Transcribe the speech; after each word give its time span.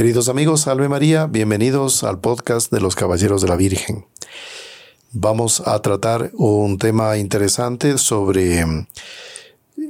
Queridos 0.00 0.28
amigos, 0.28 0.60
salve 0.60 0.88
María, 0.88 1.26
bienvenidos 1.26 2.04
al 2.04 2.20
podcast 2.20 2.70
de 2.70 2.80
los 2.80 2.94
Caballeros 2.94 3.42
de 3.42 3.48
la 3.48 3.56
Virgen. 3.56 4.06
Vamos 5.10 5.60
a 5.66 5.82
tratar 5.82 6.30
un 6.34 6.78
tema 6.78 7.16
interesante 7.16 7.98
sobre 7.98 8.64
mm, 8.64 8.86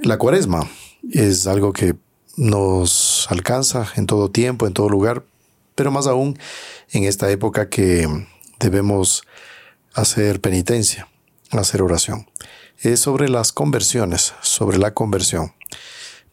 la 0.04 0.16
cuaresma. 0.16 0.66
Es 1.12 1.46
algo 1.46 1.74
que 1.74 1.94
nos 2.38 3.26
alcanza 3.30 3.86
en 3.96 4.06
todo 4.06 4.30
tiempo, 4.30 4.66
en 4.66 4.72
todo 4.72 4.88
lugar, 4.88 5.24
pero 5.74 5.90
más 5.90 6.06
aún 6.06 6.38
en 6.90 7.04
esta 7.04 7.30
época 7.30 7.68
que 7.68 8.09
debemos 8.61 9.25
hacer 9.93 10.40
penitencia, 10.40 11.06
hacer 11.50 11.82
oración. 11.82 12.30
Es 12.79 13.00
sobre 13.00 13.29
las 13.29 13.52
conversiones, 13.52 14.32
sobre 14.40 14.79
la 14.79 14.95
conversión. 14.95 15.52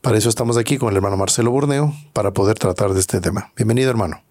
Para 0.05 0.19
eso 0.19 0.29
estamos 0.29 0.55
aquí 0.55 0.77
con 0.77 0.91
el 0.91 0.97
hermano 0.97 1.17
Marcelo 1.17 1.49
Borneo, 1.49 1.91
para 2.13 2.31
poder 2.31 2.59
tratar 2.59 2.93
de 2.93 2.99
este 2.99 3.19
tema. 3.21 3.51
Bienvenido, 3.57 3.89
hermano. 3.89 4.21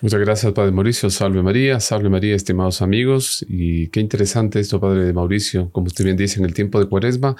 Muchas 0.00 0.20
gracias, 0.20 0.52
Padre 0.52 0.70
Mauricio. 0.70 1.10
Salve 1.10 1.42
María, 1.42 1.80
salve 1.80 2.08
María, 2.08 2.36
estimados 2.36 2.82
amigos. 2.82 3.44
Y 3.48 3.88
qué 3.88 3.98
interesante 3.98 4.60
esto, 4.60 4.78
Padre 4.78 5.12
Mauricio, 5.12 5.70
como 5.72 5.88
usted 5.88 6.04
bien 6.04 6.16
dice, 6.16 6.38
en 6.38 6.44
el 6.44 6.54
tiempo 6.54 6.78
de 6.78 6.86
Cuaresma, 6.86 7.34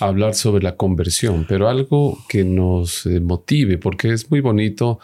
hablar 0.00 0.34
sobre 0.34 0.60
la 0.64 0.74
conversión, 0.74 1.46
pero 1.48 1.68
algo 1.68 2.18
que 2.28 2.42
nos 2.42 3.06
eh, 3.06 3.20
motive, 3.20 3.78
porque 3.78 4.12
es 4.12 4.28
muy 4.28 4.40
bonito 4.40 4.98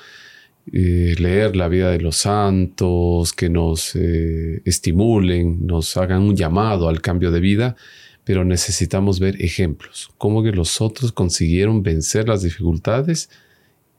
eh, 0.73 1.15
leer 1.19 1.55
la 1.55 1.69
vida 1.69 1.93
de 1.93 2.01
los 2.01 2.17
santos, 2.17 3.33
que 3.35 3.51
nos 3.51 3.95
eh, 3.95 4.63
estimulen, 4.65 5.65
nos 5.65 5.97
hagan 5.97 6.23
un 6.23 6.35
llamado 6.35 6.89
al 6.89 7.01
cambio 7.03 7.31
de 7.31 7.39
vida 7.39 7.77
pero 8.25 8.45
necesitamos 8.45 9.19
ver 9.19 9.43
ejemplos, 9.43 10.11
cómo 10.19 10.43
que 10.43 10.53
los 10.53 10.81
otros 10.81 11.13
consiguieron 11.13 11.83
vencer 11.83 12.29
las 12.29 12.43
dificultades 12.43 13.31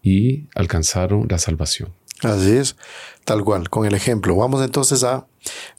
y 0.01 0.45
alcanzaron 0.55 1.27
la 1.29 1.37
salvación. 1.37 1.89
Así 2.21 2.51
es, 2.51 2.77
tal 3.25 3.43
cual, 3.43 3.69
con 3.69 3.85
el 3.85 3.93
ejemplo. 3.93 4.35
Vamos 4.35 4.63
entonces 4.63 5.03
a 5.03 5.27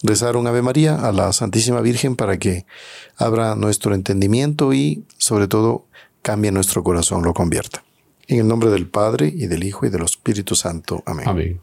rezar 0.02 0.36
un 0.36 0.46
Ave 0.46 0.62
María 0.62 0.96
a 0.96 1.12
la 1.12 1.32
Santísima 1.32 1.80
Virgen 1.80 2.16
para 2.16 2.38
que 2.38 2.66
abra 3.16 3.54
nuestro 3.54 3.94
entendimiento 3.94 4.74
y 4.74 5.04
sobre 5.16 5.48
todo 5.48 5.86
cambie 6.22 6.52
nuestro 6.52 6.82
corazón, 6.82 7.22
lo 7.22 7.32
convierta. 7.32 7.84
En 8.26 8.40
el 8.40 8.48
nombre 8.48 8.70
del 8.70 8.86
Padre 8.86 9.32
y 9.34 9.46
del 9.46 9.64
Hijo 9.64 9.86
y 9.86 9.90
del 9.90 10.02
Espíritu 10.02 10.54
Santo. 10.54 11.02
Amén. 11.06 11.28
Amén. 11.28 11.60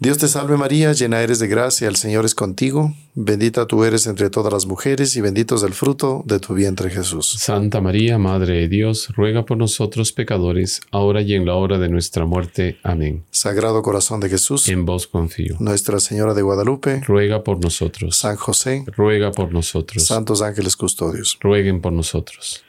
Dios 0.00 0.16
te 0.18 0.28
salve 0.28 0.56
María, 0.56 0.92
llena 0.92 1.22
eres 1.22 1.40
de 1.40 1.48
gracia, 1.48 1.88
el 1.88 1.96
Señor 1.96 2.24
es 2.24 2.36
contigo, 2.36 2.94
bendita 3.16 3.66
tú 3.66 3.82
eres 3.82 4.06
entre 4.06 4.30
todas 4.30 4.52
las 4.52 4.64
mujeres 4.64 5.16
y 5.16 5.20
bendito 5.20 5.56
es 5.56 5.64
el 5.64 5.74
fruto 5.74 6.22
de 6.24 6.38
tu 6.38 6.54
vientre 6.54 6.88
Jesús. 6.88 7.34
Santa 7.40 7.80
María, 7.80 8.16
Madre 8.16 8.58
de 8.58 8.68
Dios, 8.68 9.08
ruega 9.16 9.44
por 9.44 9.56
nosotros 9.56 10.12
pecadores, 10.12 10.82
ahora 10.92 11.20
y 11.22 11.34
en 11.34 11.44
la 11.46 11.56
hora 11.56 11.78
de 11.78 11.88
nuestra 11.88 12.26
muerte. 12.26 12.78
Amén. 12.84 13.24
Sagrado 13.32 13.82
corazón 13.82 14.20
de 14.20 14.28
Jesús, 14.28 14.68
en 14.68 14.84
vos 14.84 15.08
confío. 15.08 15.56
Nuestra 15.58 15.98
Señora 15.98 16.32
de 16.32 16.42
Guadalupe, 16.42 17.00
ruega 17.00 17.42
por 17.42 17.60
nosotros. 17.60 18.16
San 18.16 18.36
José, 18.36 18.84
ruega 18.96 19.32
por 19.32 19.52
nosotros. 19.52 20.06
Santos 20.06 20.42
ángeles 20.42 20.76
custodios, 20.76 21.36
rueguen 21.40 21.80
por 21.80 21.92
nosotros. 21.92 22.62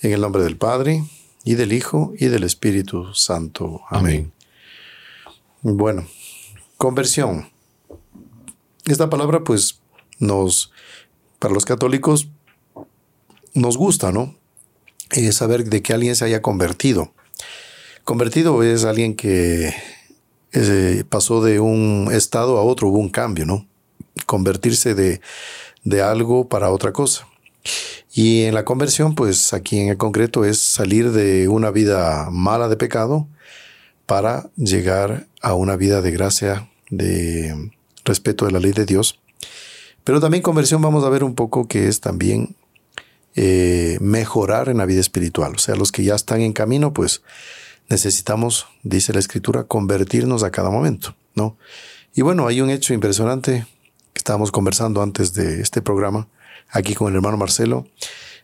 En 0.00 0.12
el 0.12 0.20
nombre 0.20 0.42
del 0.42 0.56
Padre, 0.56 1.04
y 1.44 1.54
del 1.54 1.72
Hijo, 1.72 2.14
y 2.18 2.26
del 2.26 2.42
Espíritu 2.42 3.14
Santo. 3.14 3.82
Amén. 3.90 4.32
Amén. 5.62 5.76
Bueno. 5.76 6.04
Conversión. 6.76 7.50
Esta 8.84 9.08
palabra, 9.08 9.44
pues, 9.44 9.80
nos, 10.18 10.72
para 11.38 11.54
los 11.54 11.64
católicos, 11.64 12.28
nos 13.54 13.76
gusta, 13.76 14.12
¿no? 14.12 14.34
Es 15.10 15.36
saber 15.36 15.64
de 15.64 15.82
que 15.82 15.92
alguien 15.92 16.16
se 16.16 16.24
haya 16.24 16.42
convertido. 16.42 17.12
Convertido 18.04 18.62
es 18.62 18.84
alguien 18.84 19.16
que 19.16 19.72
eh, 20.52 21.04
pasó 21.08 21.42
de 21.42 21.60
un 21.60 22.08
estado 22.12 22.58
a 22.58 22.62
otro, 22.62 22.88
hubo 22.88 22.98
un 22.98 23.10
cambio, 23.10 23.46
¿no? 23.46 23.66
Convertirse 24.26 24.94
de, 24.94 25.20
de 25.84 26.02
algo 26.02 26.48
para 26.48 26.70
otra 26.70 26.92
cosa. 26.92 27.26
Y 28.12 28.42
en 28.42 28.54
la 28.54 28.64
conversión, 28.64 29.14
pues 29.14 29.52
aquí 29.52 29.78
en 29.78 29.88
el 29.88 29.96
concreto 29.96 30.44
es 30.44 30.60
salir 30.60 31.12
de 31.12 31.48
una 31.48 31.70
vida 31.70 32.28
mala 32.30 32.68
de 32.68 32.76
pecado 32.76 33.26
para 34.06 34.50
llegar 34.56 35.26
a 35.44 35.52
una 35.52 35.76
vida 35.76 36.00
de 36.00 36.10
gracia 36.10 36.70
de 36.88 37.70
respeto 38.04 38.46
de 38.46 38.52
la 38.52 38.60
ley 38.60 38.72
de 38.72 38.86
Dios. 38.86 39.20
Pero 40.02 40.18
también 40.18 40.42
conversión 40.42 40.80
vamos 40.80 41.04
a 41.04 41.10
ver 41.10 41.22
un 41.22 41.34
poco 41.34 41.68
que 41.68 41.86
es 41.86 42.00
también 42.00 42.56
eh, 43.36 43.98
mejorar 44.00 44.70
en 44.70 44.78
la 44.78 44.86
vida 44.86 45.00
espiritual. 45.00 45.52
O 45.54 45.58
sea, 45.58 45.76
los 45.76 45.92
que 45.92 46.02
ya 46.02 46.14
están 46.14 46.40
en 46.40 46.54
camino, 46.54 46.94
pues 46.94 47.22
necesitamos, 47.90 48.66
dice 48.82 49.12
la 49.12 49.18
escritura, 49.18 49.64
convertirnos 49.64 50.42
a 50.42 50.50
cada 50.50 50.70
momento, 50.70 51.14
¿no? 51.34 51.58
Y 52.14 52.22
bueno, 52.22 52.46
hay 52.46 52.62
un 52.62 52.70
hecho 52.70 52.94
impresionante 52.94 53.66
que 54.14 54.18
estábamos 54.18 54.50
conversando 54.50 55.02
antes 55.02 55.34
de 55.34 55.60
este 55.60 55.82
programa, 55.82 56.26
aquí 56.70 56.94
con 56.94 57.10
el 57.10 57.16
hermano 57.16 57.36
Marcelo, 57.36 57.86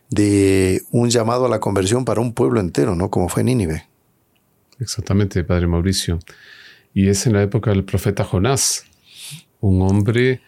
de 0.09 0.83
un 0.91 1.09
llamado 1.09 1.47
a 1.47 1.49
la 1.49 1.59
conversión 1.59 2.05
para 2.05 2.21
un 2.21 2.33
pueblo 2.33 2.59
entero, 2.59 2.95
¿no? 2.95 3.09
Como 3.09 3.27
fue 3.27 3.43
Nínive. 3.43 3.87
Exactamente, 4.79 5.43
Padre 5.43 5.65
Mauricio. 5.65 6.19
Y 6.93 7.07
es 7.07 7.25
en 7.25 7.33
la 7.33 7.43
época 7.43 7.71
del 7.71 7.83
profeta 7.83 8.23
Jonás, 8.23 8.85
un 9.59 9.81
hombre 9.81 10.41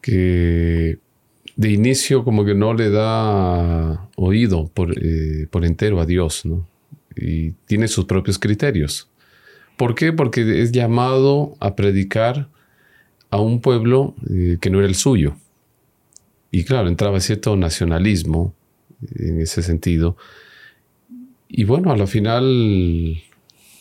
que 0.00 0.98
de 1.56 1.70
inicio 1.70 2.24
como 2.24 2.44
que 2.44 2.54
no 2.54 2.74
le 2.74 2.90
da 2.90 4.08
oído 4.16 4.68
por, 4.68 4.96
eh, 4.98 5.46
por 5.50 5.64
entero 5.64 6.00
a 6.00 6.06
Dios, 6.06 6.44
¿no? 6.44 6.66
Y 7.14 7.52
tiene 7.66 7.88
sus 7.88 8.06
propios 8.06 8.38
criterios. 8.38 9.08
¿Por 9.76 9.94
qué? 9.94 10.12
Porque 10.12 10.62
es 10.62 10.72
llamado 10.72 11.56
a 11.60 11.74
predicar 11.76 12.48
a 13.30 13.40
un 13.40 13.60
pueblo 13.60 14.14
eh, 14.30 14.58
que 14.60 14.70
no 14.70 14.78
era 14.78 14.88
el 14.88 14.94
suyo. 14.94 15.36
Y 16.50 16.64
claro, 16.64 16.88
entraba 16.88 17.20
cierto 17.20 17.56
nacionalismo 17.56 18.54
en 19.16 19.40
ese 19.40 19.62
sentido. 19.62 20.16
Y 21.48 21.64
bueno, 21.64 21.90
a 21.90 21.96
la 21.96 22.06
final 22.06 23.22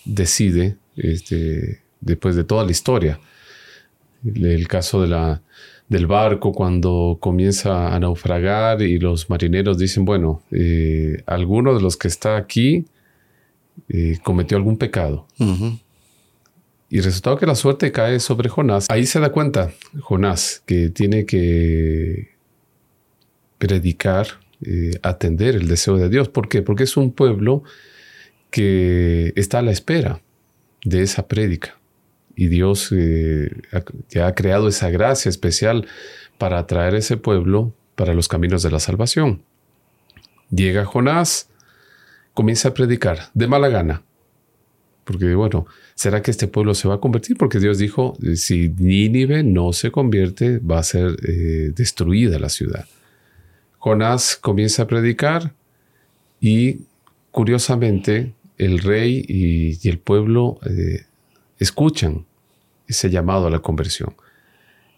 decide 0.05 0.77
este, 0.95 1.81
después 2.01 2.35
de 2.35 2.43
toda 2.43 2.65
la 2.65 2.71
historia. 2.71 3.19
El, 4.23 4.67
caso 4.67 5.01
de 5.01 5.07
la, 5.07 5.41
del 5.87 6.07
barco 6.07 6.51
cuando 6.51 7.17
comienza 7.19 7.95
a 7.95 7.99
naufragar 7.99 8.81
y 8.81 8.99
los 8.99 9.29
marineros 9.29 9.77
dicen, 9.77 10.05
bueno, 10.05 10.43
eh, 10.51 11.23
alguno 11.25 11.73
de 11.73 11.81
los 11.81 11.97
que 11.97 12.07
está 12.07 12.37
aquí 12.37 12.85
eh, 13.89 14.17
cometió 14.23 14.57
algún 14.57 14.77
pecado. 14.77 15.27
Y 16.89 16.99
resultado 16.99 17.37
que 17.37 17.45
la 17.45 17.55
suerte 17.55 17.91
cae 17.91 18.19
sobre 18.19 18.49
Jonás. 18.49 18.87
Ahí 18.89 19.05
se 19.05 19.19
da 19.19 19.31
cuenta 19.31 19.71
Jonás 20.01 20.61
que 20.65 20.89
tiene 20.89 21.25
que 21.25 22.35
predicar, 23.57 24.27
eh, 24.63 24.99
atender 25.01 25.55
el 25.55 25.67
deseo 25.67 25.97
de 25.97 26.09
Dios. 26.09 26.29
¿Por 26.29 26.47
qué? 26.47 26.61
Porque 26.61 26.83
es 26.83 26.97
un 26.97 27.11
pueblo 27.11 27.63
que 28.49 29.33
está 29.35 29.59
a 29.59 29.61
la 29.61 29.71
espera 29.71 30.21
de 30.83 31.01
esa 31.01 31.27
prédica 31.27 31.80
y 32.35 32.47
Dios 32.47 32.89
eh, 32.91 33.51
ya 34.09 34.27
ha 34.27 34.35
creado 34.35 34.67
esa 34.67 34.89
gracia 34.89 35.29
especial 35.29 35.87
para 36.37 36.59
atraer 36.59 36.95
ese 36.95 37.17
pueblo 37.17 37.73
para 37.95 38.13
los 38.13 38.27
caminos 38.27 38.63
de 38.63 38.71
la 38.71 38.79
salvación. 38.79 39.43
Llega 40.49 40.85
Jonás, 40.85 41.49
comienza 42.33 42.69
a 42.69 42.73
predicar 42.73 43.29
de 43.33 43.47
mala 43.47 43.69
gana, 43.69 44.03
porque 45.03 45.33
bueno, 45.35 45.65
¿será 45.95 46.21
que 46.21 46.31
este 46.31 46.47
pueblo 46.47 46.73
se 46.73 46.87
va 46.87 46.95
a 46.95 46.99
convertir? 46.99 47.37
Porque 47.37 47.59
Dios 47.59 47.77
dijo, 47.77 48.17
si 48.35 48.69
Nínive 48.69 49.43
no 49.43 49.73
se 49.73 49.91
convierte, 49.91 50.59
va 50.59 50.79
a 50.79 50.83
ser 50.83 51.17
eh, 51.27 51.71
destruida 51.75 52.39
la 52.39 52.49
ciudad. 52.49 52.85
Jonás 53.77 54.35
comienza 54.35 54.83
a 54.83 54.87
predicar 54.87 55.53
y 56.39 56.81
curiosamente 57.31 58.33
el 58.57 58.79
rey 58.79 59.25
y, 59.27 59.89
el 59.89 59.97
pueblo 59.97 60.59
eh, 60.69 61.05
escuchan 61.61 62.25
ese 62.87 63.09
llamado 63.09 63.47
a 63.47 63.49
la 63.49 63.59
conversión. 63.59 64.15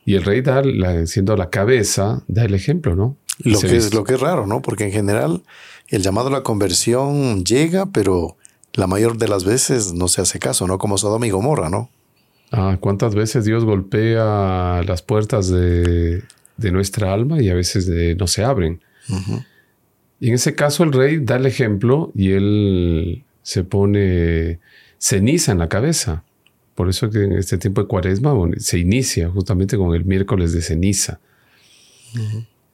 Y 0.05 0.15
el 0.15 0.23
rey 0.23 0.41
da, 0.41 0.63
siendo 1.05 1.35
la 1.35 1.49
cabeza, 1.49 2.23
da 2.27 2.43
el 2.43 2.55
ejemplo, 2.55 2.95
¿no? 2.95 3.17
Lo 3.39 3.59
que, 3.59 3.77
es, 3.77 3.93
lo 3.93 4.03
que 4.03 4.13
es 4.13 4.19
raro, 4.19 4.47
¿no? 4.47 4.61
Porque 4.61 4.85
en 4.85 4.91
general 4.91 5.43
el 5.89 6.01
llamado 6.01 6.27
a 6.27 6.31
la 6.31 6.43
conversión 6.43 7.43
llega, 7.43 7.87
pero 7.87 8.37
la 8.73 8.87
mayor 8.87 9.17
de 9.17 9.27
las 9.27 9.43
veces 9.43 9.93
no 9.93 10.07
se 10.07 10.21
hace 10.21 10.39
caso, 10.39 10.67
¿no? 10.67 10.77
Como 10.77 10.97
Sodoma 10.97 11.27
y 11.27 11.31
Gomorra, 11.31 11.69
¿no? 11.69 11.89
Ah, 12.51 12.77
¿cuántas 12.79 13.15
veces 13.15 13.45
Dios 13.45 13.65
golpea 13.65 14.83
las 14.83 15.01
puertas 15.01 15.49
de, 15.49 16.23
nuestra 16.57 17.13
alma 17.13 17.41
y 17.41 17.49
a 17.49 17.55
veces 17.55 17.89
no 18.17 18.27
se 18.27 18.43
abren? 18.43 18.81
Y 20.19 20.29
en 20.29 20.35
ese 20.35 20.55
caso 20.55 20.83
el 20.83 20.93
rey 20.93 21.19
da 21.19 21.35
el 21.35 21.45
ejemplo 21.45 22.11
y 22.15 22.31
él 22.31 23.23
se 23.41 23.63
pone 23.63 24.59
ceniza 24.97 25.51
en 25.51 25.59
la 25.59 25.67
cabeza. 25.67 26.23
Por 26.75 26.89
eso 26.89 27.09
que 27.09 27.23
en 27.23 27.33
este 27.33 27.57
tiempo 27.57 27.81
de 27.81 27.87
cuaresma 27.87 28.33
se 28.57 28.79
inicia 28.79 29.29
justamente 29.29 29.77
con 29.77 29.93
el 29.93 30.05
miércoles 30.05 30.53
de 30.53 30.61
ceniza. 30.61 31.19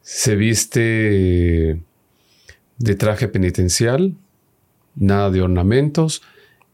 Se 0.02 0.36
viste 0.36 1.82
de 2.78 2.96
traje 2.96 3.28
penitencial, 3.28 4.16
nada 4.96 5.30
de 5.30 5.42
ornamentos 5.42 6.22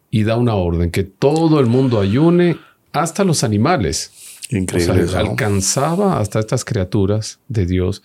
y 0.09 0.23
da 0.23 0.37
una 0.37 0.55
orden 0.55 0.91
que 0.91 1.03
todo 1.03 1.59
el 1.59 1.65
mundo 1.65 1.99
ayune, 1.99 2.57
hasta 2.93 3.23
los 3.23 3.43
animales. 3.43 4.11
Increíble. 4.49 5.05
alcanzaba 5.15 6.19
hasta 6.19 6.39
estas 6.39 6.63
criaturas 6.63 7.39
de 7.47 7.65
Dios, 7.65 8.03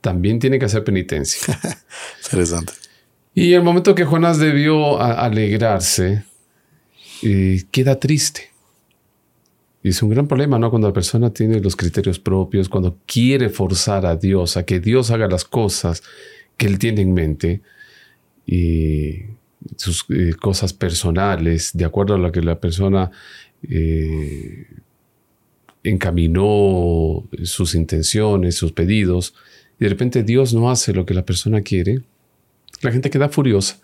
también 0.00 0.38
tiene 0.38 0.58
que 0.58 0.64
hacer 0.64 0.82
penitencia. 0.82 1.58
Interesante. 2.24 2.72
Y 3.34 3.52
el 3.52 3.62
momento 3.62 3.94
que 3.94 4.04
Jonás 4.04 4.38
debió 4.38 5.00
alegrarse, 5.00 6.24
eh, 7.22 7.64
queda 7.70 8.00
triste. 8.00 8.53
Y 9.84 9.90
es 9.90 10.02
un 10.02 10.08
gran 10.08 10.26
problema, 10.26 10.58
¿no? 10.58 10.70
Cuando 10.70 10.88
la 10.88 10.94
persona 10.94 11.30
tiene 11.30 11.60
los 11.60 11.76
criterios 11.76 12.18
propios, 12.18 12.70
cuando 12.70 12.96
quiere 13.04 13.50
forzar 13.50 14.06
a 14.06 14.16
Dios 14.16 14.56
a 14.56 14.64
que 14.64 14.80
Dios 14.80 15.10
haga 15.10 15.28
las 15.28 15.44
cosas 15.44 16.02
que 16.56 16.66
él 16.66 16.78
tiene 16.78 17.02
en 17.02 17.12
mente 17.12 17.60
y 18.46 19.24
sus 19.76 20.06
eh, 20.08 20.32
cosas 20.40 20.72
personales, 20.72 21.72
de 21.74 21.84
acuerdo 21.84 22.14
a 22.14 22.18
lo 22.18 22.32
que 22.32 22.40
la 22.40 22.58
persona 22.58 23.10
eh, 23.62 24.68
encaminó 25.82 27.28
sus 27.42 27.74
intenciones, 27.74 28.54
sus 28.54 28.72
pedidos, 28.72 29.34
y 29.78 29.84
de 29.84 29.90
repente 29.90 30.22
Dios 30.22 30.54
no 30.54 30.70
hace 30.70 30.94
lo 30.94 31.04
que 31.04 31.12
la 31.12 31.26
persona 31.26 31.60
quiere, 31.60 32.00
la 32.80 32.90
gente 32.90 33.10
queda 33.10 33.28
furiosa. 33.28 33.80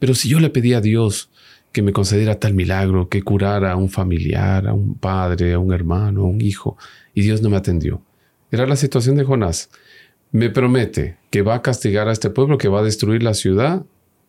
Pero 0.00 0.16
si 0.16 0.28
yo 0.28 0.40
le 0.40 0.50
pedí 0.50 0.74
a 0.74 0.80
Dios 0.80 1.30
que 1.72 1.82
me 1.82 1.92
concediera 1.92 2.38
tal 2.38 2.54
milagro, 2.54 3.08
que 3.08 3.22
curara 3.22 3.72
a 3.72 3.76
un 3.76 3.90
familiar, 3.90 4.66
a 4.66 4.72
un 4.72 4.94
padre, 4.94 5.52
a 5.52 5.58
un 5.58 5.72
hermano, 5.72 6.22
a 6.22 6.26
un 6.26 6.40
hijo, 6.40 6.76
y 7.14 7.22
Dios 7.22 7.42
no 7.42 7.50
me 7.50 7.56
atendió. 7.56 8.02
Era 8.50 8.66
la 8.66 8.76
situación 8.76 9.16
de 9.16 9.24
Jonás. 9.24 9.70
Me 10.32 10.50
promete 10.50 11.16
que 11.30 11.42
va 11.42 11.56
a 11.56 11.62
castigar 11.62 12.08
a 12.08 12.12
este 12.12 12.30
pueblo, 12.30 12.58
que 12.58 12.68
va 12.68 12.80
a 12.80 12.82
destruir 12.82 13.22
la 13.22 13.34
ciudad. 13.34 13.84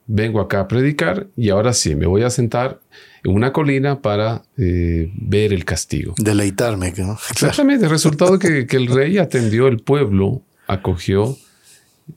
Vengo 0.07 0.41
acá 0.41 0.61
a 0.61 0.67
predicar 0.67 1.27
y 1.37 1.49
ahora 1.49 1.73
sí, 1.73 1.95
me 1.95 2.07
voy 2.07 2.23
a 2.23 2.29
sentar 2.29 2.79
en 3.23 3.33
una 3.33 3.53
colina 3.53 4.01
para 4.01 4.43
eh, 4.57 5.11
ver 5.15 5.53
el 5.53 5.65
castigo. 5.65 6.15
Deleitarme. 6.17 6.93
¿no? 6.97 7.13
Exactamente. 7.31 7.85
El 7.85 7.91
resultado 7.91 8.39
que, 8.39 8.65
que 8.65 8.77
el 8.77 8.87
rey 8.87 9.17
atendió 9.17 9.67
el 9.67 9.79
pueblo, 9.79 10.41
acogió 10.67 11.37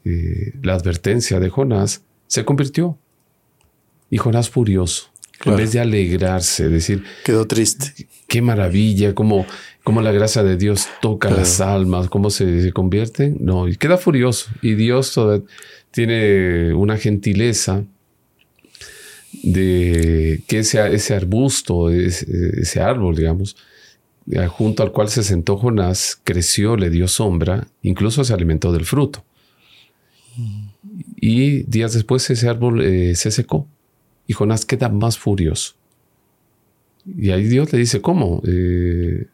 eh, 0.05 0.55
la 0.63 0.75
advertencia 0.75 1.39
de 1.39 1.51
Jonás, 1.51 2.03
se 2.27 2.45
convirtió. 2.45 2.99
Y 4.11 4.19
Jonás 4.19 4.51
furioso. 4.51 5.12
En 5.45 5.57
vez 5.57 5.73
de 5.73 5.81
alegrarse, 5.81 6.69
decir... 6.69 7.05
Quedó 7.25 7.47
triste. 7.47 8.07
Qué 8.29 8.43
maravilla, 8.43 9.15
cómo, 9.15 9.47
cómo 9.83 10.01
la 10.01 10.13
gracia 10.13 10.43
de 10.43 10.57
Dios 10.57 10.87
toca 11.01 11.31
las 11.31 11.61
almas, 11.61 12.09
cómo 12.09 12.31
se, 12.31 12.63
se, 12.63 12.73
convierten. 12.73 13.37
No, 13.41 13.69
y 13.69 13.77
queda 13.77 13.99
furioso. 13.99 14.51
Y 14.63 14.75
Dios 14.75 15.19
tiene 15.91 16.73
una 16.75 16.97
gentileza 16.97 17.85
de 19.43 20.43
que 20.47 20.61
ese, 20.61 20.95
ese 20.95 21.15
arbusto, 21.15 21.91
ese, 21.91 22.27
ese 22.61 22.81
árbol, 22.81 23.17
digamos, 23.17 23.57
junto 24.49 24.83
al 24.83 24.93
cual 24.93 25.09
se 25.09 25.23
sentó 25.23 25.57
Jonás, 25.57 26.21
creció, 26.23 26.77
le 26.77 26.91
dio 26.91 27.09
sombra, 27.09 27.67
incluso 27.83 28.25
se 28.25 28.33
alimentó 28.33 28.73
del 28.73 28.85
fruto. 28.85 29.25
Y 31.17 31.65
días 31.65 31.93
después 31.93 32.29
ese 32.31 32.49
árbol 32.49 32.83
eh, 32.83 33.15
se 33.15 33.31
secó 33.31 33.69
y 34.33 34.35
Jonás 34.35 34.65
queda 34.65 34.89
más 34.89 35.19
furioso. 35.19 35.75
Y 37.05 37.31
ahí 37.33 37.45
Dios 37.45 37.71
le 37.71 37.79
dice, 37.79 38.01
¿cómo? 38.01 38.41
Eh, 38.47 39.27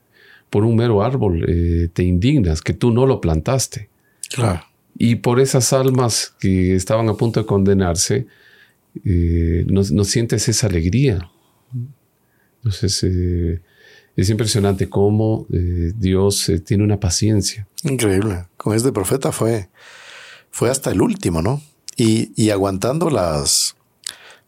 por 0.51 0.65
un 0.65 0.75
mero 0.75 1.05
árbol 1.05 1.45
eh, 1.47 1.89
te 1.93 2.03
indignas, 2.03 2.63
que 2.63 2.73
tú 2.73 2.91
no 2.91 3.07
lo 3.07 3.21
plantaste. 3.21 3.91
Y 4.97 5.17
por 5.17 5.39
esas 5.39 5.73
almas 5.73 6.35
que 6.41 6.75
estaban 6.75 7.09
a 7.09 7.15
punto 7.15 7.39
de 7.39 7.47
condenarse, 7.47 8.27
no, 9.05 9.83
no, 9.93 10.05
sientes 10.05 10.49
esa 10.49 10.67
alegría. 10.67 11.31
Entonces, 12.57 13.05
es 14.17 14.31
impresionante 14.31 14.89
cómo 14.89 15.47
Dios 15.49 16.51
tiene 16.67 16.83
una 16.83 16.99
paciencia. 16.99 17.69
Increíble. 17.85 18.47
Con 18.57 18.75
este 18.75 18.91
profeta 18.91 19.31
fue, 19.31 19.69
fue 20.51 20.69
hasta 20.69 20.91
el 20.91 21.01
último, 21.01 21.41
¿no? 21.41 21.63
Y, 21.97 22.33
y 22.37 22.51
aguantando 22.51 23.09
las, 23.09 23.78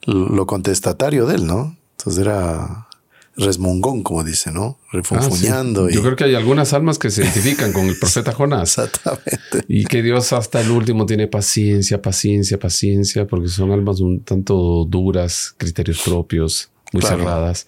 lo 0.07 0.47
contestatario 0.47 1.27
de 1.27 1.37
él, 1.37 1.47
¿no? 1.47 1.77
Entonces 1.99 2.23
era 2.23 2.89
resmungón, 3.37 4.03
como 4.03 4.25
dice, 4.25 4.51
¿no? 4.51 4.79
Refunfuñando. 4.93 5.87
Ah, 5.87 5.91
Yo 5.91 6.03
creo 6.03 6.17
que 6.17 6.25
hay 6.25 6.35
algunas 6.35 6.73
almas 6.73 6.99
que 6.99 7.11
se 7.11 7.23
identifican 7.23 7.73
con 7.73 7.87
el 7.87 7.99
profeta 7.99 8.33
Jonás. 8.37 8.79
Exactamente. 8.79 9.65
Y 9.69 9.85
que 9.85 10.03
Dios 10.03 10.33
hasta 10.33 10.61
el 10.61 10.71
último 10.71 11.07
tiene 11.07 11.27
paciencia, 11.27 12.03
paciencia, 12.03 12.59
paciencia, 12.59 13.27
porque 13.27 13.49
son 13.49 13.73
almas 13.73 14.01
un 14.01 14.23
tanto 14.23 14.85
duras, 14.85 15.55
criterios 15.57 16.03
propios, 16.05 16.71
muy 16.93 17.03
cerradas. 17.03 17.67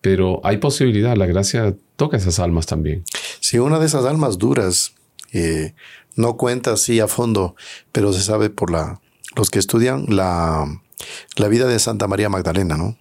Pero 0.00 0.40
hay 0.44 0.58
posibilidad, 0.58 1.16
la 1.16 1.26
gracia 1.26 1.74
toca 1.96 2.16
esas 2.16 2.38
almas 2.38 2.66
también. 2.66 3.04
Si 3.40 3.58
una 3.58 3.78
de 3.78 3.86
esas 3.86 4.04
almas 4.04 4.38
duras 4.38 4.92
eh, 5.32 5.74
no 6.14 6.36
cuenta 6.36 6.72
así 6.72 7.00
a 7.00 7.08
fondo, 7.08 7.56
pero 7.90 8.12
se 8.12 8.22
sabe 8.22 8.50
por 8.50 8.70
la, 8.70 9.00
los 9.34 9.50
que 9.50 9.58
estudian 9.58 10.06
la, 10.08 10.66
la 11.36 11.48
vida 11.48 11.66
de 11.66 11.78
Santa 11.78 12.06
María 12.06 12.28
Magdalena, 12.28 12.76
¿no? 12.76 12.96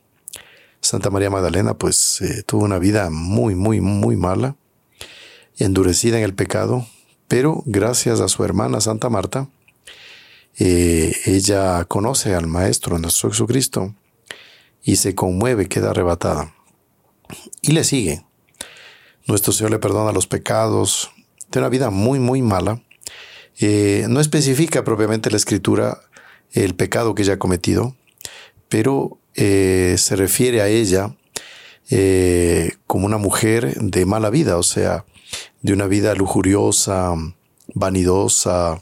Santa 0.82 1.10
María 1.10 1.30
Magdalena 1.30 1.76
pues 1.76 2.22
eh, 2.22 2.44
tuvo 2.44 2.66
una 2.66 2.78
vida 2.78 3.10
muy, 3.10 3.56
muy, 3.56 3.80
muy 3.80 4.18
mala, 4.18 4.56
endurecida 5.58 6.18
en 6.18 6.24
el 6.24 6.34
pecado, 6.34 6.86
pero 7.28 7.64
gracias 7.66 8.20
a 8.20 8.28
su 8.28 8.44
hermana 8.44 8.82
Santa 8.82 9.10
Marta, 9.10 9.48
eh, 10.60 11.16
ella 11.26 11.86
conoce 11.86 12.36
al 12.36 12.48
Maestro, 12.48 13.00
nuestro 13.00 13.30
Jesucristo, 13.30 13.96
y 14.84 14.98
se 14.98 15.16
conmueve, 15.16 15.70
queda 15.70 15.92
arrebatada. 15.92 16.54
Y 17.62 17.72
le 17.72 17.84
sigue. 17.84 18.24
Nuestro 19.26 19.54
Señor 19.54 19.72
le 19.72 19.80
perdona 19.80 20.12
los 20.12 20.28
pecados, 20.28 21.12
tiene 21.50 21.66
una 21.66 21.70
vida 21.70 21.90
muy, 21.90 22.20
muy 22.20 22.42
mala. 22.42 22.84
Eh, 23.60 24.06
no 24.10 24.20
especifica 24.20 24.84
propiamente 24.84 25.32
la 25.32 25.38
escritura 25.38 26.02
el 26.54 26.76
pecado 26.76 27.16
que 27.16 27.24
ella 27.24 27.34
ha 27.34 27.40
cometido, 27.40 27.96
pero 28.70 29.18
eh, 29.36 29.96
se 29.98 30.16
refiere 30.16 30.62
a 30.62 30.68
ella 30.68 31.16
eh, 31.90 32.74
como 32.88 33.06
una 33.06 33.18
mujer 33.18 33.76
de 33.76 34.06
mala 34.06 34.30
vida, 34.30 34.58
o 34.58 34.64
sea, 34.64 35.06
de 35.62 35.74
una 35.74 35.88
vida 35.88 36.16
lujuriosa, 36.16 37.14
vanidosa, 37.74 38.82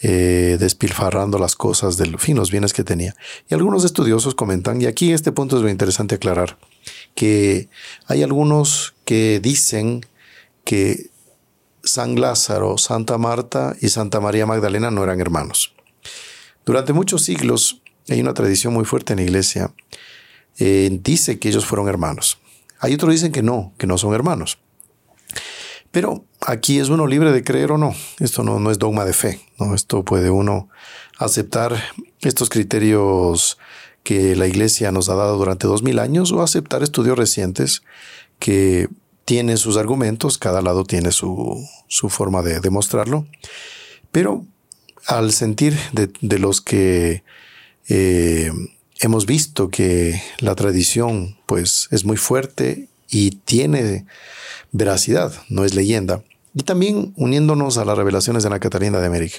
eh, 0.00 0.56
despilfarrando 0.58 1.38
las 1.38 1.56
cosas 1.56 1.96
del 1.96 2.18
fin, 2.18 2.36
los 2.36 2.50
bienes 2.50 2.72
que 2.72 2.84
tenía. 2.84 3.14
Y 3.48 3.54
algunos 3.54 3.84
estudiosos 3.84 4.34
comentan, 4.34 4.80
y 4.80 4.86
aquí 4.86 5.12
este 5.12 5.32
punto 5.32 5.56
es 5.56 5.62
muy 5.62 5.70
interesante 5.70 6.16
aclarar, 6.16 6.58
que 7.14 7.68
hay 8.06 8.22
algunos 8.22 8.94
que 9.04 9.40
dicen 9.40 10.06
que 10.64 11.10
San 11.84 12.20
Lázaro, 12.20 12.78
Santa 12.78 13.18
Marta 13.18 13.76
y 13.80 13.88
Santa 13.88 14.20
María 14.20 14.46
Magdalena 14.46 14.90
no 14.90 15.02
eran 15.02 15.20
hermanos. 15.20 15.74
Durante 16.64 16.92
muchos 16.92 17.22
siglos 17.22 17.82
hay 18.08 18.20
una 18.20 18.34
tradición 18.34 18.72
muy 18.72 18.84
fuerte 18.84 19.12
en 19.12 19.18
la 19.18 19.24
iglesia. 19.24 19.72
Eh, 20.58 20.98
dice 21.02 21.38
que 21.38 21.48
ellos 21.48 21.66
fueron 21.66 21.88
hermanos. 21.88 22.38
Hay 22.78 22.94
otros 22.94 23.12
dicen 23.12 23.32
que 23.32 23.42
no, 23.42 23.72
que 23.78 23.86
no 23.86 23.98
son 23.98 24.14
hermanos. 24.14 24.58
Pero 25.90 26.24
aquí 26.40 26.78
es 26.78 26.88
uno 26.88 27.06
libre 27.06 27.32
de 27.32 27.44
creer 27.44 27.70
o 27.72 27.78
no. 27.78 27.94
Esto 28.18 28.42
no, 28.42 28.58
no 28.58 28.70
es 28.70 28.78
dogma 28.78 29.04
de 29.04 29.12
fe. 29.12 29.40
¿no? 29.58 29.74
Esto 29.74 30.04
puede 30.04 30.30
uno 30.30 30.68
aceptar 31.18 31.80
estos 32.20 32.48
criterios 32.48 33.58
que 34.02 34.34
la 34.34 34.46
iglesia 34.46 34.90
nos 34.90 35.08
ha 35.08 35.14
dado 35.14 35.36
durante 35.36 35.66
dos 35.66 35.82
mil 35.82 35.98
años 35.98 36.32
o 36.32 36.42
aceptar 36.42 36.82
estudios 36.82 37.16
recientes 37.16 37.82
que 38.38 38.88
tienen 39.24 39.58
sus 39.58 39.76
argumentos, 39.76 40.38
cada 40.38 40.62
lado 40.62 40.84
tiene 40.84 41.12
su, 41.12 41.64
su 41.86 42.08
forma 42.08 42.42
de 42.42 42.60
demostrarlo. 42.60 43.26
Pero 44.10 44.44
al 45.06 45.32
sentir 45.32 45.76
de, 45.92 46.38
los 46.38 46.60
que 46.60 47.24
eh, 47.88 48.52
hemos 49.00 49.26
visto 49.26 49.68
que 49.68 50.22
la 50.38 50.54
tradición 50.54 51.36
pues 51.46 51.88
es 51.90 52.04
muy 52.04 52.16
fuerte 52.16 52.88
y 53.08 53.30
tiene 53.30 54.06
veracidad, 54.70 55.32
no 55.48 55.64
es 55.64 55.74
leyenda. 55.74 56.22
Y 56.54 56.62
también 56.62 57.12
uniéndonos 57.16 57.78
a 57.78 57.84
las 57.84 57.96
revelaciones 57.96 58.42
de 58.42 58.50
la 58.50 58.60
Catalina 58.60 59.00
de 59.00 59.06
América. 59.06 59.38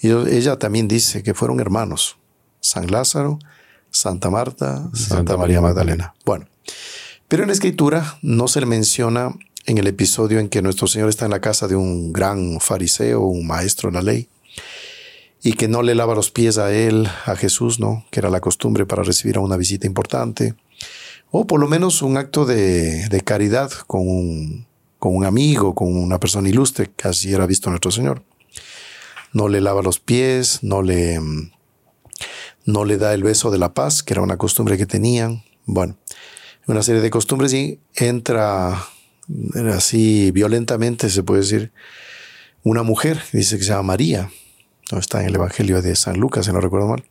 Y 0.00 0.10
ella 0.10 0.58
también 0.58 0.88
dice 0.88 1.22
que 1.22 1.34
fueron 1.34 1.60
hermanos, 1.60 2.18
San 2.60 2.90
Lázaro, 2.90 3.38
Santa 3.90 4.28
Marta, 4.30 4.90
Santa, 4.92 5.36
María 5.36 5.60
Magdalena. 5.60 6.14
Bueno, 6.24 6.46
pero 7.28 7.42
en 7.42 7.48
la 7.48 7.54
escritura 7.54 8.18
no 8.22 8.48
se 8.48 8.60
le 8.60 8.66
menciona 8.66 9.34
en 9.64 9.78
el 9.78 9.86
episodio 9.86 10.38
en 10.38 10.48
que 10.48 10.62
nuestro 10.62 10.86
Señor 10.86 11.08
está 11.08 11.24
en 11.24 11.30
la 11.30 11.40
casa 11.40 11.66
de 11.66 11.76
un 11.76 12.12
gran 12.12 12.60
fariseo, 12.60 13.22
un 13.22 13.46
maestro 13.46 13.90
de 13.90 13.94
la 13.94 14.02
ley, 14.02 14.28
y 15.46 15.52
que 15.52 15.68
no 15.68 15.84
le 15.84 15.94
lava 15.94 16.16
los 16.16 16.32
pies 16.32 16.58
a 16.58 16.74
él, 16.74 17.08
a 17.24 17.36
Jesús, 17.36 17.78
¿no? 17.78 18.04
Que 18.10 18.18
era 18.18 18.30
la 18.30 18.40
costumbre 18.40 18.84
para 18.84 19.04
recibir 19.04 19.36
a 19.36 19.40
una 19.40 19.56
visita 19.56 19.86
importante. 19.86 20.56
O 21.30 21.46
por 21.46 21.60
lo 21.60 21.68
menos 21.68 22.02
un 22.02 22.16
acto 22.16 22.44
de, 22.46 23.22
caridad 23.24 23.70
con 23.86 24.08
un, 24.08 24.66
con 24.98 25.14
un 25.14 25.24
amigo, 25.24 25.76
con 25.76 25.96
una 25.96 26.18
persona 26.18 26.48
ilustre, 26.48 26.90
que 26.96 27.06
así 27.06 27.32
era 27.32 27.46
visto 27.46 27.70
nuestro 27.70 27.92
Señor. 27.92 28.24
No 29.32 29.46
le 29.46 29.60
lava 29.60 29.82
los 29.82 30.00
pies, 30.00 30.64
no 30.64 30.82
le, 30.82 31.20
no 32.64 32.84
le 32.84 32.98
da 32.98 33.14
el 33.14 33.22
beso 33.22 33.52
de 33.52 33.58
la 33.58 33.72
paz, 33.72 34.02
que 34.02 34.14
era 34.14 34.22
una 34.22 34.38
costumbre 34.38 34.76
que 34.76 34.86
tenían, 34.86 35.44
Bueno, 35.64 35.96
una 36.66 36.82
serie 36.82 37.02
de 37.02 37.10
costumbres 37.10 37.54
y 37.54 37.78
entra 37.94 38.84
así 39.72 40.32
violentamente, 40.32 41.08
se 41.08 41.22
puede 41.22 41.42
decir, 41.42 41.72
una 42.64 42.82
mujer, 42.82 43.22
dice 43.32 43.58
que 43.58 43.62
se 43.62 43.70
llama 43.70 43.84
María, 43.84 44.28
no 44.92 44.98
está 44.98 45.20
en 45.20 45.28
el 45.28 45.34
Evangelio 45.34 45.82
de 45.82 45.96
San 45.96 46.18
Lucas, 46.18 46.46
si 46.46 46.52
no 46.52 46.60
recuerdo 46.60 46.88
mal. 46.88 47.04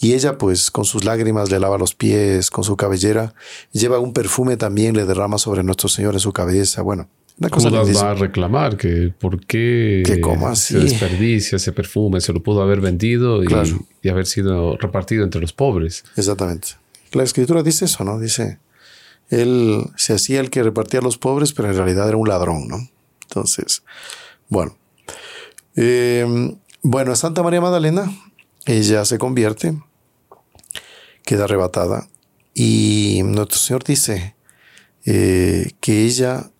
Y 0.00 0.14
ella, 0.14 0.36
pues, 0.36 0.70
con 0.70 0.84
sus 0.84 1.04
lágrimas 1.04 1.50
le 1.50 1.60
lava 1.60 1.78
los 1.78 1.94
pies, 1.94 2.50
con 2.50 2.64
su 2.64 2.76
cabellera, 2.76 3.34
lleva 3.70 4.00
un 4.00 4.12
perfume 4.12 4.56
también, 4.56 4.96
le 4.96 5.04
derrama 5.04 5.38
sobre 5.38 5.62
nuestro 5.62 5.88
Señor 5.88 6.14
en 6.14 6.20
su 6.20 6.32
cabeza. 6.32 6.82
Bueno, 6.82 7.08
una 7.38 7.48
cosa 7.48 7.70
va 7.70 8.10
a 8.10 8.14
reclamar 8.14 8.76
que 8.76 9.12
por 9.16 9.44
qué 9.46 10.02
se 10.54 10.78
desperdicia 10.80 11.56
ese 11.56 11.72
perfume, 11.72 12.20
se 12.20 12.32
lo 12.32 12.42
pudo 12.42 12.62
haber 12.62 12.80
vendido 12.80 13.42
y, 13.44 14.08
haber 14.08 14.26
sido 14.26 14.76
repartido 14.76 15.24
entre 15.24 15.40
los 15.40 15.52
pobres. 15.52 16.04
Exactamente. 16.16 16.68
La 17.12 17.22
escritura 17.22 17.62
dice 17.62 17.84
eso, 17.84 18.02
¿no? 18.04 18.18
Dice, 18.18 18.58
él 19.30 19.84
se 19.96 20.14
hacía 20.14 20.40
el 20.40 20.50
que 20.50 20.62
repartía 20.62 21.00
a 21.00 21.02
los 21.02 21.16
pobres, 21.16 21.52
pero 21.52 21.68
en 21.68 21.76
realidad 21.76 22.08
era 22.08 22.16
un 22.16 22.28
ladrón, 22.28 22.66
¿no? 22.68 22.88
Entonces, 23.22 23.82
bueno. 24.48 24.76
Eh, 25.76 26.56
bueno, 26.82 27.14
Santa 27.16 27.42
María 27.42 27.60
Magdalena, 27.60 28.10
ella 28.66 29.04
se 29.04 29.18
convierte, 29.18 29.80
queda 31.24 31.44
arrebatada, 31.44 32.08
y 32.54 33.22
nuestro 33.24 33.58
Señor 33.58 33.84
dice 33.84 34.36
eh, 35.04 35.72
que 35.80 36.04
ella 36.04 36.50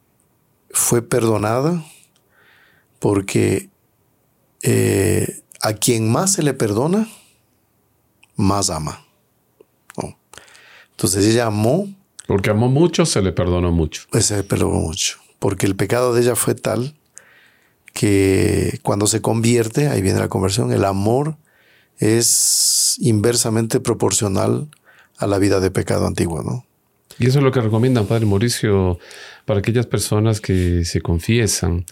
fue 0.71 1.03
perdonada 1.03 1.85
porque 2.99 3.69
eh, 4.63 5.43
a 5.61 5.75
quien 5.75 6.11
más 6.11 6.33
se 6.33 6.43
le 6.43 6.55
perdona, 6.55 7.09
más 8.37 8.71
ama. 8.71 9.05
Entonces 10.93 11.27
ella 11.27 11.47
amó. 11.47 11.89
Porque 12.29 12.51
amó 12.51 12.69
mucho, 12.69 13.05
se 13.07 13.21
le 13.23 13.33
perdonó 13.33 13.73
mucho. 13.73 14.03
Pues 14.11 14.27
se 14.27 14.37
le 14.37 14.45
perdonó 14.45 14.79
mucho. 14.79 15.19
Porque 15.41 15.67
el 15.67 15.75
pecado 15.75 16.15
de 16.15 16.23
ella 16.23 16.37
fue 16.37 16.55
tal 16.55 16.95
que 17.93 18.79
cuando 18.83 19.07
se 19.07 19.21
convierte, 19.21 19.89
ahí 19.89 20.03
viene 20.03 20.19
la 20.19 20.29
conversión, 20.29 20.73
el 20.73 20.85
amor 20.85 21.37
es 21.99 22.97
inversamente 23.01 23.81
proporcional 23.81 24.69
a 25.19 25.27
la 25.27 25.39
vida 25.39 25.61
de 25.61 25.71
pecado 25.71 26.07
antiguo, 26.07 26.43
¿no? 26.43 26.65
Y 27.19 27.27
eso 27.27 27.39
es 27.39 27.45
lo 27.45 27.53
que 27.53 27.61
recomiendan, 27.61 28.07
Padre 28.07 28.27
Mauricio, 28.27 28.99
para 29.45 29.61
aquellas 29.61 29.87
personas 29.87 30.41
que 30.41 30.85
se 30.85 31.01
confiesan. 31.01 31.85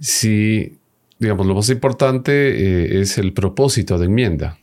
Si, 0.00 0.78
digamos, 1.18 1.46
lo 1.46 1.54
más 1.54 1.68
importante 1.68 2.32
eh, 2.32 3.00
es 3.00 3.18
el 3.18 3.32
propósito 3.32 3.98
de 3.98 4.06
enmienda. 4.06 4.58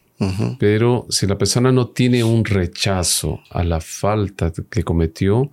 Pero 0.59 1.07
si 1.09 1.25
la 1.25 1.35
persona 1.35 1.71
no 1.71 1.87
tiene 1.87 2.23
un 2.23 2.45
rechazo 2.45 3.39
a 3.49 3.63
la 3.63 3.81
falta 3.81 4.53
que 4.69 4.83
cometió, 4.83 5.51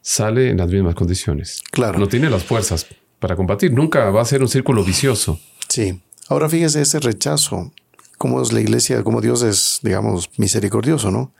sale 0.00 0.48
en 0.48 0.56
las 0.56 0.68
mismas 0.70 0.94
condiciones. 0.94 1.60
Claro. 1.70 1.98
No 1.98 2.08
tiene 2.08 2.30
las 2.30 2.42
fuerzas 2.42 2.86
para 3.18 3.36
combatir. 3.36 3.72
Nunca 3.72 4.10
va 4.10 4.22
a 4.22 4.24
ser 4.24 4.42
un 4.42 4.48
círculo 4.48 4.84
vicioso. 4.84 5.40
Sí. 5.68 6.00
Ahora 6.28 6.48
fíjese 6.48 6.82
ese 6.82 7.00
rechazo, 7.00 7.72
cómo 8.18 8.42
es 8.42 8.52
la 8.52 8.60
iglesia, 8.60 9.02
cómo 9.02 9.20
Dios 9.20 9.42
es, 9.42 9.80
digamos, 9.82 10.30
misericordioso, 10.36 11.10
¿no? 11.10 11.32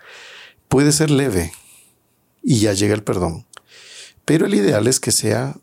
Puede 0.68 0.92
ser 0.92 1.10
leve 1.10 1.52
y 2.42 2.60
ya 2.60 2.72
llega 2.72 2.94
el 2.94 3.02
perdón. 3.02 3.46
Pero 4.24 4.46
el 4.46 4.54
ideal 4.54 4.86
es 4.86 5.00
que 5.00 5.12
sea 5.12 5.56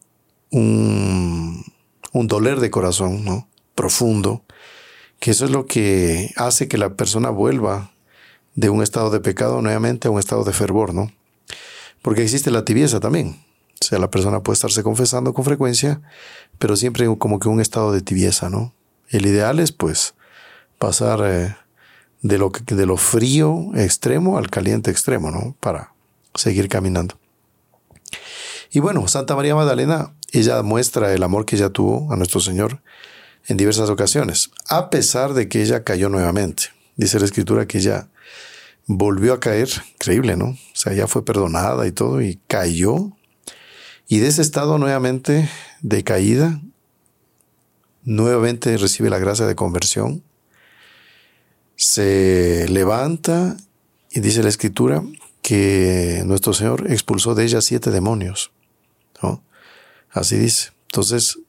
un, 0.51 1.63
un 2.11 2.27
doler 2.27 2.59
de 2.59 2.69
corazón, 2.71 3.23
¿no? 3.23 3.47
Profundo, 3.73 4.43
que 5.19 5.31
eso 5.31 5.45
es 5.45 5.51
lo 5.51 5.65
que 5.65 6.31
hace 6.35 6.67
que 6.67 6.77
la 6.77 6.95
persona 6.95 7.29
vuelva 7.29 7.91
de 8.55 8.69
un 8.69 8.81
estado 8.81 9.09
de 9.09 9.19
pecado 9.19 9.61
nuevamente 9.61 10.07
a 10.07 10.11
un 10.11 10.19
estado 10.19 10.43
de 10.43 10.53
fervor, 10.53 10.93
¿no? 10.93 11.11
Porque 12.01 12.23
existe 12.23 12.51
la 12.51 12.65
tibieza 12.65 12.99
también. 12.99 13.44
O 13.85 13.87
sea, 13.87 13.99
la 13.99 14.09
persona 14.09 14.41
puede 14.41 14.55
estarse 14.55 14.81
confesando 14.81 15.35
con 15.35 15.45
frecuencia, 15.45 16.01
pero 16.57 16.75
siempre 16.75 17.05
como 17.19 17.37
que 17.37 17.49
un 17.49 17.61
estado 17.61 17.91
de 17.91 18.01
tibieza, 18.01 18.49
¿no? 18.49 18.73
El 19.09 19.27
ideal 19.27 19.59
es 19.59 19.71
pues 19.71 20.15
pasar 20.79 21.19
eh, 21.23 21.55
de, 22.23 22.39
lo, 22.39 22.51
de 22.65 22.85
lo 22.87 22.97
frío 22.97 23.69
extremo 23.75 24.39
al 24.39 24.49
caliente 24.49 24.89
extremo, 24.89 25.29
¿no? 25.29 25.55
Para 25.59 25.93
seguir 26.33 26.67
caminando. 26.67 27.19
Y 28.71 28.79
bueno, 28.79 29.07
Santa 29.07 29.35
María 29.35 29.53
Magdalena, 29.53 30.15
ella 30.31 30.63
muestra 30.63 31.13
el 31.13 31.21
amor 31.21 31.45
que 31.45 31.55
ella 31.55 31.69
tuvo 31.69 32.11
a 32.11 32.15
nuestro 32.15 32.39
Señor 32.39 32.81
en 33.45 33.55
diversas 33.55 33.91
ocasiones, 33.91 34.49
a 34.67 34.89
pesar 34.89 35.35
de 35.35 35.47
que 35.47 35.61
ella 35.61 35.83
cayó 35.83 36.09
nuevamente. 36.09 36.69
Dice 36.95 37.19
la 37.19 37.25
escritura 37.25 37.67
que 37.67 37.77
ella 37.77 38.07
volvió 38.87 39.33
a 39.33 39.39
caer, 39.39 39.69
increíble, 39.93 40.37
¿no? 40.37 40.45
O 40.45 40.57
sea, 40.73 40.93
ya 40.93 41.05
fue 41.05 41.23
perdonada 41.23 41.85
y 41.85 41.91
todo, 41.91 42.23
y 42.23 42.39
cayó 42.47 43.11
y 44.07 44.19
de 44.19 44.27
ese 44.27 44.41
estado 44.41 44.77
nuevamente 44.77 45.49
de 45.81 46.03
caída, 46.03 46.61
nuevamente 48.03 48.77
recibe 48.77 49.09
la 49.09 49.19
gracia 49.19 49.47
de 49.47 49.55
conversión, 49.55 50.23
se 51.75 52.67
levanta 52.69 53.57
y 54.11 54.19
dice 54.19 54.43
la 54.43 54.49
escritura 54.49 55.03
que 55.41 56.23
nuestro 56.25 56.53
Señor 56.53 56.91
expulsó 56.91 57.35
de 57.35 57.43
ella 57.43 57.61
siete 57.61 57.91
demonios. 57.91 58.51
¿no? 59.21 59.43
Así 60.11 60.37
dice. 60.37 60.71
Entonces, 60.87 61.39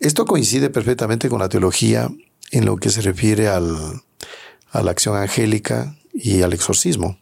esto 0.00 0.26
coincide 0.26 0.70
perfectamente 0.70 1.28
con 1.28 1.40
la 1.40 1.48
teología 1.48 2.10
en 2.50 2.64
lo 2.66 2.76
que 2.76 2.90
se 2.90 3.00
refiere 3.00 3.48
al, 3.48 4.02
a 4.70 4.82
la 4.82 4.90
acción 4.90 5.16
angélica 5.16 5.96
y 6.12 6.42
al 6.42 6.52
exorcismo, 6.52 7.18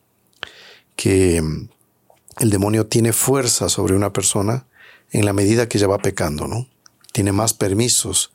que 0.96 1.42
el 2.38 2.50
demonio 2.50 2.86
tiene 2.86 3.12
fuerza 3.12 3.68
sobre 3.68 3.94
una 3.94 4.12
persona 4.12 4.66
en 5.10 5.24
la 5.24 5.32
medida 5.32 5.68
que 5.68 5.78
ella 5.78 5.86
va 5.86 5.98
pecando, 5.98 6.48
¿no? 6.48 6.68
Tiene 7.12 7.32
más 7.32 7.54
permisos, 7.54 8.32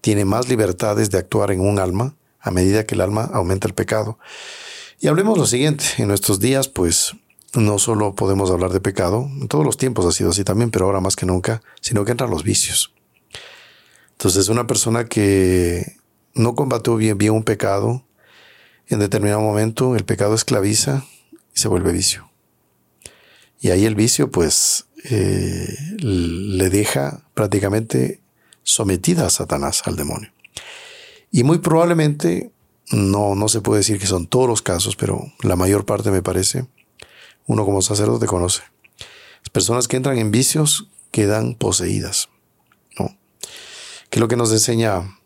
tiene 0.00 0.24
más 0.24 0.48
libertades 0.48 1.10
de 1.10 1.18
actuar 1.18 1.50
en 1.50 1.60
un 1.60 1.78
alma 1.78 2.14
a 2.40 2.50
medida 2.50 2.84
que 2.84 2.94
el 2.94 3.00
alma 3.00 3.30
aumenta 3.32 3.68
el 3.68 3.74
pecado. 3.74 4.18
Y 5.00 5.08
hablemos 5.08 5.38
lo 5.38 5.46
siguiente, 5.46 5.84
en 5.98 6.08
nuestros 6.08 6.40
días 6.40 6.68
pues 6.68 7.14
no 7.54 7.78
solo 7.78 8.14
podemos 8.14 8.50
hablar 8.50 8.72
de 8.72 8.80
pecado, 8.80 9.28
en 9.40 9.48
todos 9.48 9.64
los 9.64 9.76
tiempos 9.76 10.06
ha 10.06 10.12
sido 10.12 10.30
así 10.30 10.44
también, 10.44 10.70
pero 10.70 10.86
ahora 10.86 11.00
más 11.00 11.16
que 11.16 11.26
nunca, 11.26 11.62
sino 11.80 12.04
que 12.04 12.10
entran 12.10 12.30
los 12.30 12.44
vicios. 12.44 12.92
Entonces 14.12 14.48
una 14.48 14.66
persona 14.66 15.06
que 15.06 15.96
no 16.34 16.54
combatió 16.54 16.96
bien, 16.96 17.18
bien 17.18 17.32
un 17.32 17.44
pecado, 17.44 18.04
en 18.88 18.98
determinado 18.98 19.40
momento 19.40 19.96
el 19.96 20.04
pecado 20.04 20.34
esclaviza 20.34 21.04
y 21.54 21.60
se 21.60 21.68
vuelve 21.68 21.92
vicio. 21.92 22.31
Y 23.62 23.70
ahí 23.70 23.86
el 23.86 23.94
vicio, 23.94 24.28
pues, 24.28 24.86
eh, 25.04 25.72
le 26.00 26.68
deja 26.68 27.22
prácticamente 27.32 28.20
sometida 28.64 29.24
a 29.26 29.30
Satanás, 29.30 29.82
al 29.84 29.94
demonio. 29.94 30.32
Y 31.30 31.44
muy 31.44 31.58
probablemente, 31.58 32.50
no, 32.90 33.36
no 33.36 33.46
se 33.46 33.60
puede 33.60 33.78
decir 33.78 34.00
que 34.00 34.08
son 34.08 34.26
todos 34.26 34.48
los 34.48 34.62
casos, 34.62 34.96
pero 34.96 35.32
la 35.42 35.54
mayor 35.54 35.86
parte 35.86 36.10
me 36.10 36.22
parece, 36.22 36.66
uno 37.46 37.64
como 37.64 37.82
sacerdote 37.82 38.26
conoce. 38.26 38.62
Las 38.98 39.50
personas 39.52 39.86
que 39.86 39.96
entran 39.96 40.18
en 40.18 40.32
vicios 40.32 40.88
quedan 41.12 41.54
poseídas. 41.54 42.30
¿no? 42.98 43.16
Que 44.10 44.18
es 44.18 44.20
lo 44.20 44.26
que 44.26 44.36
nos 44.36 44.50
enseña 44.50 45.20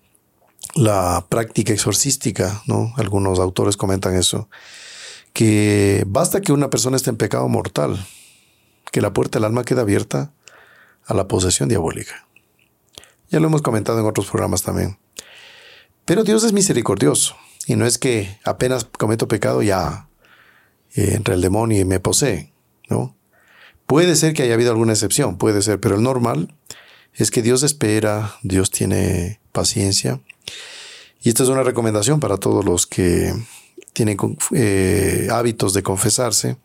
la 0.74 1.24
práctica 1.30 1.72
exorcística, 1.72 2.62
¿no? 2.66 2.92
Algunos 2.98 3.38
autores 3.38 3.78
comentan 3.78 4.14
eso, 4.14 4.50
que 5.32 6.04
basta 6.06 6.42
que 6.42 6.52
una 6.52 6.68
persona 6.68 6.98
esté 6.98 7.08
en 7.08 7.16
pecado 7.16 7.48
mortal 7.48 8.06
que 8.96 9.02
la 9.02 9.12
puerta 9.12 9.38
del 9.38 9.44
alma 9.44 9.62
queda 9.62 9.82
abierta 9.82 10.32
a 11.04 11.12
la 11.12 11.28
posesión 11.28 11.68
diabólica. 11.68 12.26
Ya 13.28 13.40
lo 13.40 13.48
hemos 13.48 13.60
comentado 13.60 14.00
en 14.00 14.06
otros 14.06 14.24
programas 14.24 14.62
también. 14.62 14.96
Pero 16.06 16.24
Dios 16.24 16.44
es 16.44 16.54
misericordioso 16.54 17.36
y 17.66 17.76
no 17.76 17.84
es 17.84 17.98
que 17.98 18.40
apenas 18.42 18.86
cometo 18.86 19.28
pecado 19.28 19.60
ya 19.60 20.08
eh, 20.94 21.10
entra 21.12 21.34
el 21.34 21.42
demonio 21.42 21.78
y 21.78 21.84
me 21.84 22.00
posee, 22.00 22.54
¿no? 22.88 23.14
Puede 23.84 24.16
ser 24.16 24.32
que 24.32 24.44
haya 24.44 24.54
habido 24.54 24.70
alguna 24.70 24.94
excepción, 24.94 25.36
puede 25.36 25.60
ser, 25.60 25.78
pero 25.78 25.96
el 25.96 26.02
normal 26.02 26.54
es 27.12 27.30
que 27.30 27.42
Dios 27.42 27.64
espera, 27.64 28.36
Dios 28.42 28.70
tiene 28.70 29.40
paciencia. 29.52 30.22
Y 31.20 31.28
esta 31.28 31.42
es 31.42 31.50
una 31.50 31.64
recomendación 31.64 32.18
para 32.18 32.38
todos 32.38 32.64
los 32.64 32.86
que 32.86 33.34
tienen 33.92 34.16
eh, 34.52 35.28
hábitos 35.30 35.74
de 35.74 35.82
confesarse, 35.82 36.56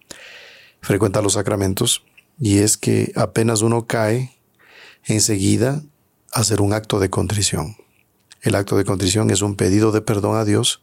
frecuentar 0.79 1.23
los 1.23 1.33
sacramentos 1.33 2.05
y 2.41 2.57
es 2.57 2.75
que 2.75 3.13
apenas 3.15 3.61
uno 3.61 3.85
cae, 3.85 4.35
enseguida 5.05 5.83
hacer 6.33 6.59
un 6.59 6.73
acto 6.73 6.99
de 6.99 7.09
contrición. 7.09 7.77
El 8.41 8.55
acto 8.55 8.75
de 8.75 8.83
contrición 8.83 9.29
es 9.29 9.43
un 9.43 9.55
pedido 9.55 9.91
de 9.91 10.01
perdón 10.01 10.35
a 10.35 10.43
Dios 10.43 10.81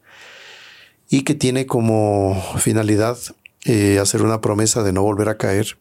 y 1.11 1.23
que 1.23 1.35
tiene 1.35 1.67
como 1.67 2.41
finalidad 2.59 3.19
eh, 3.65 3.99
hacer 3.99 4.23
una 4.23 4.41
promesa 4.41 4.85
de 4.85 4.93
no 4.93 5.03
volver 5.03 5.29
a 5.29 5.37
caer, 5.37 5.79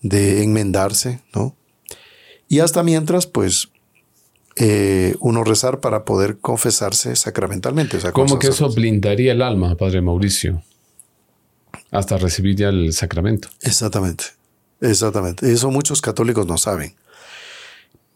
de 0.00 0.42
enmendarse, 0.42 1.20
¿no? 1.34 1.54
Y 2.48 2.60
hasta 2.60 2.82
mientras, 2.82 3.26
pues, 3.26 3.68
eh, 4.56 5.14
uno 5.20 5.44
rezar 5.44 5.80
para 5.80 6.04
poder 6.04 6.38
confesarse 6.38 7.14
sacramentalmente. 7.16 7.98
¿Cómo 8.12 8.38
que 8.38 8.48
eso 8.48 8.70
blindaría 8.72 9.32
el 9.32 9.42
alma, 9.42 9.76
Padre 9.76 10.00
Mauricio? 10.00 10.62
Hasta 11.90 12.16
recibir 12.16 12.56
ya 12.56 12.68
el 12.70 12.92
sacramento. 12.94 13.48
Exactamente, 13.60 14.24
exactamente. 14.80 15.50
Eso 15.50 15.70
muchos 15.70 16.00
católicos 16.00 16.46
no 16.46 16.58
saben. 16.58 16.94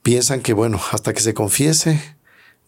Piensan 0.03 0.41
que, 0.41 0.53
bueno, 0.53 0.81
hasta 0.93 1.13
que 1.13 1.21
se 1.21 1.35
confiese, 1.35 2.01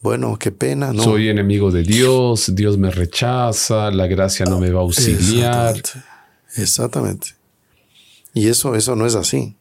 bueno, 0.03 0.39
qué 0.39 0.51
pena, 0.53 0.93
¿no? 0.93 1.03
Soy 1.03 1.29
enemigo 1.29 1.71
de 1.71 1.83
Dios, 1.83 2.55
Dios 2.55 2.77
me 2.77 2.91
rechaza, 2.91 3.91
la 3.91 4.07
gracia 4.07 4.45
no 4.47 4.59
me 4.59 4.71
va 4.71 4.81
a 4.81 4.83
auxiliar. 4.83 5.77
Exactamente. 5.77 6.13
Exactamente. 6.57 7.29
Y 8.35 8.49
eso, 8.49 8.75
eso 8.75 8.97
no 8.97 9.07
es 9.07 9.15
así. 9.15 9.57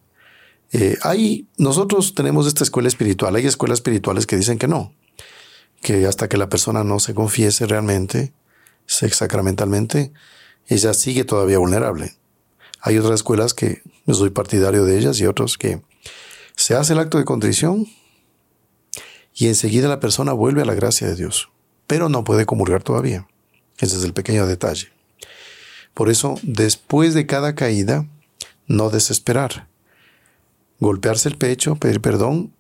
Eh, 0.72 0.98
hay, 1.04 1.48
nosotros 1.58 2.16
tenemos 2.16 2.48
esta 2.48 2.64
escuela 2.64 2.88
espiritual. 2.88 3.36
Hay 3.36 3.46
escuelas 3.46 3.78
espirituales 3.78 4.26
que 4.26 4.38
dicen 4.38 4.58
que 4.58 4.68
no, 4.68 4.94
que 5.82 6.06
hasta 6.06 6.30
que 6.30 6.38
la 6.38 6.50
persona 6.50 6.84
no 6.84 7.00
se 7.00 7.14
confiese 7.14 7.68
realmente, 7.68 8.34
sacramentalmente, 8.86 10.12
ella 10.68 10.94
sigue 10.94 11.24
todavía 11.24 11.58
vulnerable. 11.58 12.14
Hay 12.82 12.98
otras 12.98 13.16
escuelas 13.16 13.54
que 13.54 13.82
yo 14.06 14.14
soy 14.14 14.32
partidario 14.32 14.84
de 14.86 14.98
ellas 14.98 15.20
y 15.20 15.26
otros 15.26 15.58
que 15.58 15.82
se 16.56 16.76
hace 16.76 16.94
el 16.94 17.00
acto 17.00 17.18
de 17.18 17.26
contrición 17.26 17.88
y 19.34 19.48
enseguida 19.48 19.88
la 19.88 20.00
persona 20.00 20.34
vuelve 20.34 20.62
a 20.62 20.66
la 20.66 20.74
gracia 20.74 21.08
de 21.08 21.16
Dios, 21.16 21.50
pero 21.88 22.10
no 22.10 22.24
puede 22.24 22.46
comulgar 22.46 22.84
todavía. 22.84 23.28
Ese 23.78 23.98
es 23.98 24.04
el 24.04 24.14
pequeño 24.14 24.46
detalle. 24.46 24.90
Por 25.94 26.10
eso, 26.10 26.36
después 26.44 27.14
de 27.14 27.26
cada 27.26 27.56
caída, 27.56 28.08
no 28.68 28.90
desesperar. 28.90 29.68
Golpearse 30.80 31.30
el 31.30 31.38
pecho, 31.38 31.76
pedir 31.76 32.02
perdón, 32.02 32.54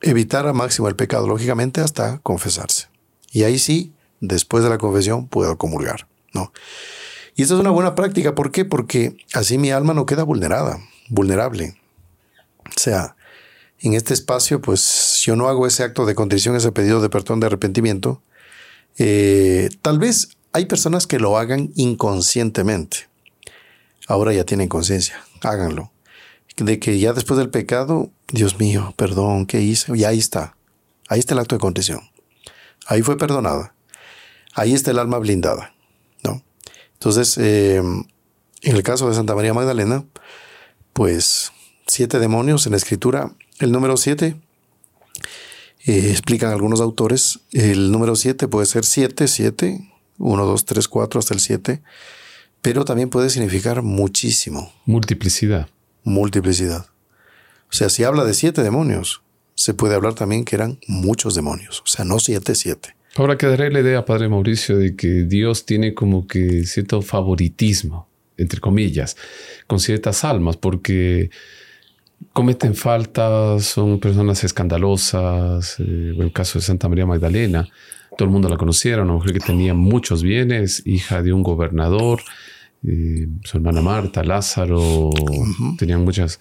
evitar 0.00 0.46
a 0.46 0.52
máximo 0.52 0.88
el 0.88 0.96
pecado, 0.96 1.26
lógicamente, 1.26 1.80
hasta 1.80 2.18
confesarse. 2.18 2.88
Y 3.30 3.44
ahí 3.44 3.58
sí, 3.58 3.92
después 4.20 4.64
de 4.64 4.70
la 4.70 4.78
confesión, 4.78 5.28
puedo 5.28 5.56
comulgar. 5.58 6.06
¿no? 6.32 6.52
Y 7.40 7.42
esta 7.42 7.54
es 7.54 7.60
una 7.60 7.70
buena 7.70 7.94
práctica. 7.94 8.34
¿Por 8.34 8.52
qué? 8.52 8.66
Porque 8.66 9.16
así 9.32 9.56
mi 9.56 9.70
alma 9.70 9.94
no 9.94 10.04
queda 10.04 10.24
vulnerada, 10.24 10.78
vulnerable. 11.08 11.74
O 12.66 12.78
sea, 12.78 13.16
en 13.78 13.94
este 13.94 14.12
espacio, 14.12 14.60
pues 14.60 15.22
yo 15.24 15.36
no 15.36 15.48
hago 15.48 15.66
ese 15.66 15.82
acto 15.82 16.04
de 16.04 16.14
contrición, 16.14 16.54
ese 16.54 16.70
pedido 16.70 17.00
de 17.00 17.08
perdón, 17.08 17.40
de 17.40 17.46
arrepentimiento. 17.46 18.20
Eh, 18.98 19.70
tal 19.80 19.98
vez 19.98 20.36
hay 20.52 20.66
personas 20.66 21.06
que 21.06 21.18
lo 21.18 21.38
hagan 21.38 21.72
inconscientemente. 21.76 23.08
Ahora 24.06 24.34
ya 24.34 24.44
tienen 24.44 24.68
conciencia, 24.68 25.24
háganlo. 25.40 25.92
De 26.58 26.78
que 26.78 26.98
ya 26.98 27.14
después 27.14 27.38
del 27.38 27.48
pecado, 27.48 28.10
Dios 28.30 28.58
mío, 28.58 28.92
perdón, 28.98 29.46
¿qué 29.46 29.62
hice? 29.62 29.96
Y 29.96 30.04
ahí 30.04 30.18
está. 30.18 30.56
Ahí 31.08 31.20
está 31.20 31.32
el 31.32 31.40
acto 31.40 31.54
de 31.54 31.60
contrición. 31.60 32.02
Ahí 32.84 33.00
fue 33.00 33.16
perdonada. 33.16 33.72
Ahí 34.52 34.74
está 34.74 34.90
el 34.90 34.98
alma 34.98 35.16
blindada. 35.16 35.72
Entonces, 37.00 37.38
eh, 37.38 37.76
en 37.76 38.76
el 38.76 38.82
caso 38.82 39.08
de 39.08 39.14
Santa 39.14 39.34
María 39.34 39.54
Magdalena, 39.54 40.04
pues 40.92 41.50
siete 41.86 42.18
demonios 42.18 42.66
en 42.66 42.72
la 42.72 42.76
escritura. 42.76 43.34
El 43.58 43.72
número 43.72 43.96
siete, 43.96 44.38
eh, 45.86 46.10
explican 46.10 46.50
algunos 46.50 46.82
autores, 46.82 47.40
el 47.52 47.90
número 47.90 48.16
siete 48.16 48.48
puede 48.48 48.66
ser 48.66 48.84
siete, 48.84 49.28
siete, 49.28 49.90
uno, 50.18 50.44
dos, 50.44 50.66
tres, 50.66 50.88
cuatro, 50.88 51.18
hasta 51.18 51.32
el 51.32 51.40
siete, 51.40 51.82
pero 52.60 52.84
también 52.84 53.08
puede 53.08 53.30
significar 53.30 53.80
muchísimo. 53.80 54.70
Multiplicidad. 54.84 55.70
Multiplicidad. 56.04 56.86
O 57.70 57.72
sea, 57.72 57.88
si 57.88 58.04
habla 58.04 58.24
de 58.24 58.34
siete 58.34 58.62
demonios, 58.62 59.22
se 59.54 59.72
puede 59.72 59.94
hablar 59.94 60.12
también 60.12 60.44
que 60.44 60.56
eran 60.56 60.78
muchos 60.86 61.34
demonios. 61.34 61.80
O 61.80 61.86
sea, 61.86 62.04
no 62.04 62.18
siete, 62.18 62.54
siete. 62.54 62.94
Ahora 63.16 63.36
quedaré 63.36 63.70
la 63.70 63.80
idea, 63.80 64.04
Padre 64.04 64.28
Mauricio, 64.28 64.78
de 64.78 64.94
que 64.94 65.24
Dios 65.24 65.66
tiene 65.66 65.94
como 65.94 66.26
que 66.26 66.64
cierto 66.64 67.02
favoritismo, 67.02 68.08
entre 68.36 68.60
comillas, 68.60 69.16
con 69.66 69.80
ciertas 69.80 70.24
almas, 70.24 70.56
porque 70.56 71.30
cometen 72.32 72.74
faltas, 72.74 73.64
son 73.64 73.98
personas 73.98 74.44
escandalosas. 74.44 75.80
Eh, 75.80 76.12
en 76.14 76.22
el 76.22 76.32
caso 76.32 76.58
de 76.58 76.64
Santa 76.64 76.88
María 76.88 77.04
Magdalena, 77.04 77.68
todo 78.16 78.26
el 78.26 78.30
mundo 78.30 78.48
la 78.48 78.56
conociera, 78.56 79.02
una 79.02 79.14
mujer 79.14 79.32
que 79.32 79.40
tenía 79.40 79.74
muchos 79.74 80.22
bienes, 80.22 80.82
hija 80.86 81.22
de 81.22 81.32
un 81.32 81.42
gobernador, 81.42 82.20
eh, 82.86 83.26
su 83.42 83.56
hermana 83.56 83.82
Marta, 83.82 84.22
Lázaro, 84.22 85.10
tenían 85.78 86.04
muchas 86.04 86.40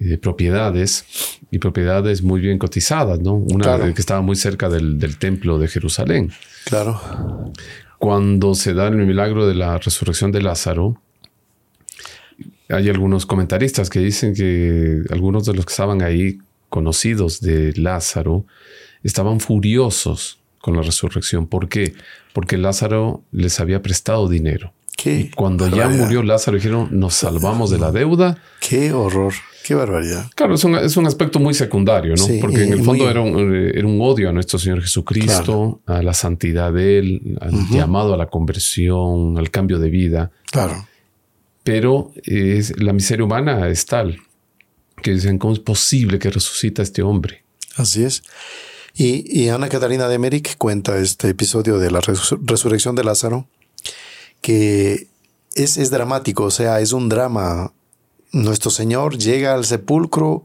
eh, 0.00 0.18
propiedades 0.18 1.04
y 1.50 1.58
propiedades 1.58 2.22
muy 2.22 2.40
bien 2.40 2.58
cotizadas, 2.58 3.20
¿no? 3.20 3.34
Una 3.34 3.92
que 3.92 4.00
estaba 4.00 4.22
muy 4.22 4.36
cerca 4.36 4.68
del, 4.68 4.98
del, 4.98 5.18
templo 5.18 5.58
de 5.58 5.68
Jerusalén. 5.68 6.32
Claro. 6.64 7.00
Cuando 7.98 8.54
se 8.54 8.74
da 8.74 8.88
el 8.88 8.96
milagro 8.96 9.46
de 9.46 9.54
la 9.54 9.78
resurrección 9.78 10.32
de 10.32 10.42
Lázaro, 10.42 11.00
hay 12.68 12.88
algunos 12.88 13.26
comentaristas 13.26 13.90
que 13.90 14.00
dicen 14.00 14.34
que 14.34 15.02
algunos 15.10 15.44
de 15.44 15.54
los 15.54 15.66
que 15.66 15.72
estaban 15.72 16.02
ahí, 16.02 16.38
conocidos 16.68 17.40
de 17.40 17.72
Lázaro, 17.76 18.46
estaban 19.02 19.40
furiosos 19.40 20.40
con 20.60 20.76
la 20.76 20.82
resurrección. 20.82 21.46
¿Por 21.46 21.68
qué? 21.68 21.92
Porque 22.32 22.56
Lázaro 22.56 23.22
les 23.30 23.60
había 23.60 23.82
prestado 23.82 24.28
dinero. 24.28 24.72
¿Qué? 25.02 25.30
Cuando 25.34 25.66
ya 25.68 25.88
murió 25.88 26.22
Lázaro, 26.22 26.56
dijeron, 26.56 26.88
nos 26.92 27.14
salvamos 27.14 27.70
de 27.70 27.78
la 27.78 27.90
deuda. 27.90 28.38
Qué 28.60 28.92
horror, 28.92 29.32
qué 29.64 29.74
barbaridad. 29.74 30.30
Claro, 30.36 30.54
es 30.54 30.62
un, 30.62 30.76
es 30.76 30.96
un 30.96 31.06
aspecto 31.06 31.40
muy 31.40 31.54
secundario, 31.54 32.14
¿no? 32.14 32.24
Porque 32.40 32.62
en 32.62 32.72
el 32.74 32.84
fondo 32.84 33.10
era, 33.10 33.20
un, 33.20 33.52
era, 33.52 33.86
un, 33.86 34.00
odio 34.00 34.28
a 34.28 34.32
nuestro 34.32 34.60
Señor 34.60 34.80
Jesucristo, 34.80 35.80
a 35.86 36.02
la 36.02 36.14
santidad 36.14 36.72
de 36.72 36.98
Él, 36.98 37.36
al 37.40 37.68
llamado 37.68 38.14
a 38.14 38.16
la 38.16 38.26
conversión, 38.26 39.36
al 39.38 39.50
cambio 39.50 39.80
de 39.80 39.90
vida. 39.90 40.30
Claro. 40.52 40.86
Pero 41.64 42.12
es, 42.22 42.80
la 42.80 42.92
miseria 42.92 43.24
humana 43.24 43.68
es 43.68 43.86
tal 43.86 44.20
que 45.02 45.12
dicen, 45.12 45.38
¿cómo 45.38 45.52
es 45.52 45.58
posible 45.58 46.20
que 46.20 46.30
resucita 46.30 46.80
este 46.80 47.02
hombre? 47.02 47.42
Así 47.76 48.04
es. 48.04 48.22
Y, 48.94 49.48
Ana 49.48 49.68
Catarina 49.68 50.06
de 50.06 50.14
Emmerich 50.14 50.56
cuenta 50.58 50.98
este 50.98 51.30
episodio 51.30 51.78
de 51.78 51.90
la 51.90 52.00
resurrección 52.00 52.94
de 52.94 53.02
Lázaro, 53.02 53.48
que 54.42 55.08
es, 55.54 55.78
es 55.78 55.90
dramático, 55.90 56.44
o 56.44 56.50
sea, 56.50 56.80
es 56.80 56.92
un 56.92 57.08
drama. 57.08 57.72
Nuestro 58.32 58.70
Señor 58.70 59.16
llega 59.16 59.54
al 59.54 59.64
sepulcro 59.64 60.44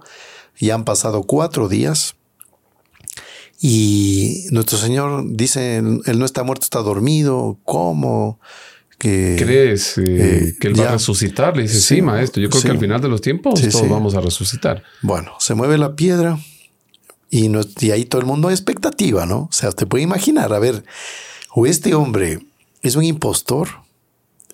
y 0.58 0.70
han 0.70 0.86
pasado 0.86 1.24
cuatro 1.24 1.68
días. 1.68 2.16
Y 3.60 4.46
nuestro 4.52 4.78
Señor 4.78 5.24
dice, 5.26 5.78
Él 5.78 6.20
no 6.20 6.26
está 6.26 6.44
muerto, 6.44 6.64
está 6.64 6.80
dormido. 6.80 7.58
¿Cómo? 7.64 8.40
Que, 9.00 9.36
¿Crees 9.38 9.98
eh, 9.98 10.04
eh, 10.08 10.56
que 10.60 10.68
Él 10.68 10.80
va 10.80 10.90
a 10.90 10.92
resucitar? 10.94 11.56
Le 11.56 11.64
dice, 11.64 11.82
sí, 11.82 12.02
maestro, 12.02 12.42
yo 12.42 12.50
creo 12.50 12.62
que 12.62 12.72
al 12.72 12.80
final 12.80 13.02
de 13.02 13.10
los 13.10 13.22
tiempos 13.22 13.62
todos 13.62 13.90
vamos 13.90 14.16
a 14.16 14.22
resucitar. 14.22 14.84
Bueno, 15.02 15.34
se 15.40 15.56
mueve 15.56 15.78
la 15.78 15.96
piedra 15.96 16.40
y, 17.30 17.52
y 17.80 17.92
ahí 17.92 18.06
todo 18.06 18.22
el 18.22 18.28
mundo 18.28 18.48
hay 18.48 18.54
expectativa, 18.54 19.26
¿no? 19.26 19.42
O 19.42 19.52
sea, 19.52 19.72
te 19.72 19.86
puede 19.86 20.04
imaginar, 20.04 20.54
a 20.54 20.60
ver, 20.60 20.84
o 21.54 21.66
este 21.66 21.96
hombre 21.96 22.40
es 22.82 22.96
un 22.96 23.04
impostor, 23.04 23.70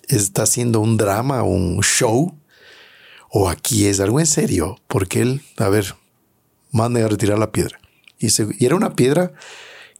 está 0.08 0.42
haciendo 0.42 0.80
un 0.80 0.96
drama, 0.96 1.42
un 1.42 1.80
show, 1.82 2.34
o 3.30 3.48
aquí 3.48 3.86
es 3.86 4.00
algo 4.00 4.20
en 4.20 4.26
serio, 4.26 4.78
porque 4.86 5.22
él, 5.22 5.42
a 5.58 5.68
ver, 5.68 5.94
manda 6.70 7.04
a 7.04 7.08
retirar 7.08 7.38
la 7.38 7.52
piedra. 7.52 7.78
Y, 8.18 8.28
y 8.58 8.66
era 8.66 8.76
una 8.76 8.94
piedra 8.94 9.32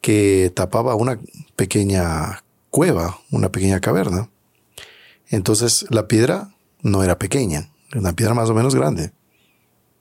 que 0.00 0.52
tapaba 0.54 0.94
una 0.94 1.18
pequeña 1.56 2.44
cueva, 2.70 3.18
una 3.30 3.50
pequeña 3.50 3.80
caverna. 3.80 4.30
Entonces 5.28 5.86
la 5.90 6.06
piedra 6.08 6.54
no 6.82 7.02
era 7.02 7.18
pequeña, 7.18 7.70
era 7.90 8.00
una 8.00 8.12
piedra 8.14 8.34
más 8.34 8.50
o 8.50 8.54
menos 8.54 8.74
grande. 8.74 9.12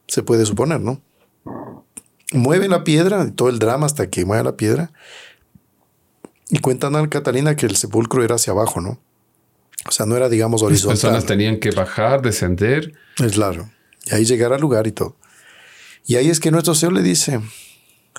Se 0.07 0.21
puede 0.21 0.45
suponer, 0.45 0.81
¿no? 0.81 1.01
mueve 2.33 2.67
la 2.67 2.83
piedra, 2.83 3.31
todo 3.31 3.49
el 3.49 3.59
drama 3.59 3.85
hasta 3.85 4.09
que 4.09 4.25
mueve 4.25 4.43
la 4.43 4.57
piedra. 4.57 4.91
Y 6.49 6.59
cuentan 6.59 6.95
a 6.95 7.07
Catalina 7.09 7.55
que 7.55 7.65
el 7.65 7.75
sepulcro 7.75 8.23
era 8.23 8.35
hacia 8.35 8.51
abajo, 8.53 8.81
¿no? 8.81 8.99
O 9.87 9.91
sea, 9.91 10.05
no 10.05 10.15
era, 10.15 10.29
digamos, 10.29 10.61
horizontal. 10.61 10.93
Las 10.95 11.01
personas 11.01 11.25
tenían 11.25 11.59
que 11.59 11.71
bajar, 11.71 12.21
descender. 12.21 12.93
Es 13.17 13.33
claro. 13.33 13.69
Y 14.05 14.15
ahí 14.15 14.25
llegar 14.25 14.53
al 14.53 14.61
lugar 14.61 14.87
y 14.87 14.91
todo. 14.91 15.17
Y 16.05 16.15
ahí 16.15 16.29
es 16.29 16.39
que 16.39 16.51
nuestro 16.51 16.75
Señor 16.75 16.93
le 16.93 17.01
dice, 17.01 17.39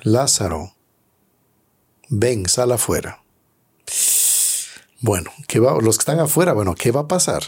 Lázaro, 0.03 0.73
ven, 2.09 2.47
sal 2.47 2.71
afuera. 2.71 3.21
Bueno, 5.01 5.31
¿qué 5.47 5.59
va? 5.59 5.79
los 5.81 5.97
que 5.97 6.01
están 6.01 6.19
afuera, 6.19 6.53
bueno, 6.53 6.73
¿qué 6.75 6.91
va 6.91 7.01
a 7.01 7.07
pasar? 7.07 7.43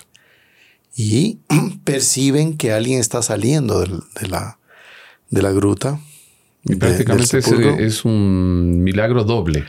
Y 0.95 1.39
perciben 1.83 2.57
que 2.57 2.71
alguien 2.71 2.99
está 2.99 3.21
saliendo 3.21 3.81
de, 3.81 4.27
la, 4.27 4.59
de 5.29 5.41
la 5.41 5.51
gruta 5.51 5.99
y 6.63 6.75
prácticamente 6.75 7.37
es, 7.85 8.03
un 8.05 8.83
milagro 8.83 9.23
doble. 9.23 9.65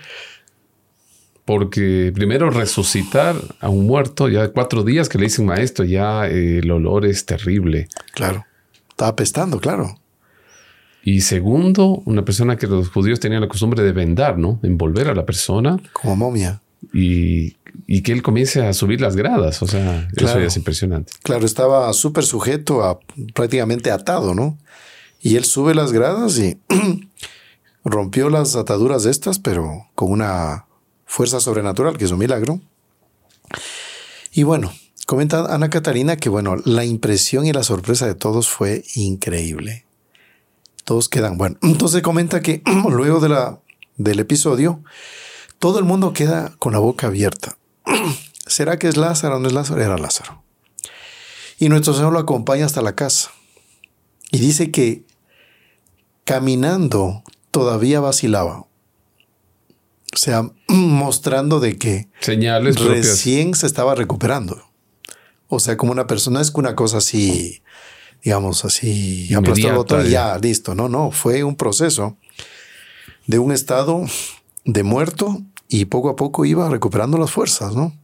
Porque 1.49 2.13
primero 2.15 2.51
resucitar 2.51 3.35
a 3.59 3.71
un 3.71 3.87
muerto, 3.87 4.29
ya 4.29 4.49
cuatro 4.49 4.85
días 4.85 5.09
que 5.09 5.17
le 5.17 5.25
dicen 5.25 5.47
maestro, 5.47 5.87
ya 5.87 6.29
eh, 6.29 6.59
el 6.59 6.71
olor 6.71 7.07
es 7.07 7.25
terrible. 7.25 7.89
Claro. 8.13 8.45
Está 8.91 9.09
apestando, 9.09 9.59
claro. 9.59 9.99
Y 11.03 11.23
segundo, 11.23 12.03
una 12.05 12.23
persona 12.23 12.59
que 12.59 12.67
los 12.67 12.91
judíos 12.91 13.19
tenían 13.19 13.41
la 13.41 13.49
costumbre 13.49 13.83
de 13.83 13.93
vendar, 13.93 14.37
¿no? 14.37 14.61
Envolver 14.63 15.09
a 15.09 15.15
la 15.15 15.25
persona. 15.25 15.79
Como 15.95 16.17
momia. 16.17 16.61
Y 16.93 17.57
y 17.87 18.03
que 18.03 18.13
él 18.13 18.23
comience 18.23 18.67
a 18.67 18.75
subir 18.75 19.01
las 19.01 19.17
gradas. 19.17 19.63
O 19.63 19.67
sea, 19.67 20.07
eso 20.15 20.39
ya 20.39 20.45
es 20.45 20.57
impresionante. 20.59 21.15
Claro, 21.23 21.47
estaba 21.47 21.91
súper 21.95 22.25
sujeto 22.25 22.85
a 22.85 22.99
prácticamente 23.33 23.91
atado, 23.91 24.35
¿no? 24.35 24.59
Y 25.23 25.37
él 25.37 25.47
sube 25.47 25.75
las 25.75 25.93
gradas 25.93 26.39
y 26.39 26.59
rompió 27.85 28.29
las 28.29 28.57
ataduras 28.57 29.05
de 29.05 29.11
estas, 29.11 29.39
pero 29.39 29.87
con 29.95 30.13
una 30.13 30.67
fuerza 31.09 31.41
sobrenatural, 31.41 31.99
que 31.99 32.05
es 32.05 32.13
un 32.13 32.19
milagro. 32.19 32.61
Y 34.31 34.45
bueno, 34.45 34.73
comenta 35.07 35.53
Ana 35.53 35.71
Catalina 35.71 36.17
que 36.17 36.29
bueno, 36.29 36.57
la 36.65 36.85
impresión 36.85 37.47
y 37.47 37.53
la 37.53 37.65
sorpresa 37.65 38.07
de 38.07 38.15
todos 38.15 38.49
fue 38.49 38.85
increíble. 38.95 39.87
Todos 40.85 41.09
quedan, 41.09 41.37
bueno, 41.37 41.57
entonces 41.63 42.03
comenta 42.03 42.41
que 42.41 42.63
luego 42.89 43.19
de 43.19 43.31
la, 43.31 43.59
del 43.97 44.21
episodio, 44.21 44.85
todo 45.59 45.81
el 45.81 45.85
mundo 45.85 46.13
queda 46.13 46.55
con 46.59 46.73
la 46.75 46.79
boca 46.79 47.09
abierta. 47.09 47.59
¿Será 48.47 48.79
que 48.79 48.87
es 48.87 48.97
Lázaro 48.97 49.37
o 49.37 49.41
no 49.41 49.49
es 49.49 49.55
Lázaro? 49.55 49.83
Era 49.83 49.99
Lázaro. 49.99 50.45
Y 51.59 51.69
nuestro 51.69 51.95
Señor 51.95 52.13
lo 52.13 52.21
acompaña 52.21 52.67
hasta 52.67 52.83
la 52.83 52.95
casa. 52.95 53.33
Y 54.31 54.39
dice 54.39 54.71
que 54.71 55.05
caminando 56.25 57.25
todavía 57.51 58.01
vacilaba. 58.01 58.68
O 60.15 60.17
sea, 60.17 60.51
mostrando 60.69 61.61
de 61.61 61.77
que 61.77 62.09
Señales 62.21 62.81
recién 62.81 63.55
se 63.55 63.67
estaba 63.67 63.95
recuperando. 63.95 64.63
O 65.49 65.61
sea, 65.61 65.77
como 65.77 65.93
una 65.93 66.07
persona, 66.07 66.41
es 66.41 66.51
que 66.51 66.61
una 66.61 66.75
cosa 66.75 66.99
así, 66.99 67.63
digamos 68.23 68.65
así, 68.65 69.33
aplastó 69.35 69.69
el 69.69 69.75
botón 69.75 70.07
y 70.07 70.11
ya, 70.11 70.37
listo. 70.39 70.75
No, 70.75 70.89
no, 70.89 71.11
fue 71.11 71.43
un 71.45 71.57
proceso 71.57 72.17
de 73.27 73.39
un 73.39 73.53
estado 73.53 74.05
de 74.65 74.83
muerto 74.83 75.41
y 75.69 75.87
poco 75.87 76.11
a 76.11 76.17
poco 76.17 76.45
iba 76.45 76.69
recuperando 76.69 77.19
las 77.19 77.31
fuerzas, 77.31 77.75
¿no? 77.75 77.95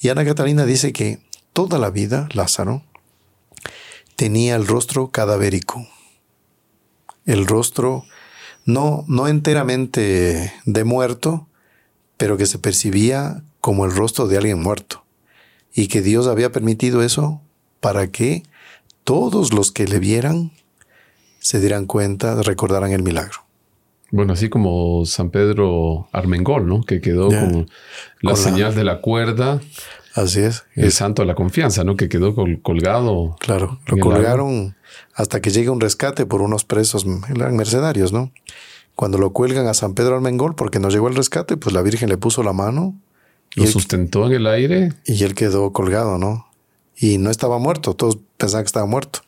Y 0.00 0.08
Ana 0.08 0.24
Catalina 0.24 0.66
dice 0.66 0.92
que 0.92 1.20
toda 1.52 1.78
la 1.78 1.90
vida 1.90 2.28
Lázaro 2.32 2.82
tenía 4.16 4.56
el 4.56 4.66
rostro 4.66 5.08
cadavérico, 5.10 5.86
el 7.24 7.46
rostro 7.46 8.04
no, 8.64 9.04
no 9.08 9.28
enteramente 9.28 10.52
de 10.64 10.84
muerto, 10.84 11.46
pero 12.16 12.36
que 12.36 12.46
se 12.46 12.58
percibía 12.58 13.42
como 13.60 13.84
el 13.84 13.92
rostro 13.94 14.26
de 14.26 14.36
alguien 14.36 14.60
muerto, 14.60 15.04
y 15.74 15.88
que 15.88 16.02
Dios 16.02 16.26
había 16.26 16.52
permitido 16.52 17.02
eso 17.02 17.40
para 17.80 18.08
que 18.08 18.42
todos 19.04 19.52
los 19.52 19.72
que 19.72 19.86
le 19.86 19.98
vieran 19.98 20.52
se 21.38 21.60
dieran 21.60 21.86
cuenta, 21.86 22.42
recordaran 22.42 22.92
el 22.92 23.02
milagro. 23.02 23.44
Bueno, 24.10 24.32
así 24.32 24.48
como 24.48 25.04
San 25.06 25.30
Pedro 25.30 26.08
Armengol, 26.12 26.66
¿no? 26.66 26.82
Que 26.82 27.00
quedó 27.00 27.28
con 27.28 27.68
la 28.20 28.36
señal 28.36 28.74
de 28.74 28.84
la 28.84 29.00
cuerda. 29.00 29.60
Así 30.14 30.40
es. 30.40 30.64
El 30.74 30.92
santo 30.92 31.22
de 31.22 31.26
la 31.26 31.34
confianza, 31.34 31.82
¿no? 31.82 31.96
Que 31.96 32.08
quedó 32.08 32.34
colgado. 32.62 33.36
Claro, 33.40 33.80
lo 33.86 33.98
colgaron 33.98 34.76
hasta 35.14 35.40
que 35.40 35.50
llega 35.50 35.72
un 35.72 35.80
rescate 35.80 36.24
por 36.24 36.40
unos 36.40 36.64
presos, 36.64 37.04
eran 37.28 37.56
mercenarios, 37.56 38.12
¿no? 38.12 38.32
Cuando 38.94 39.18
lo 39.18 39.32
cuelgan 39.32 39.66
a 39.66 39.74
San 39.74 39.94
Pedro 39.94 40.14
Armengol 40.14 40.54
porque 40.54 40.78
no 40.78 40.88
llegó 40.88 41.08
el 41.08 41.16
rescate, 41.16 41.56
pues 41.56 41.74
la 41.74 41.82
Virgen 41.82 42.08
le 42.08 42.16
puso 42.16 42.44
la 42.44 42.52
mano. 42.52 42.94
Lo 43.56 43.66
sustentó 43.66 44.26
en 44.26 44.32
el 44.32 44.46
aire. 44.46 44.92
Y 45.04 45.24
él 45.24 45.34
quedó 45.34 45.72
colgado, 45.72 46.16
¿no? 46.16 46.46
Y 46.96 47.18
no 47.18 47.30
estaba 47.30 47.58
muerto, 47.58 47.94
todos 47.94 48.18
pensaban 48.36 48.64
que 48.64 48.68
estaba 48.68 48.86
muerto. 48.86 49.20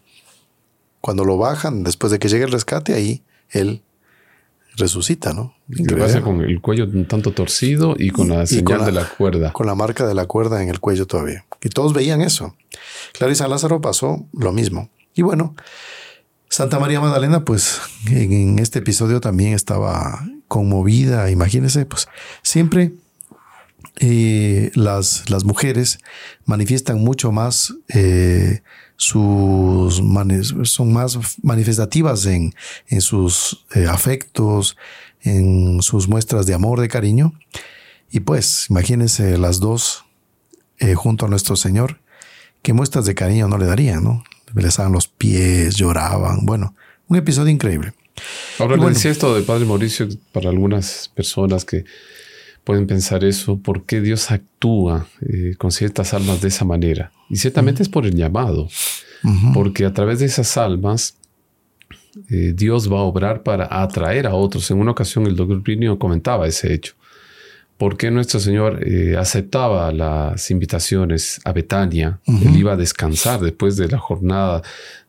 Cuando 1.01 1.25
lo 1.25 1.37
bajan, 1.37 1.83
después 1.83 2.13
de 2.13 2.21
que 2.21 2.29
llegue 2.29 2.45
el 2.45 2.53
rescate, 2.53 2.95
ahí 2.95 3.23
él 3.51 3.83
resucita, 4.77 5.33
¿no? 5.33 5.55
¿Qué 5.89 5.97
pasa 5.97 6.21
con 6.21 6.43
el 6.43 6.61
cuello 6.61 6.85
un 6.85 7.07
tanto 7.07 7.33
torcido 7.33 7.97
y 7.99 8.11
con 8.11 8.29
la 8.29 8.47
señal 8.47 8.85
de 8.85 8.93
la 8.93 9.05
cuerda? 9.05 9.53
Con 9.53 9.67
la 9.67 9.75
marca 9.75 10.07
de 10.07 10.15
la 10.15 10.27
cuerda 10.27 10.63
en 10.63 10.69
el 10.69 10.81
cuello 10.81 11.07
todavía. 11.07 11.45
Y 11.63 11.71
todos 11.71 11.93
veían 11.93 12.21
eso. 12.21 12.55
Clarisa 13.13 13.49
Lázaro 13.49 13.81
pasó 13.81 14.27
lo 14.33 14.53
mismo. 14.53 14.91
Y 15.15 15.23
bueno, 15.23 15.55
Santa 16.49 16.79
María 16.79 17.01
Magdalena, 17.01 17.45
pues 17.45 17.81
en, 18.11 18.59
este 18.59 18.79
episodio 18.81 19.21
también 19.21 19.55
estaba 19.55 20.25
conmovida. 20.47 21.31
Imagínense, 21.31 21.87
pues 21.87 22.07
siempre 22.43 22.93
eh, 23.99 24.71
las, 24.75 25.29
las, 25.31 25.45
mujeres 25.45 25.99
manifiestan 26.45 27.01
mucho 27.03 27.33
más 27.33 27.75
eh, 27.89 28.63
sus 28.97 30.03
son 30.65 30.93
más 30.93 31.19
manifestativas 31.43 32.27
en, 32.27 32.55
en 32.89 33.01
sus 33.01 33.65
eh, 33.75 33.87
afectos, 33.87 34.77
en 35.23 35.83
sus 35.83 36.09
muestras 36.09 36.47
de 36.47 36.55
amor, 36.55 36.81
de 36.81 36.89
cariño. 36.89 37.33
Y 38.11 38.21
pues, 38.21 38.67
imagínense 38.71 39.37
las 39.39 39.61
dos 39.61 40.05
junto 40.95 41.25
a 41.25 41.29
nuestro 41.29 41.57
Señor, 41.57 42.01
qué 42.63 42.75
muestras 42.75 43.07
de 43.07 43.15
cariño 43.15 43.49
no 43.49 43.57
le 43.57 43.65
darían, 43.65 44.05
¿no? 44.05 44.23
besaban 44.53 44.93
los 44.93 45.09
pies, 45.09 45.77
lloraban. 45.77 46.45
Bueno, 46.45 46.75
un 47.09 47.17
episodio 47.17 47.51
increíble. 47.51 47.93
Ahora 48.59 48.77
le 48.77 48.89
decía 48.89 49.11
esto 49.11 49.35
de 49.35 49.43
Padre 49.43 49.67
Mauricio 49.67 50.09
para 50.33 50.49
algunas 50.49 51.11
personas 51.15 51.65
que 51.65 51.85
pueden 52.67 52.89
pensar 52.89 53.23
eso, 53.23 53.59
¿por 53.59 53.85
qué 53.85 54.01
Dios 54.01 54.33
actúa 54.33 55.07
eh, 55.21 55.55
con 55.57 55.71
ciertas 55.71 56.13
almas 56.13 56.43
de 56.43 56.49
esa 56.49 56.65
manera? 56.65 57.13
Y 57.31 57.37
ciertamente 57.37 57.81
es 57.81 57.89
por 57.89 58.05
el 58.07 58.17
llamado, 58.17 58.69
porque 59.55 59.85
a 59.85 59.93
través 59.93 60.19
de 60.19 60.27
esas 60.27 60.57
almas 60.57 61.17
eh, 62.29 62.53
Dios 62.57 62.93
va 62.93 62.99
a 62.99 63.03
obrar 63.03 63.45
para 63.45 63.69
atraer 63.71 64.27
a 64.27 64.35
otros. 64.35 64.69
En 64.73 64.81
una 64.81 64.91
ocasión 64.91 65.27
el 65.27 65.37
doctor 65.37 65.63
Plinio 65.63 65.97
comentaba 65.97 66.49
ese 66.49 66.75
hecho 66.75 66.95
por 67.79 67.97
qué 67.97 68.11
nuestro 68.11 68.41
Señor 68.41 68.81
eh, 68.85 69.17
aceptaba 69.17 69.93
las 69.93 70.51
invitaciones 70.51 71.41
a 71.45 71.53
Betania. 71.53 72.19
Él 72.27 72.57
iba 72.57 72.73
a 72.73 72.77
descansar 72.77 73.41
después 73.41 73.77
de 73.77 73.87
la 73.89 73.99
jornada 73.99 74.63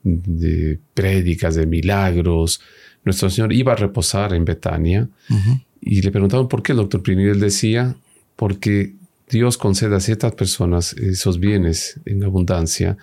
de 0.03 0.77
prédicas, 0.93 1.55
de 1.55 1.65
milagros. 1.65 2.61
Nuestro 3.03 3.31
Señor 3.31 3.51
iba 3.53 3.71
a 3.71 3.77
reposar 3.77 4.33
en 4.33 4.45
Betania. 4.45 5.07
Y 5.81 6.01
le 6.01 6.11
preguntaban 6.11 6.47
por 6.47 6.63
qué 6.63 6.73
el 6.73 6.77
doctor 6.77 7.01
Plinio. 7.01 7.31
Él 7.31 7.39
decía, 7.39 7.95
porque 8.35 8.95
Dios 9.29 9.57
concede 9.57 9.95
a 9.95 9.99
ciertas 9.99 10.33
personas 10.33 10.93
esos 10.93 11.39
bienes 11.39 11.99
en 12.05 12.23
abundancia 12.23 12.97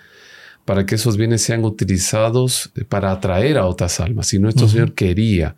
para 0.65 0.87
que 0.87 0.95
esos 0.95 1.17
bienes 1.17 1.43
sean 1.43 1.65
utilizados 1.65 2.73
para 2.89 3.13
atraer 3.13 3.59
a 3.59 3.67
otras 3.67 4.01
almas. 4.01 4.33
Y 4.33 4.39
nuestro 4.39 4.67
Señor 4.67 4.95
quería 4.95 5.57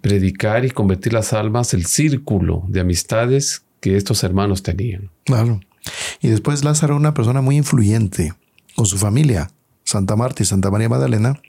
predicar 0.00 0.64
y 0.64 0.70
convertir 0.70 1.12
las 1.12 1.32
almas, 1.32 1.72
el 1.72 1.86
círculo 1.86 2.64
de 2.68 2.80
amistades 2.80 3.62
que 3.80 3.96
estos 3.96 4.24
hermanos 4.24 4.62
tenían. 4.62 5.10
Claro. 5.24 5.60
Y 6.20 6.28
después 6.28 6.64
Lázaro, 6.64 6.96
una 6.96 7.14
persona 7.14 7.40
muy 7.40 7.56
influyente 7.56 8.34
con 8.74 8.86
su 8.86 8.98
familia, 8.98 9.50
Santa 9.84 10.16
Marta 10.16 10.42
y 10.42 10.46
Santa 10.46 10.70
María 10.70 10.88
Magdalena. 10.88 11.40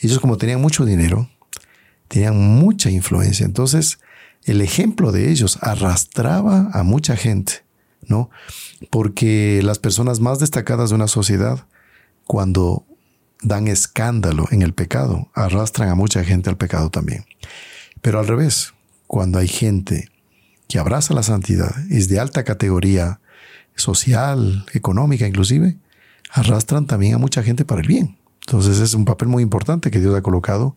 Ellos 0.00 0.18
como 0.18 0.36
tenían 0.36 0.60
mucho 0.60 0.84
dinero, 0.84 1.30
tenían 2.12 2.36
mucha 2.36 2.90
influencia. 2.90 3.46
Entonces, 3.46 3.98
el 4.44 4.60
ejemplo 4.60 5.12
de 5.12 5.30
ellos 5.30 5.58
arrastraba 5.62 6.68
a 6.74 6.82
mucha 6.82 7.16
gente, 7.16 7.64
¿no? 8.06 8.28
Porque 8.90 9.62
las 9.62 9.78
personas 9.78 10.20
más 10.20 10.38
destacadas 10.38 10.90
de 10.90 10.96
una 10.96 11.08
sociedad, 11.08 11.66
cuando 12.26 12.84
dan 13.42 13.66
escándalo 13.66 14.46
en 14.50 14.60
el 14.60 14.74
pecado, 14.74 15.30
arrastran 15.32 15.88
a 15.88 15.94
mucha 15.94 16.22
gente 16.22 16.50
al 16.50 16.58
pecado 16.58 16.90
también. 16.90 17.24
Pero 18.02 18.18
al 18.18 18.28
revés, 18.28 18.74
cuando 19.06 19.38
hay 19.38 19.48
gente 19.48 20.10
que 20.68 20.78
abraza 20.78 21.14
la 21.14 21.22
santidad, 21.22 21.74
es 21.90 22.08
de 22.08 22.20
alta 22.20 22.44
categoría 22.44 23.20
social, 23.74 24.66
económica 24.74 25.26
inclusive, 25.26 25.78
arrastran 26.30 26.86
también 26.86 27.14
a 27.14 27.18
mucha 27.18 27.42
gente 27.42 27.64
para 27.64 27.80
el 27.80 27.88
bien. 27.88 28.18
Entonces 28.46 28.80
es 28.80 28.94
un 28.94 29.04
papel 29.04 29.28
muy 29.28 29.42
importante 29.42 29.90
que 29.90 30.00
Dios 30.00 30.14
ha 30.14 30.22
colocado 30.22 30.76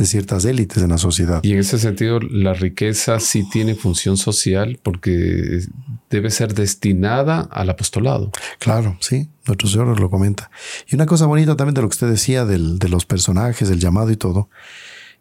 de 0.00 0.06
ciertas 0.06 0.46
élites 0.46 0.82
en 0.82 0.88
la 0.88 0.98
sociedad. 0.98 1.40
Y 1.42 1.52
en 1.52 1.58
ese 1.58 1.78
sentido, 1.78 2.20
la 2.20 2.54
riqueza 2.54 3.20
sí 3.20 3.48
tiene 3.50 3.74
función 3.74 4.16
social 4.16 4.80
porque 4.82 5.60
debe 6.08 6.30
ser 6.30 6.54
destinada 6.54 7.42
al 7.50 7.68
apostolado. 7.68 8.32
Claro, 8.58 8.96
sí, 9.00 9.28
nuestro 9.46 9.68
Señor 9.68 10.00
lo 10.00 10.10
comenta. 10.10 10.50
Y 10.88 10.94
una 10.94 11.06
cosa 11.06 11.26
bonita 11.26 11.54
también 11.54 11.74
de 11.74 11.82
lo 11.82 11.88
que 11.88 11.94
usted 11.94 12.08
decía 12.08 12.44
del, 12.46 12.78
de 12.78 12.88
los 12.88 13.04
personajes, 13.04 13.68
del 13.68 13.78
llamado 13.78 14.10
y 14.10 14.16
todo, 14.16 14.48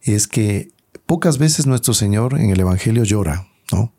es 0.01 0.27
que 0.27 0.71
pocas 1.05 1.37
veces 1.37 1.67
nuestro 1.67 1.93
Señor 1.93 2.39
en 2.39 2.49
el 2.49 2.59
Evangelio 2.59 3.03
llora, 3.03 3.47
¿no? 3.71 3.93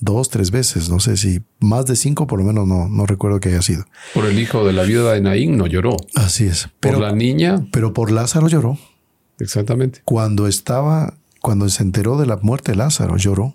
Dos, 0.00 0.28
tres 0.28 0.52
veces, 0.52 0.90
no 0.90 1.00
sé 1.00 1.16
si 1.16 1.40
más 1.58 1.86
de 1.86 1.96
cinco, 1.96 2.28
por 2.28 2.38
lo 2.38 2.44
menos 2.44 2.68
no, 2.68 2.88
no 2.88 3.06
recuerdo 3.06 3.40
que 3.40 3.48
haya 3.48 3.62
sido. 3.62 3.84
Por 4.14 4.26
el 4.26 4.38
hijo 4.38 4.64
de 4.64 4.72
la 4.72 4.84
viuda 4.84 5.14
de 5.14 5.22
Naín 5.22 5.56
no 5.56 5.66
lloró. 5.66 5.96
Así 6.14 6.44
es. 6.44 6.68
Pero, 6.78 6.98
por 6.98 7.08
la 7.08 7.12
niña. 7.12 7.66
Pero 7.72 7.92
por 7.94 8.12
Lázaro 8.12 8.46
lloró. 8.46 8.78
Exactamente. 9.38 10.02
Cuando 10.04 10.46
estaba, 10.46 11.14
cuando 11.40 11.68
se 11.68 11.82
enteró 11.82 12.18
de 12.18 12.26
la 12.26 12.36
muerte 12.36 12.72
de 12.72 12.78
Lázaro, 12.78 13.16
lloró 13.16 13.54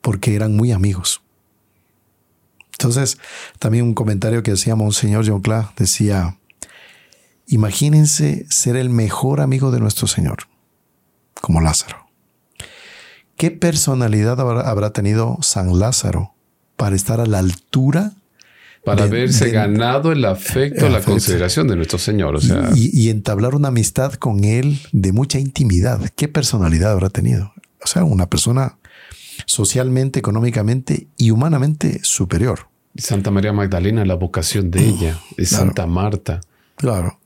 porque 0.00 0.34
eran 0.34 0.56
muy 0.56 0.72
amigos. 0.72 1.22
Entonces, 2.72 3.18
también 3.58 3.84
un 3.84 3.94
comentario 3.94 4.42
que 4.42 4.52
hacía 4.52 4.74
Monseñor 4.74 5.28
John 5.28 5.42
Clark 5.42 5.74
decía, 5.76 6.38
imagínense 7.46 8.46
ser 8.48 8.76
el 8.76 8.88
mejor 8.88 9.40
amigo 9.40 9.70
de 9.70 9.80
nuestro 9.80 10.06
Señor, 10.06 10.44
como 11.42 11.60
Lázaro. 11.60 12.06
¿Qué 13.36 13.50
personalidad 13.50 14.40
habrá, 14.40 14.92
tenido 14.92 15.38
San 15.42 15.78
Lázaro 15.78 16.34
para 16.76 16.96
estar 16.96 17.20
a 17.20 17.26
la 17.26 17.38
altura 17.38 18.12
para 18.84 19.04
haberse 19.04 19.50
ganado 19.50 20.12
el 20.12 20.24
afecto, 20.24 20.88
la 20.88 21.02
consideración 21.02 21.68
de 21.68 21.76
nuestro 21.76 21.98
Señor. 21.98 22.36
O 22.36 22.40
sea, 22.40 22.70
y, 22.74 23.10
entablar 23.10 23.54
una 23.54 23.68
amistad 23.68 24.14
con 24.14 24.44
Él 24.44 24.80
de 24.92 25.12
mucha 25.12 25.38
intimidad. 25.38 26.00
¿Qué 26.16 26.28
personalidad 26.28 26.92
habrá 26.92 27.10
tenido? 27.10 27.52
O 27.82 27.86
sea, 27.86 28.04
una 28.04 28.28
persona 28.28 28.78
socialmente, 29.46 30.18
económicamente 30.18 31.08
y 31.16 31.30
humanamente 31.30 32.00
superior. 32.02 32.68
Santa 32.96 33.30
María 33.30 33.52
Magdalena, 33.52 34.04
la 34.04 34.14
vocación 34.14 34.70
de 34.70 34.84
ella, 34.84 35.18
es 35.36 35.50
Santa 35.50 35.86
Marta. 35.86 36.40
Claro. 36.76 37.18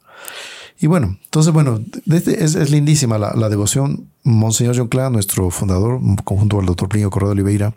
Y 0.78 0.86
bueno, 0.86 1.18
entonces, 1.24 1.52
bueno, 1.52 1.80
es, 2.06 2.70
lindísima 2.70 3.16
la, 3.18 3.48
devoción. 3.48 4.08
Monseñor 4.22 4.76
John 4.76 4.88
Clan, 4.88 5.12
nuestro 5.12 5.50
fundador, 5.50 6.00
conjunto 6.24 6.58
al 6.58 6.66
doctor 6.66 6.88
Plinio 6.88 7.10
Corrado 7.10 7.32
Oliveira, 7.32 7.74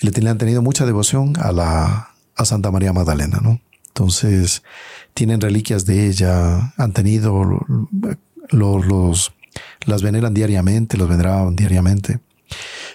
le 0.00 0.30
han 0.30 0.38
tenido 0.38 0.62
mucha 0.62 0.86
devoción 0.86 1.34
a 1.38 1.52
la, 1.52 2.15
a 2.36 2.44
Santa 2.44 2.70
María 2.70 2.92
Magdalena, 2.92 3.40
¿no? 3.42 3.60
Entonces, 3.88 4.62
tienen 5.14 5.40
reliquias 5.40 5.86
de 5.86 6.06
ella, 6.06 6.74
han 6.76 6.92
tenido 6.92 7.44
los, 8.50 8.86
los 8.86 9.32
las 9.86 10.02
veneran 10.02 10.34
diariamente, 10.34 10.96
los 10.96 11.08
veneraban 11.08 11.56
diariamente. 11.56 12.20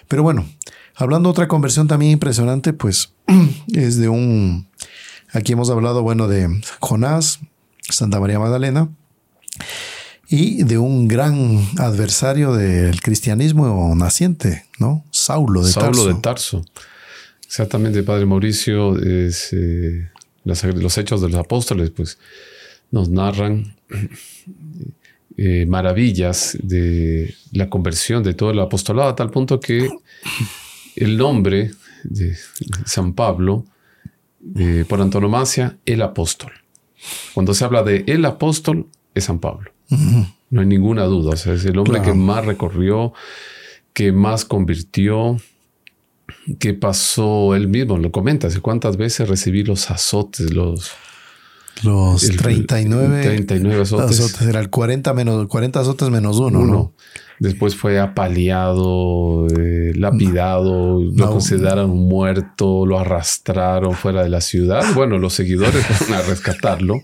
Pero 0.08 0.22
bueno, 0.22 0.46
hablando 0.94 1.28
de 1.28 1.32
otra 1.32 1.48
conversión 1.48 1.88
también 1.88 2.12
impresionante, 2.12 2.72
pues 2.72 3.14
es 3.72 3.96
de 3.98 4.08
un, 4.08 4.68
aquí 5.32 5.52
hemos 5.52 5.70
hablado, 5.70 6.02
bueno, 6.02 6.28
de 6.28 6.48
Jonás, 6.80 7.40
Santa 7.80 8.20
María 8.20 8.38
Magdalena, 8.38 8.88
y 10.28 10.62
de 10.62 10.78
un 10.78 11.08
gran 11.08 11.68
adversario 11.78 12.54
del 12.54 13.02
cristianismo 13.02 13.92
naciente, 13.94 14.64
¿no? 14.78 15.04
Saulo 15.10 15.62
de 15.62 15.72
Saulo 15.72 16.06
de 16.06 16.14
Tarso. 16.14 16.64
Exactamente, 17.52 18.02
Padre 18.02 18.24
Mauricio, 18.24 18.96
es, 18.96 19.52
eh, 19.52 20.08
los 20.42 20.96
hechos 20.96 21.20
de 21.20 21.28
los 21.28 21.38
apóstoles, 21.38 21.90
pues 21.90 22.16
nos 22.90 23.10
narran 23.10 23.76
eh, 25.36 25.66
maravillas 25.66 26.56
de 26.62 27.34
la 27.52 27.68
conversión 27.68 28.22
de 28.22 28.32
todo 28.32 28.52
el 28.52 28.58
apostolado, 28.58 29.10
a 29.10 29.16
tal 29.16 29.28
punto 29.28 29.60
que 29.60 29.86
el 30.96 31.18
nombre 31.18 31.72
de 32.04 32.34
San 32.86 33.12
Pablo, 33.12 33.66
eh, 34.56 34.86
por 34.88 35.02
antonomasia, 35.02 35.76
el 35.84 36.00
apóstol. 36.00 36.52
Cuando 37.34 37.52
se 37.52 37.66
habla 37.66 37.82
de 37.82 38.02
el 38.06 38.24
apóstol, 38.24 38.86
es 39.14 39.24
San 39.24 39.40
Pablo. 39.40 39.70
No 40.48 40.62
hay 40.62 40.66
ninguna 40.66 41.04
duda. 41.04 41.34
es 41.34 41.46
el 41.66 41.76
hombre 41.76 42.00
que 42.00 42.14
más 42.14 42.46
recorrió, 42.46 43.12
que 43.92 44.10
más 44.10 44.46
convirtió, 44.46 45.36
¿Qué 46.58 46.74
pasó 46.74 47.54
él 47.54 47.68
mismo, 47.68 47.98
lo 47.98 48.10
comenta, 48.10 48.48
hace 48.48 48.60
cuántas 48.60 48.96
veces 48.96 49.28
recibí 49.28 49.62
los 49.62 49.90
azotes, 49.90 50.52
los... 50.52 50.90
Los 51.82 52.20
39, 52.20 53.22
39 53.22 53.80
azotes. 53.80 54.42
Era 54.42 54.60
el 54.60 54.68
40, 54.68 55.14
menos, 55.14 55.46
40 55.48 55.80
azotes 55.80 56.10
menos 56.10 56.38
uno, 56.38 56.64
¿no? 56.64 56.92
Después 57.40 57.74
fue 57.74 57.98
apaleado, 57.98 59.48
eh, 59.48 59.92
lapidado, 59.96 61.02
lo 61.02 61.30
consideraron 61.30 61.90
muerto, 61.90 62.86
lo 62.86 63.00
arrastraron 63.00 63.94
fuera 63.94 64.22
de 64.22 64.28
la 64.28 64.40
ciudad. 64.40 64.84
Bueno, 64.94 65.18
los 65.18 65.32
seguidores 65.32 65.84
fueron 65.84 66.14
a 66.18 66.22
rescatarlo. 66.22 67.02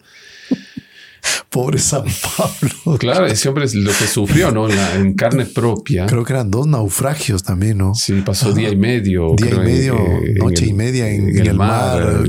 Pobre 1.51 1.79
San 1.79 2.05
Pablo. 2.05 2.99
Claro, 2.99 3.27
ese 3.27 3.49
hombre 3.49 3.65
es 3.65 3.75
lo 3.75 3.91
que 3.91 4.07
sufrió, 4.07 4.51
¿no? 4.51 4.69
En, 4.69 5.15
carne 5.15 5.47
propia. 5.47 6.05
Creo 6.07 6.23
que 6.25 6.35
eran 6.35 6.51
dos 6.51 6.67
naufragios 6.67 7.43
también, 7.43 7.79
¿no? 7.79 7.95
Sí, 7.95 8.21
pasó 8.25 8.53
día 8.53 8.69
y 8.69 8.77
medio. 8.77 9.35
Día 9.37 9.55
y 9.55 9.59
medio, 9.59 9.99
noche 10.37 10.67
y 10.67 10.75
media 10.75 11.09
en, 11.09 11.37
el, 11.39 11.55
mar. 11.55 12.23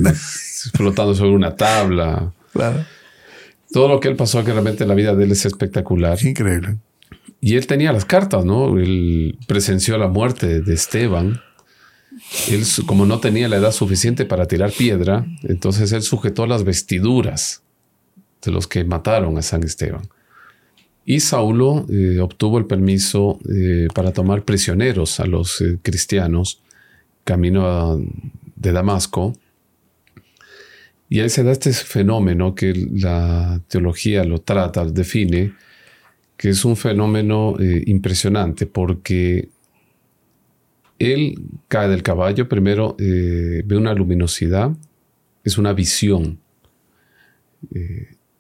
flotando 0.74 1.14
sobre 1.16 1.32
una 1.32 1.56
tabla. 1.56 2.32
Claro. 2.54 2.86
Todo 3.72 3.90
lo 3.90 4.00
que 4.00 4.08
él 4.08 4.16
pasó, 4.16 4.44
que 4.44 4.52
realmente 4.52 4.86
la 4.86 4.96
vida 4.96 5.14
de 5.14 5.26
él 5.26 5.32
es 5.32 5.46
espectacular. 5.46 6.18
Increíble. 6.24 6.78
Y 7.42 7.56
él 7.56 7.68
tenía 7.68 7.92
las 7.92 8.06
cartas, 8.06 8.46
¿no? 8.46 8.78
Él 8.78 9.38
presenció 9.48 9.98
la 9.98 10.08
muerte 10.08 10.62
de 10.62 10.74
Esteban. 10.74 11.42
Él, 12.48 12.64
como 12.86 13.06
no 13.06 13.20
tenía 13.20 13.50
la 13.50 13.58
edad 13.58 13.72
suficiente 13.72 14.26
para 14.26 14.46
tirar 14.46 14.72
piedra, 14.72 15.26
entonces 15.44 15.92
él 15.92 16.04
sujetó 16.04 16.48
las 16.48 16.64
vestiduras 16.64 17.64
de 18.42 18.52
los 18.52 18.68
que 18.68 18.84
mataron 18.84 19.38
a 19.38 19.42
San 19.42 19.64
Esteban. 19.64 20.08
Y 21.10 21.22
Saulo 21.22 21.88
eh, 21.90 22.20
obtuvo 22.20 22.60
el 22.60 22.68
permiso 22.68 23.40
eh, 23.52 23.88
para 23.96 24.14
tomar 24.14 24.44
prisioneros 24.46 25.20
a 25.20 25.26
los 25.26 25.60
eh, 25.60 25.80
cristianos 25.82 26.62
camino 27.24 28.00
de 28.56 28.72
Damasco. 28.72 29.36
Y 31.10 31.20
ahí 31.22 31.30
se 31.30 31.44
da 31.44 31.52
este 31.52 31.74
fenómeno 31.74 32.54
que 32.54 32.74
la 32.92 33.60
teología 33.68 34.24
lo 34.24 34.42
trata, 34.42 34.86
define, 34.86 35.54
que 36.38 36.50
es 36.50 36.64
un 36.64 36.76
fenómeno 36.76 37.56
impresionante 37.60 38.68
porque 38.68 39.50
él 41.00 41.42
cae 41.68 41.90
del 41.90 42.04
caballo, 42.04 42.48
primero 42.48 42.96
ve 43.00 43.76
una 43.76 43.96
luminosidad, 43.96 44.72
es 45.44 45.58
una 45.58 45.74
visión. 45.74 46.40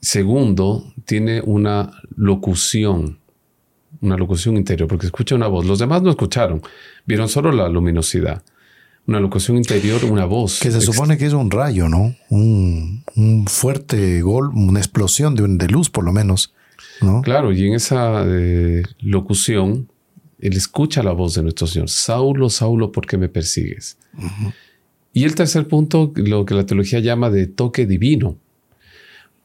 Segundo, 0.01 0.93
tiene 1.05 1.41
una 1.41 1.91
locución, 2.15 3.19
una 3.99 4.15
locución 4.15 4.55
interior, 4.55 4.87
porque 4.87 5.07
escucha 5.07 5.35
una 5.35 5.47
voz. 5.47 5.65
Los 5.65 5.79
demás 5.79 6.01
no 6.01 6.09
escucharon, 6.09 6.61
vieron 7.05 7.27
solo 7.27 7.51
la 7.51 7.67
luminosidad. 7.67 8.41
Una 9.07 9.19
locución 9.19 9.57
interior, 9.57 10.05
una 10.05 10.25
voz. 10.25 10.59
Que 10.59 10.71
se 10.71 10.81
supone 10.81 11.17
que 11.17 11.25
es 11.25 11.33
un 11.33 11.49
rayo, 11.51 11.89
¿no? 11.89 12.15
Un, 12.29 13.03
fuerte 13.47 14.21
gol, 14.21 14.51
una 14.53 14.79
explosión 14.79 15.35
de, 15.35 15.47
de, 15.47 15.67
luz, 15.67 15.89
por 15.89 16.05
lo 16.05 16.13
menos. 16.13 16.53
¿no? 17.01 17.21
Claro, 17.21 17.51
y 17.51 17.67
en 17.67 17.73
esa 17.73 18.23
eh, 18.25 18.83
locución, 18.99 19.89
él 20.39 20.55
escucha 20.55 21.01
la 21.03 21.11
voz 21.11 21.33
de 21.33 21.43
nuestro 21.43 21.67
Señor. 21.67 21.89
Saulo, 21.89 22.49
Saulo, 22.49 22.91
¿por 22.91 23.05
qué 23.05 23.17
me 23.17 23.29
persigues? 23.29 23.97
Y 25.11 25.23
el 25.23 25.35
tercer 25.35 25.67
punto, 25.67 26.13
lo 26.15 26.45
que 26.45 26.53
la 26.53 26.65
teología 26.65 26.99
llama 26.99 27.29
de 27.29 27.47
toque 27.47 27.85
divino 27.85 28.37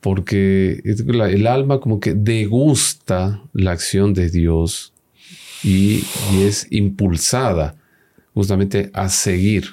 porque 0.05 0.83
el 0.85 1.47
alma 1.47 1.81
como 1.81 1.99
que 1.99 2.13
degusta 2.13 3.43
la 3.55 3.71
acción 3.71 4.13
de 4.13 4.29
Dios 4.29 4.93
y, 5.63 6.05
es 6.35 6.67
impulsada 6.69 7.75
justamente 8.35 8.91
a 8.93 9.09
seguir 9.09 9.65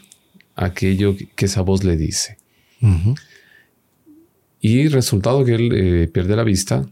aquello 0.55 1.17
que 1.35 1.45
esa 1.47 1.63
voz 1.63 1.83
le 1.83 1.97
dice. 1.97 2.37
Y 4.61 4.87
resultado 4.87 5.43
que 5.43 5.55
él 5.55 5.71
eh, 5.73 6.07
pierde 6.07 6.37
la 6.37 6.45
vista 6.45 6.87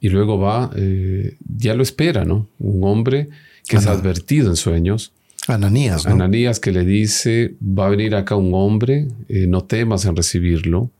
y 0.00 0.08
luego 0.08 0.40
va, 0.40 0.72
eh, 0.74 1.36
ya 1.56 1.74
lo 1.74 1.84
espera, 1.84 2.24
¿no? 2.24 2.48
Un 2.58 2.82
hombre 2.82 3.28
que 3.68 3.76
es 3.76 3.86
advertido 3.86 4.50
en 4.50 4.56
sueños. 4.56 5.12
Ananías, 5.46 6.04
¿no? 6.04 6.14
Ananías 6.14 6.58
que 6.58 6.72
le 6.72 6.84
dice, 6.84 7.54
va 7.62 7.86
a 7.86 7.90
venir 7.90 8.16
acá 8.16 8.34
un 8.34 8.54
hombre, 8.54 9.06
eh, 9.28 9.46
no 9.46 9.62
temas 9.62 10.04
en 10.04 10.16
recibirlo 10.16 10.90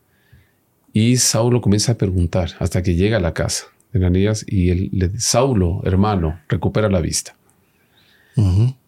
y 1.00 1.16
Saulo 1.16 1.60
comienza 1.60 1.92
a 1.92 1.96
preguntar 1.96 2.50
hasta 2.58 2.82
que 2.82 2.96
llega 2.96 3.18
a 3.18 3.20
la 3.20 3.32
casa 3.32 3.66
de 3.92 4.00
Ananías 4.00 4.44
y 4.48 4.70
él 4.70 4.90
le 4.92 5.10
Saulo, 5.20 5.80
hermano, 5.84 6.40
recupera 6.48 6.88
la 6.88 7.00
vista. 7.00 7.36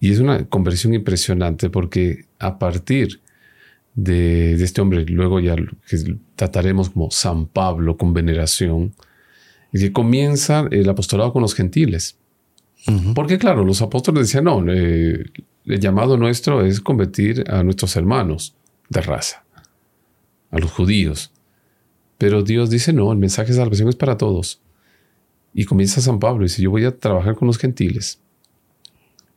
Y 0.01 0.11
es 0.11 0.19
una 0.19 0.45
conversión 0.49 0.93
impresionante 0.93 1.71
porque 1.71 2.25
a 2.41 2.59
partir 2.59 3.21
de, 3.95 4.55
este 4.55 4.81
hombre, 4.81 5.05
luego 5.07 5.39
ya 5.39 5.55
que 5.55 6.17
trataremos 6.35 6.91
como 6.91 7.13
San 7.13 7.47
Pablo 7.47 7.97
con 7.97 8.13
veneración, 8.13 8.93
que 9.73 9.93
comienza 9.93 10.67
el 10.73 10.89
apostolado 10.89 11.33
con 11.33 11.43
los 11.43 11.55
gentiles. 11.55 12.17
Porque 13.15 13.39
claro, 13.39 13.65
los 13.65 13.83
apóstoles 13.83 14.23
decían, 14.23 14.45
no, 14.45 14.65
eh, 14.69 15.27
el 15.65 15.81
llamado 15.81 16.17
nuestro 16.17 16.65
es 16.65 16.81
convertir 16.81 17.45
a 17.49 17.63
nuestros 17.63 17.95
hermanos 17.95 18.57
de 18.89 19.01
raza, 19.01 19.45
a 20.51 20.59
los 20.59 20.73
judíos. 20.73 21.31
Pero 22.21 22.43
Dios 22.43 22.69
dice, 22.69 22.93
no, 22.93 23.11
el 23.13 23.17
mensaje 23.17 23.49
de 23.49 23.57
salvación 23.57 23.89
es 23.89 23.97
para 23.97 24.19
todos. 24.19 24.61
Y 25.55 25.65
comienza 25.65 26.03
San 26.03 26.21
Pablo 26.21 26.43
y 26.43 26.49
dice, 26.49 26.61
yo 26.61 26.71
voy 26.71 26.85
a 26.85 26.95
trabajar 26.95 27.35
con 27.35 27.47
los 27.47 27.57
gentiles. 27.57 28.21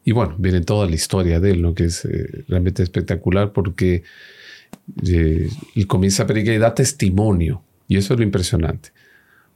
Y 0.03 0.11
bueno, 0.11 0.35
viene 0.37 0.59
toda 0.59 0.85
la 0.85 0.93
historia 0.93 1.39
de 1.39 1.51
él, 1.51 1.61
lo 1.61 1.73
que 1.73 1.85
es 1.85 2.03
eh, 2.03 2.43
realmente 2.49 2.83
espectacular 2.83 3.53
porque 3.53 4.03
eh, 5.07 5.47
él 5.75 5.87
comienza 5.87 6.23
a 6.23 6.27
predicar 6.27 6.55
y 6.55 6.57
da 6.57 6.75
testimonio. 6.75 7.63
Y 7.87 7.95
eso 7.95 8.15
es 8.15 8.19
lo 8.19 8.25
impresionante. 8.25 8.89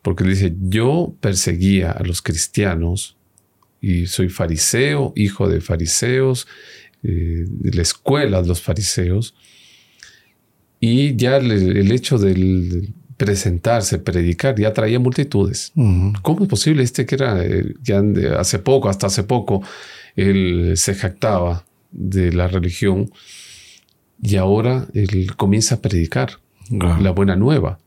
Porque 0.01 0.23
él 0.23 0.29
dice, 0.29 0.55
yo 0.61 1.13
perseguía 1.19 1.91
a 1.91 2.03
los 2.03 2.21
cristianos 2.21 3.17
y 3.81 4.05
soy 4.05 4.29
fariseo, 4.29 5.11
hijo 5.17 5.49
de 5.49 5.59
fariseos, 5.59 6.47
eh, 7.03 7.43
de 7.45 7.73
la 7.73 7.81
escuela 7.81 8.41
de 8.41 8.47
los 8.47 8.61
fariseos. 8.61 9.35
Y 10.79 11.17
ya 11.17 11.35
el 11.35 11.91
hecho 11.91 12.17
del, 12.17 12.93
presentarse, 13.17 13.97
predicar, 13.97 14.55
ya 14.59 14.73
traía 14.73 14.99
multitudes. 14.99 15.71
¿Cómo 16.21 16.43
es 16.43 16.47
posible 16.47 16.83
este 16.83 17.05
que 17.05 17.15
era, 17.15 17.43
eh, 17.43 17.73
ya 17.81 18.01
hace 18.39 18.59
poco, 18.59 18.89
hasta 18.89 19.07
hace 19.07 19.23
poco, 19.23 19.63
él 20.15 20.73
se 20.75 20.93
jactaba 20.93 21.65
de 21.91 22.31
la 22.31 22.47
religión 22.47 23.11
y 24.21 24.35
ahora 24.35 24.87
él 24.93 25.35
comienza 25.35 25.75
a 25.75 25.81
predicar 25.81 26.39
la 26.69 27.11
buena 27.11 27.35
nueva. 27.35 27.79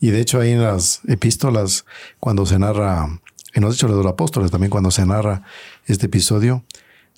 Y 0.00 0.10
de 0.10 0.20
hecho 0.20 0.40
ahí 0.40 0.52
en 0.52 0.62
las 0.62 1.00
epístolas, 1.08 1.84
cuando 2.18 2.46
se 2.46 2.58
narra, 2.58 3.20
en 3.54 3.62
los 3.62 3.74
hechos 3.74 3.90
de 3.90 3.96
los 3.96 4.06
apóstoles 4.06 4.50
también, 4.50 4.70
cuando 4.70 4.90
se 4.90 5.06
narra 5.06 5.42
este 5.86 6.06
episodio, 6.06 6.64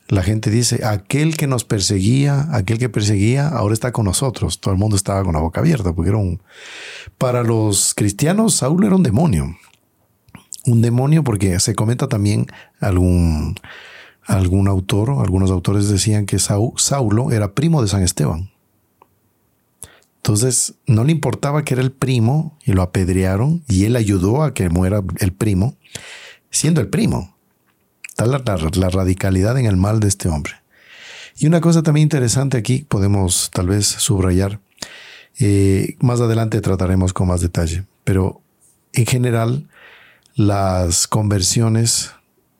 la 0.09 0.23
gente 0.23 0.51
dice, 0.51 0.85
aquel 0.85 1.37
que 1.37 1.47
nos 1.47 1.65
perseguía, 1.65 2.49
aquel 2.53 2.79
que 2.79 2.89
perseguía, 2.89 3.49
ahora 3.49 3.75
está 3.75 3.93
con 3.93 4.05
nosotros. 4.05 4.61
Todo 4.61 4.75
el 4.75 4.79
mundo 4.79 4.97
estaba 4.97 5.23
con 5.25 5.35
la 5.35 5.41
boca 5.41 5.61
abierta, 5.61 5.93
porque 5.95 6.11
era. 6.11 6.21
Para 7.19 7.43
los 7.43 7.95
cristianos, 7.95 8.55
Saulo 8.55 8.87
era 8.87 8.97
un 8.97 9.03
demonio. 9.03 9.57
Un 10.67 10.83
demonio 10.83 11.25
porque 11.25 11.59
se 11.61 11.75
comenta 11.75 12.09
también 12.09 12.47
algún, 12.81 13.57
algún 14.25 14.69
autor, 14.69 15.11
algunos 15.21 15.51
autores 15.51 15.89
decían 15.89 16.27
que 16.27 16.39
Saulo 16.39 17.33
era 17.33 17.55
primo 17.55 17.83
de 17.83 17.89
San 17.89 18.03
Esteban. 18.03 18.51
Entonces, 20.17 20.75
no 20.87 21.03
le 21.03 21.11
importaba 21.11 21.65
que 21.65 21.75
era 21.75 21.83
el 21.83 21.91
primo 21.91 22.57
y 22.65 22.73
lo 22.73 22.83
apedrearon 22.83 23.65
y 23.67 23.87
él 23.87 23.97
ayudó 23.97 24.45
a 24.45 24.55
que 24.55 24.69
muera 24.69 25.03
el 25.19 25.33
primo, 25.33 25.75
siendo 26.51 26.81
el 26.81 26.89
primo. 26.89 27.37
Tal 28.17 28.31
la, 28.31 28.39
radicalidad 28.91 29.59
en 29.59 29.67
el 29.67 29.77
mal 29.77 30.01
de 30.01 30.09
este 30.09 30.29
hombre. 30.29 30.55
Y 31.37 31.47
una 31.47 31.61
cosa 31.61 31.83
también 31.83 32.05
interesante 32.05 32.59
aquí, 32.59 32.85
podemos 32.89 33.51
tal 33.53 33.69
vez 33.69 33.87
subrayar, 33.87 34.61
eh, 35.39 35.97
más 36.01 36.21
adelante 36.21 36.61
trataremos 36.61 37.13
con 37.13 37.29
más 37.29 37.41
detalle, 37.41 37.85
pero 38.05 38.43
en 38.93 39.07
general 39.07 39.69
las 40.35 41.07
conversiones, 41.07 42.13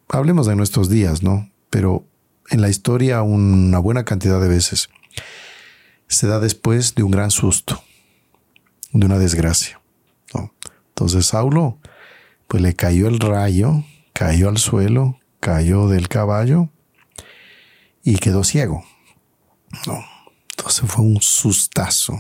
hablemos 0.09 0.47
de 0.47 0.57
nuestros 0.57 0.89
días, 0.89 1.23
¿no? 1.23 1.51
Pero 1.71 2.05
en 2.51 2.61
la 2.61 2.69
historia 2.69 3.23
una 3.23 3.79
buena 3.79 4.05
cantidad 4.05 4.41
de 4.41 4.49
veces 4.49 4.89
se 6.09 6.27
da 6.27 6.41
después 6.41 6.95
de 6.95 7.03
un 7.03 7.11
gran 7.11 7.31
susto, 7.31 7.83
de 8.93 9.07
una 9.07 9.19
desgracia. 9.19 9.81
Entonces 10.89 11.27
Saulo, 11.27 11.79
pues 12.49 12.63
le 12.63 12.75
cayó 12.75 13.09
el 13.09 13.19
rayo, 13.19 13.83
cayó 14.13 14.49
al 14.49 14.59
suelo, 14.59 15.19
cayó 15.43 15.89
del 15.89 16.09
caballo 16.09 16.71
y 18.05 18.17
quedó 18.19 18.45
ciego. 18.45 18.85
Entonces 20.57 20.89
fue 20.89 21.05
un 21.05 21.21
sustazo. 21.21 22.15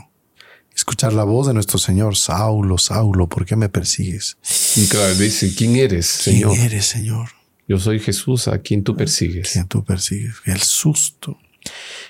Escuchar 0.74 1.12
la 1.12 1.22
voz 1.22 1.46
de 1.46 1.54
nuestro 1.54 1.78
Señor, 1.78 2.16
Saulo, 2.16 2.78
Saulo, 2.78 3.28
¿por 3.28 3.46
qué 3.46 3.54
me 3.54 3.68
persigues? 3.68 4.38
Y 4.74 4.88
claro, 4.88 5.14
dice, 5.14 5.54
¿quién 5.54 5.76
eres, 5.76 6.06
Señor? 6.06 6.50
¿Quién 6.52 6.64
eres, 6.64 6.86
Señor? 6.86 7.28
Yo 7.68 7.78
soy 7.78 8.00
Jesús, 8.00 8.48
a 8.48 8.58
quien 8.58 8.82
tú 8.82 8.96
persigues. 8.96 9.50
A 9.50 9.52
quien 9.52 9.68
tú 9.68 9.84
persigues. 9.84 10.34
El 10.44 10.60
susto. 10.60 11.38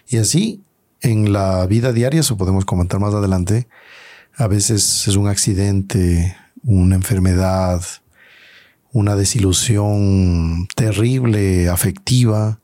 Y 0.09 0.17
así 0.17 0.63
en 1.03 1.35
la 1.35 1.67
vida 1.67 1.93
diaria, 1.93 2.21
eso 2.21 2.39
podemos 2.39 2.65
comentar 2.65 3.01
más 3.01 3.13
adelante, 3.13 3.69
a 4.35 4.47
veces 4.47 5.07
es 5.07 5.17
un 5.17 5.29
accidente, 5.29 6.35
una 6.63 6.95
enfermedad, 6.95 7.83
una 8.93 9.17
desilusión 9.17 10.69
terrible, 10.75 11.69
afectiva. 11.69 12.61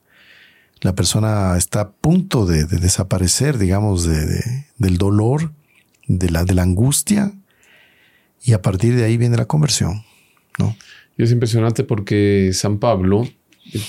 La 0.80 0.94
persona 0.94 1.56
está 1.56 1.80
a 1.80 1.90
punto 1.90 2.46
de, 2.46 2.64
desaparecer, 2.64 3.58
digamos, 3.58 4.04
de, 4.04 4.66
del 4.76 4.98
dolor, 4.98 5.52
de 6.06 6.30
la, 6.30 6.44
de 6.44 6.54
la 6.54 6.62
angustia, 6.62 7.32
y 8.42 8.52
a 8.52 8.62
partir 8.62 8.94
de 8.94 9.04
ahí 9.04 9.16
viene 9.16 9.36
la 9.36 9.46
conversión. 9.46 10.04
¿no? 10.58 10.76
Y 11.16 11.24
es 11.24 11.32
impresionante 11.32 11.84
porque 11.84 12.50
San 12.52 12.78
Pablo, 12.78 13.28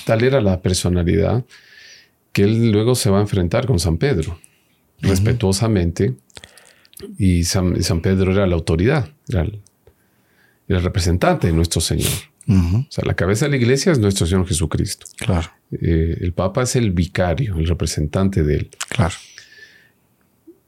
tal 0.04 0.24
era 0.24 0.40
la 0.40 0.60
personalidad, 0.60 1.44
que 2.32 2.42
él 2.42 2.70
luego 2.72 2.94
se 2.94 3.10
va 3.10 3.18
a 3.18 3.22
enfrentar 3.22 3.66
con 3.66 3.78
San 3.78 3.98
Pedro, 3.98 4.38
respetuosamente. 5.00 6.16
Y 7.18 7.44
San, 7.44 8.00
Pedro 8.02 8.32
era 8.32 8.46
la 8.46 8.54
autoridad, 8.54 9.08
era 9.28 9.42
el, 9.42 9.62
representante 10.68 11.46
de 11.46 11.52
nuestro 11.52 11.80
Señor. 11.80 12.10
O 12.48 12.86
sea, 12.88 13.04
la 13.04 13.14
cabeza 13.14 13.44
de 13.44 13.52
la 13.52 13.56
iglesia 13.58 13.92
es 13.92 13.98
nuestro 13.98 14.26
Señor 14.26 14.46
Jesucristo. 14.46 15.06
Claro. 15.18 15.48
Eh, 15.70 16.18
el 16.20 16.32
Papa 16.32 16.62
es 16.62 16.74
el 16.74 16.90
vicario, 16.90 17.56
el 17.58 17.66
representante 17.66 18.42
de 18.42 18.56
él. 18.56 18.70
Claro. 18.88 19.14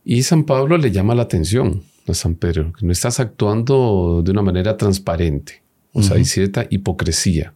Y 0.05 0.23
San 0.23 0.45
Pablo 0.45 0.77
le 0.79 0.93
llama 0.93 1.15
la 1.15 1.23
atención 1.23 1.83
a 2.07 2.15
San 2.15 2.35
Pedro, 2.35 2.73
que 2.73 2.87
no 2.87 2.93
estás 2.93 3.21
actuando 3.21 4.23
de 4.25 4.31
una 4.31 4.43
manera 4.43 4.77
transparente. 4.77 5.63
O 5.93 6.03
sea, 6.03 6.17
hay 6.17 6.25
cierta 6.25 6.67
hipocresía. 6.71 7.53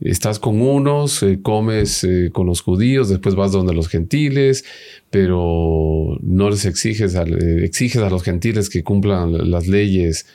Estás 0.00 0.38
con 0.38 0.62
unos, 0.62 1.22
eh, 1.22 1.40
comes 1.42 2.04
eh, 2.04 2.30
con 2.32 2.46
los 2.46 2.62
judíos, 2.62 3.08
después 3.08 3.34
vas 3.34 3.52
donde 3.52 3.74
los 3.74 3.88
gentiles, 3.88 4.64
pero 5.10 6.18
no 6.22 6.50
les 6.50 6.64
exiges 6.64 7.16
a, 7.16 7.22
eh, 7.24 7.64
exiges 7.64 8.00
a 8.00 8.08
los 8.08 8.22
gentiles 8.22 8.70
que 8.70 8.82
cumplan 8.82 9.50
las 9.50 9.66
leyes 9.66 10.26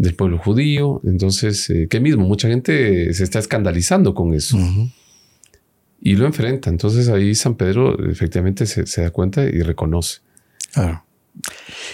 del 0.00 0.14
pueblo 0.14 0.38
judío. 0.38 1.02
Entonces, 1.04 1.70
¿qué 1.90 2.00
mismo? 2.00 2.26
Mucha 2.26 2.48
gente 2.48 3.12
se 3.12 3.22
está 3.22 3.38
escandalizando 3.38 4.14
con 4.14 4.32
eso. 4.32 4.58
Y 6.00 6.16
lo 6.16 6.24
enfrenta. 6.24 6.70
Entonces 6.70 7.08
ahí 7.08 7.34
San 7.34 7.54
Pedro 7.54 8.08
efectivamente 8.08 8.64
se, 8.64 8.86
se 8.86 9.02
da 9.02 9.10
cuenta 9.10 9.44
y 9.44 9.60
reconoce. 9.60 10.20
Claro. 10.72 11.04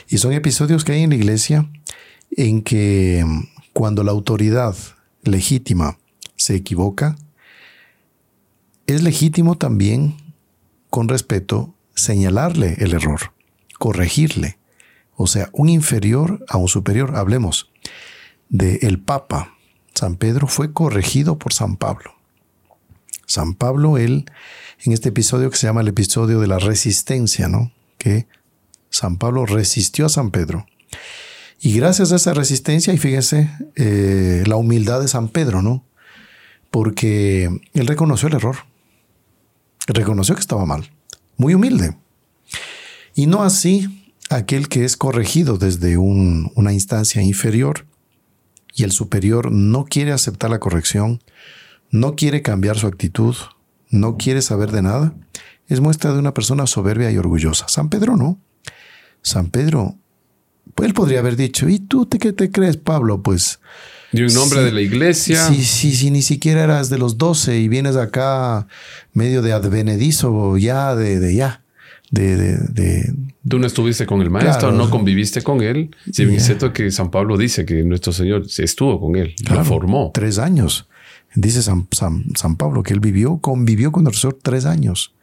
Y 0.08 0.18
son 0.18 0.32
episodios 0.32 0.84
que 0.84 0.92
hay 0.92 1.02
en 1.02 1.10
la 1.10 1.16
iglesia 1.16 1.68
en 2.30 2.62
que 2.62 3.24
mm, 3.26 3.42
cuando 3.72 4.04
la 4.04 4.12
autoridad 4.12 4.76
legítima 5.22 5.98
se 6.36 6.54
equivoca, 6.54 7.16
es 8.86 9.02
legítimo 9.02 9.58
también, 9.58 10.14
con 10.90 11.08
respeto, 11.08 11.74
señalarle 11.96 12.76
el 12.78 12.94
error, 12.94 13.32
corregirle. 13.80 14.58
O 15.16 15.26
sea, 15.26 15.48
un 15.52 15.68
inferior 15.68 16.44
a 16.48 16.56
un 16.58 16.68
superior. 16.68 17.16
Hablemos 17.16 17.70
de 18.48 18.80
el 18.82 18.98
Papa. 18.98 19.54
San 19.94 20.16
Pedro 20.16 20.46
fue 20.46 20.72
corregido 20.72 21.38
por 21.38 21.52
San 21.52 21.76
Pablo. 21.76 22.14
San 23.26 23.54
Pablo, 23.54 23.98
él, 23.98 24.30
en 24.84 24.92
este 24.92 25.08
episodio 25.08 25.50
que 25.50 25.56
se 25.56 25.66
llama 25.66 25.80
el 25.80 25.88
episodio 25.88 26.40
de 26.40 26.46
la 26.46 26.58
resistencia, 26.58 27.48
¿no? 27.48 27.72
Que 27.98 28.26
San 28.90 29.16
Pablo 29.16 29.46
resistió 29.46 30.06
a 30.06 30.10
San 30.10 30.30
Pedro. 30.30 30.66
Y 31.60 31.72
gracias 31.72 32.12
a 32.12 32.16
esa 32.16 32.34
resistencia, 32.34 32.92
y 32.92 32.98
fíjese 32.98 33.50
eh, 33.74 34.44
la 34.46 34.56
humildad 34.56 35.00
de 35.00 35.08
San 35.08 35.28
Pedro, 35.28 35.62
¿no? 35.62 35.86
porque 36.76 37.48
él 37.72 37.86
reconoció 37.86 38.28
el 38.28 38.34
error, 38.34 38.56
reconoció 39.86 40.34
que 40.34 40.42
estaba 40.42 40.66
mal, 40.66 40.92
muy 41.38 41.54
humilde. 41.54 41.96
Y 43.14 43.26
no 43.26 43.42
así 43.42 44.12
aquel 44.28 44.68
que 44.68 44.84
es 44.84 44.98
corregido 44.98 45.56
desde 45.56 45.96
una 45.96 46.74
instancia 46.74 47.22
inferior 47.22 47.86
y 48.76 48.84
el 48.84 48.92
superior 48.92 49.50
no 49.50 49.86
quiere 49.86 50.12
aceptar 50.12 50.50
la 50.50 50.60
corrección, 50.60 51.22
no 51.90 52.14
quiere 52.14 52.42
cambiar 52.42 52.78
su 52.78 52.86
actitud, 52.86 53.34
no 53.88 54.16
quiere 54.16 54.42
saber 54.42 54.70
de 54.70 54.82
nada, 54.82 55.14
es 55.66 55.80
muestra 55.80 56.12
de 56.12 56.18
una 56.18 56.34
persona 56.34 56.66
soberbia 56.66 57.10
y 57.10 57.16
orgullosa. 57.16 57.66
San 57.68 57.88
Pedro 57.88 58.16
no. 58.16 58.38
San 59.22 59.50
Pedro, 59.50 59.96
pues 60.74 60.88
él 60.88 60.94
podría 60.94 61.20
haber 61.20 61.36
dicho, 61.36 61.68
¿y 61.68 61.80
tú 61.80 62.08
qué 62.08 62.32
te 62.32 62.50
crees, 62.50 62.76
Pablo? 62.76 63.22
Pues 63.22 63.58
de 64.12 64.26
un 64.26 64.34
nombre 64.34 64.62
de 64.62 64.72
la 64.72 64.82
iglesia. 64.82 65.48
Sí, 65.48 65.64
sí, 65.64 65.96
sí, 65.96 66.10
ni 66.10 66.22
siquiera 66.22 66.64
eras 66.64 66.90
de 66.90 66.98
los 66.98 67.18
doce 67.18 67.58
y 67.58 67.68
vienes 67.68 67.96
acá 67.96 68.68
medio 69.12 69.42
de 69.42 69.52
advenedizo 69.52 70.56
ya, 70.58 70.94
de, 70.94 71.18
de 71.18 71.34
ya. 71.34 71.62
De, 72.10 72.36
de, 72.36 73.12
Tú 73.48 73.58
no 73.58 73.66
estuviste 73.66 74.06
con 74.06 74.22
el 74.22 74.30
maestro, 74.30 74.72
no 74.72 74.90
conviviste 74.90 75.42
con 75.42 75.60
él. 75.60 75.90
Si 76.12 76.24
bien 76.24 76.36
es 76.36 76.46
cierto 76.46 76.72
que 76.72 76.90
San 76.90 77.10
Pablo 77.10 77.36
dice 77.36 77.64
que 77.64 77.82
nuestro 77.82 78.12
Señor 78.12 78.44
estuvo 78.58 79.00
con 79.00 79.16
él, 79.16 79.34
lo 79.50 79.64
formó. 79.64 80.10
Tres 80.14 80.38
años. 80.38 80.88
Dice 81.34 81.62
San, 81.62 81.86
San, 81.90 82.56
Pablo 82.56 82.82
que 82.82 82.94
él 82.94 83.00
vivió, 83.00 83.38
convivió 83.38 83.92
con 83.92 84.06
el 84.06 84.14
Señor 84.14 84.38
tres 84.42 84.64
años 84.64 85.15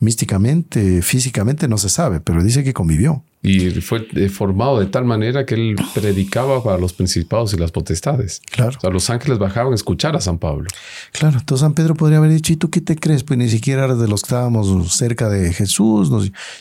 místicamente, 0.00 1.02
físicamente 1.02 1.66
no 1.66 1.76
se 1.78 1.88
sabe, 1.88 2.20
pero 2.20 2.42
dice 2.42 2.62
que 2.62 2.72
convivió. 2.72 3.24
Y 3.42 3.70
fue 3.80 4.06
eh, 4.14 4.28
formado 4.28 4.80
de 4.80 4.86
tal 4.86 5.04
manera 5.04 5.46
que 5.46 5.54
él 5.54 5.76
predicaba 5.94 6.62
para 6.62 6.76
los 6.76 6.92
principados 6.92 7.52
y 7.52 7.56
las 7.56 7.70
potestades. 7.70 8.42
Claro. 8.50 8.76
O 8.76 8.80
sea, 8.80 8.90
los 8.90 9.10
ángeles 9.10 9.38
bajaban 9.38 9.72
a 9.72 9.76
escuchar 9.76 10.16
a 10.16 10.20
San 10.20 10.38
Pablo. 10.38 10.68
Claro, 11.12 11.38
entonces 11.38 11.62
San 11.62 11.74
Pedro 11.74 11.94
podría 11.94 12.18
haber 12.18 12.32
dicho, 12.32 12.52
¿y 12.52 12.56
tú 12.56 12.68
qué 12.68 12.80
te 12.80 12.96
crees? 12.96 13.22
Pues 13.22 13.38
ni 13.38 13.48
siquiera 13.48 13.84
eres 13.84 13.98
de 13.98 14.08
los 14.08 14.22
que 14.22 14.26
estábamos 14.26 14.92
cerca 14.92 15.28
de 15.28 15.52
Jesús. 15.52 16.10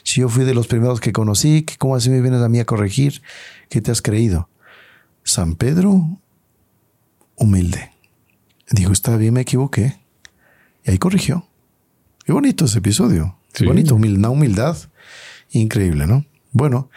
si 0.04 0.22
yo 0.22 0.30
fui 0.30 0.46
de 0.46 0.54
los 0.54 0.68
primeros 0.68 1.00
que 1.00 1.12
conocí, 1.12 1.66
¿cómo 1.80 1.96
así 1.96 2.10
me 2.10 2.22
vienes 2.22 2.42
a 2.42 2.50
mí 2.50 2.60
a 2.60 2.66
corregir? 2.66 3.22
¿Qué 3.70 3.82
te 3.82 3.92
has 3.92 4.02
creído? 4.02 4.50
San 5.24 5.56
Pedro, 5.56 6.20
humilde. 7.36 7.92
Dijo, 8.70 8.92
está 8.92 9.18
bien, 9.18 9.34
me 9.34 9.42
equivoqué. 9.42 9.98
Y 10.86 10.92
ahí 10.92 10.98
corrigió. 11.00 11.48
Qué 12.24 12.34
bonito 12.34 12.66
ese 12.66 12.80
episodio. 12.80 13.37
Bonito, 13.66 13.96
una 13.96 14.30
humildad 14.30 14.78
increíble, 15.52 16.08
¿no? 16.08 16.26
Bueno, 16.52 16.90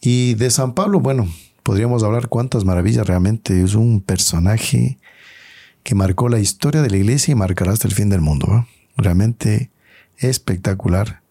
y 0.00 0.34
de 0.34 0.50
San 0.50 0.74
Pablo, 0.74 1.00
bueno, 1.00 1.28
podríamos 1.62 2.02
hablar 2.02 2.28
cuántas 2.28 2.64
maravillas 2.64 3.06
realmente. 3.06 3.62
Es 3.62 3.74
un 3.74 4.00
personaje 4.00 4.98
que 5.82 5.94
marcó 5.94 6.28
la 6.28 6.38
historia 6.38 6.82
de 6.82 6.90
la 6.90 6.96
iglesia 6.96 7.32
y 7.32 7.34
marcará 7.34 7.72
hasta 7.72 7.88
el 7.88 7.94
fin 7.94 8.08
del 8.08 8.20
mundo. 8.20 8.66
Realmente 8.96 9.70
espectacular 10.18 11.22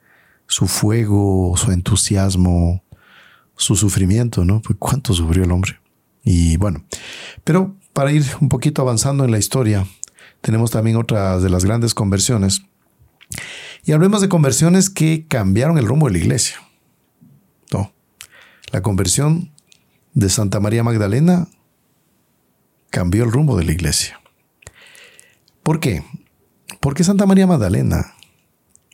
su 0.48 0.68
fuego, 0.68 1.56
su 1.58 1.72
entusiasmo, 1.72 2.84
su 3.56 3.76
sufrimiento, 3.76 4.46
¿no? 4.46 4.62
Pues 4.62 4.78
cuánto 4.80 5.14
sufrió 5.14 5.44
el 5.44 5.52
hombre. 5.52 5.80
Y 6.24 6.58
bueno, 6.58 6.84
pero 7.44 7.76
para 7.94 8.12
ir 8.12 8.24
un 8.40 8.50
poquito 8.50 8.82
avanzando 8.82 9.26
en 9.26 9.32
la 9.32 9.40
historia, 9.40 9.86
tenemos 10.42 10.72
también 10.72 10.98
otras 10.98 11.42
de 11.42 11.50
las 11.50 11.66
grandes 11.66 11.94
conversiones. 11.94 12.64
Y 13.86 13.92
hablemos 13.92 14.22
de 14.22 14.30
conversiones 14.30 14.90
que 14.90 15.28
cambiaron 15.28 15.78
el 15.78 15.86
rumbo 15.86 16.08
de 16.08 16.14
la 16.14 16.20
iglesia. 16.20 16.58
No. 17.72 17.94
La 18.72 18.82
conversión 18.82 19.52
de 20.14 20.30
Santa 20.30 20.60
María 20.60 20.84
Magdalena 20.84 21.48
cambió 22.90 23.24
el 23.24 23.32
rumbo 23.32 23.58
de 23.58 23.66
la 23.66 23.74
iglesia. 23.74 24.22
¿Por 25.64 25.80
qué? 25.80 26.04
Porque 26.80 27.04
Santa 27.04 27.26
María 27.26 27.48
Magdalena 27.48 28.14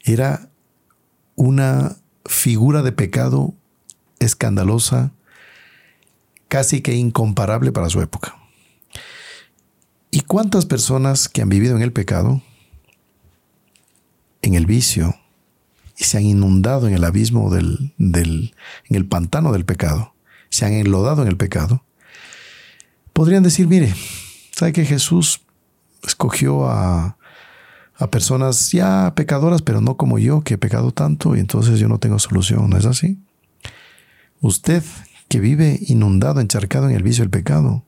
era 0.03 0.49
una 1.35 1.97
figura 2.25 2.81
de 2.81 2.91
pecado 2.91 3.53
escandalosa, 4.19 5.11
casi 6.47 6.81
que 6.81 6.95
incomparable 6.95 7.71
para 7.71 7.89
su 7.89 8.01
época. 8.01 8.37
¿Y 10.11 10.21
cuántas 10.21 10.65
personas 10.65 11.29
que 11.29 11.41
han 11.41 11.49
vivido 11.49 11.75
en 11.75 11.83
el 11.83 11.93
pecado, 11.93 12.41
en 14.41 14.55
el 14.55 14.65
vicio, 14.65 15.15
y 15.97 16.05
se 16.05 16.17
han 16.17 16.23
inundado 16.23 16.87
en 16.87 16.93
el 16.93 17.03
abismo 17.03 17.53
del, 17.53 17.93
del, 17.97 18.55
en 18.89 18.95
el 18.95 19.05
pantano 19.05 19.51
del 19.51 19.65
pecado, 19.65 20.13
se 20.49 20.65
han 20.65 20.73
enlodado 20.73 21.21
en 21.21 21.27
el 21.27 21.37
pecado, 21.37 21.83
podrían 23.13 23.43
decir, 23.43 23.67
mire, 23.67 23.93
¿sabe 24.51 24.71
que 24.71 24.85
Jesús 24.85 25.41
escogió 26.03 26.69
a, 26.69 27.17
a 27.97 28.09
personas 28.09 28.71
ya 28.71 29.13
pecadoras, 29.15 29.61
pero 29.61 29.81
no 29.81 29.97
como 29.97 30.19
yo, 30.19 30.41
que 30.41 30.53
he 30.53 30.57
pecado 30.57 30.91
tanto 30.91 31.35
y 31.35 31.39
entonces 31.39 31.79
yo 31.79 31.89
no 31.89 31.99
tengo 31.99 32.17
solución? 32.17 32.69
¿No 32.69 32.77
es 32.77 32.85
así? 32.85 33.19
Usted 34.39 34.83
que 35.27 35.39
vive 35.39 35.79
inundado, 35.87 36.39
encharcado 36.39 36.89
en 36.89 36.95
el 36.95 37.03
vicio 37.03 37.23
del 37.23 37.29
pecado, 37.29 37.83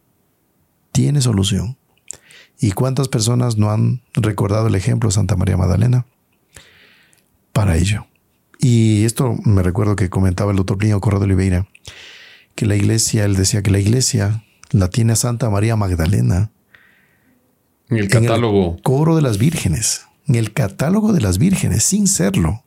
tiene 0.92 1.22
solución. 1.22 1.78
¿Y 2.60 2.72
cuántas 2.72 3.08
personas 3.08 3.58
no 3.58 3.72
han 3.72 4.02
recordado 4.14 4.68
el 4.68 4.76
ejemplo 4.76 5.10
de 5.10 5.16
Santa 5.16 5.36
María 5.36 5.58
Magdalena? 5.58 6.06
Para 7.54 7.78
ello. 7.78 8.06
Y 8.60 9.06
esto 9.06 9.36
me 9.44 9.64
recuerdo 9.64 9.96
que 9.96 10.10
comentaba 10.10 10.52
el 10.52 10.58
doctor 10.58 10.78
Plinio 10.78 11.02
Corrado 11.02 11.26
Oliveira, 11.26 11.68
que 12.56 12.66
la 12.66 12.76
iglesia, 12.76 13.26
él 13.26 13.36
decía 13.36 13.64
que 13.64 13.72
la 13.72 13.80
iglesia 13.80 14.44
la 14.70 14.90
tiene 14.90 15.14
a 15.14 15.16
Santa 15.16 15.50
María 15.50 15.76
Magdalena. 15.76 16.52
En 17.90 17.98
el 17.98 18.08
catálogo. 18.08 18.70
En 18.70 18.76
el 18.76 18.82
coro 18.84 19.16
de 19.16 19.22
las 19.22 19.38
vírgenes. 19.38 20.06
En 20.28 20.36
el 20.36 20.54
catálogo 20.54 21.12
de 21.12 21.22
las 21.22 21.40
vírgenes, 21.40 21.84
sin 21.84 22.08
serlo. 22.08 22.64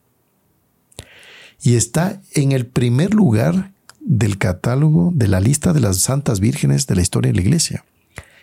Y 1.62 1.76
está 1.76 2.20
en 2.32 2.52
el 2.52 2.66
primer 2.66 3.14
lugar 3.14 3.72
del 4.00 4.36
catálogo 4.36 5.12
de 5.14 5.28
la 5.28 5.40
lista 5.40 5.72
de 5.72 5.80
las 5.80 5.98
santas 5.98 6.40
vírgenes 6.40 6.86
de 6.86 6.96
la 6.96 7.02
historia 7.02 7.30
de 7.30 7.36
la 7.36 7.42
iglesia. 7.42 7.84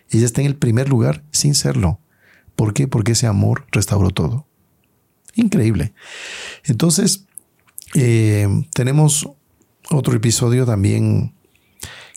Ella 0.10 0.26
está 0.26 0.42
en 0.42 0.48
el 0.48 0.56
primer 0.56 0.90
lugar 0.90 1.24
sin 1.32 1.54
serlo. 1.54 2.00
¿Por 2.56 2.74
qué? 2.74 2.88
Porque 2.88 3.12
ese 3.12 3.28
amor 3.28 3.66
restauró 3.72 4.10
todo. 4.10 4.48
Increíble. 5.36 5.94
Entonces, 6.66 7.26
eh, 7.96 8.48
tenemos 8.74 9.30
otro 9.90 10.16
episodio 10.16 10.66
también 10.66 11.34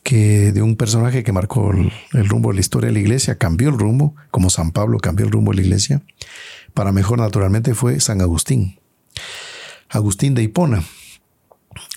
que 0.03 0.53
de 0.53 0.61
un 0.61 0.77
personaje 0.77 1.23
que 1.23 1.33
marcó 1.33 1.71
el, 1.73 1.91
el, 2.12 2.29
rumbo 2.29 2.51
de 2.51 2.57
la 2.57 2.61
historia 2.61 2.89
de 2.89 2.95
la 2.95 3.01
iglesia, 3.01 3.39
cambió 3.39 3.71
el 3.71 3.79
rumbo, 3.79 4.15
como 4.31 4.51
San 4.51 4.71
Pablo 4.71 4.99
cambió 4.99 5.25
el 5.25 5.33
rumbo 5.33 5.53
de 5.53 5.57
la 5.57 5.62
iglesia, 5.62 6.03
para 6.75 6.93
mejor 6.93 7.19
naturalmente 7.19 7.75
fue 7.75 7.99
San 8.01 8.21
Agustín. 8.21 8.79
Agustín 9.89 10.35
de 10.35 10.43
Hipona, 10.43 10.85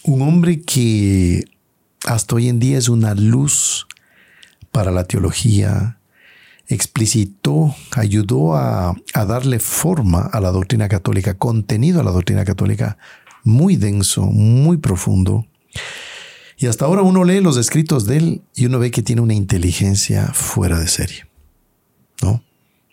un 0.03 0.21
hombre 0.21 0.61
que 0.61 1.45
hasta 2.05 2.35
hoy 2.35 2.47
en 2.47 2.59
día 2.59 2.77
es 2.77 2.89
una 2.89 3.13
luz 3.13 3.87
para 4.71 4.91
la 4.91 5.05
teología, 5.05 5.96
explicitó, 6.67 7.75
ayudó 7.95 8.55
a, 8.55 8.95
darle 9.13 9.59
forma 9.59 10.21
a 10.21 10.39
la 10.39 10.51
doctrina 10.51 10.89
católica, 10.89 11.35
contenido 11.35 12.01
a 12.01 12.03
la 12.03 12.11
doctrina 12.11 12.45
católica 12.45 12.97
muy 13.43 13.77
denso, 13.77 14.23
muy 14.23 14.77
profundo. 14.77 15.45
Y 16.57 16.67
hasta 16.67 16.85
ahora 16.85 17.03
uno 17.03 17.23
lee 17.23 17.39
los 17.39 17.57
escritos 17.57 18.05
de 18.05 18.17
él 18.17 18.41
y 18.55 18.65
uno 18.65 18.79
ve 18.79 18.91
que 18.91 19.03
tiene 19.03 19.21
una 19.21 19.33
inteligencia 19.33 20.27
fuera 20.33 20.79
de 20.79 20.87
serie. 20.87 21.25
¿No? 22.21 22.43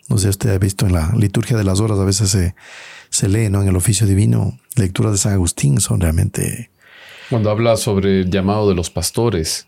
No 0.07 0.17
sé, 0.17 0.29
usted 0.29 0.51
ha 0.51 0.59
visto 0.59 0.85
en 0.85 0.93
la 0.93 1.13
liturgia 1.17 1.57
de 1.57 1.63
las 1.63 1.79
horas, 1.79 1.99
a 1.99 2.05
veces 2.05 2.29
se, 2.29 2.55
se 3.09 3.27
lee, 3.27 3.49
¿no? 3.49 3.63
En 3.63 3.67
el 3.67 3.75
oficio 3.75 4.05
divino, 4.05 4.59
lecturas 4.75 5.13
de 5.13 5.17
San 5.17 5.33
Agustín 5.33 5.81
son 5.81 5.99
realmente... 5.99 6.69
Cuando 7.29 7.49
habla 7.49 7.75
sobre 7.75 8.21
el 8.21 8.29
llamado 8.29 8.69
de 8.69 8.75
los 8.75 8.91
pastores, 8.91 9.67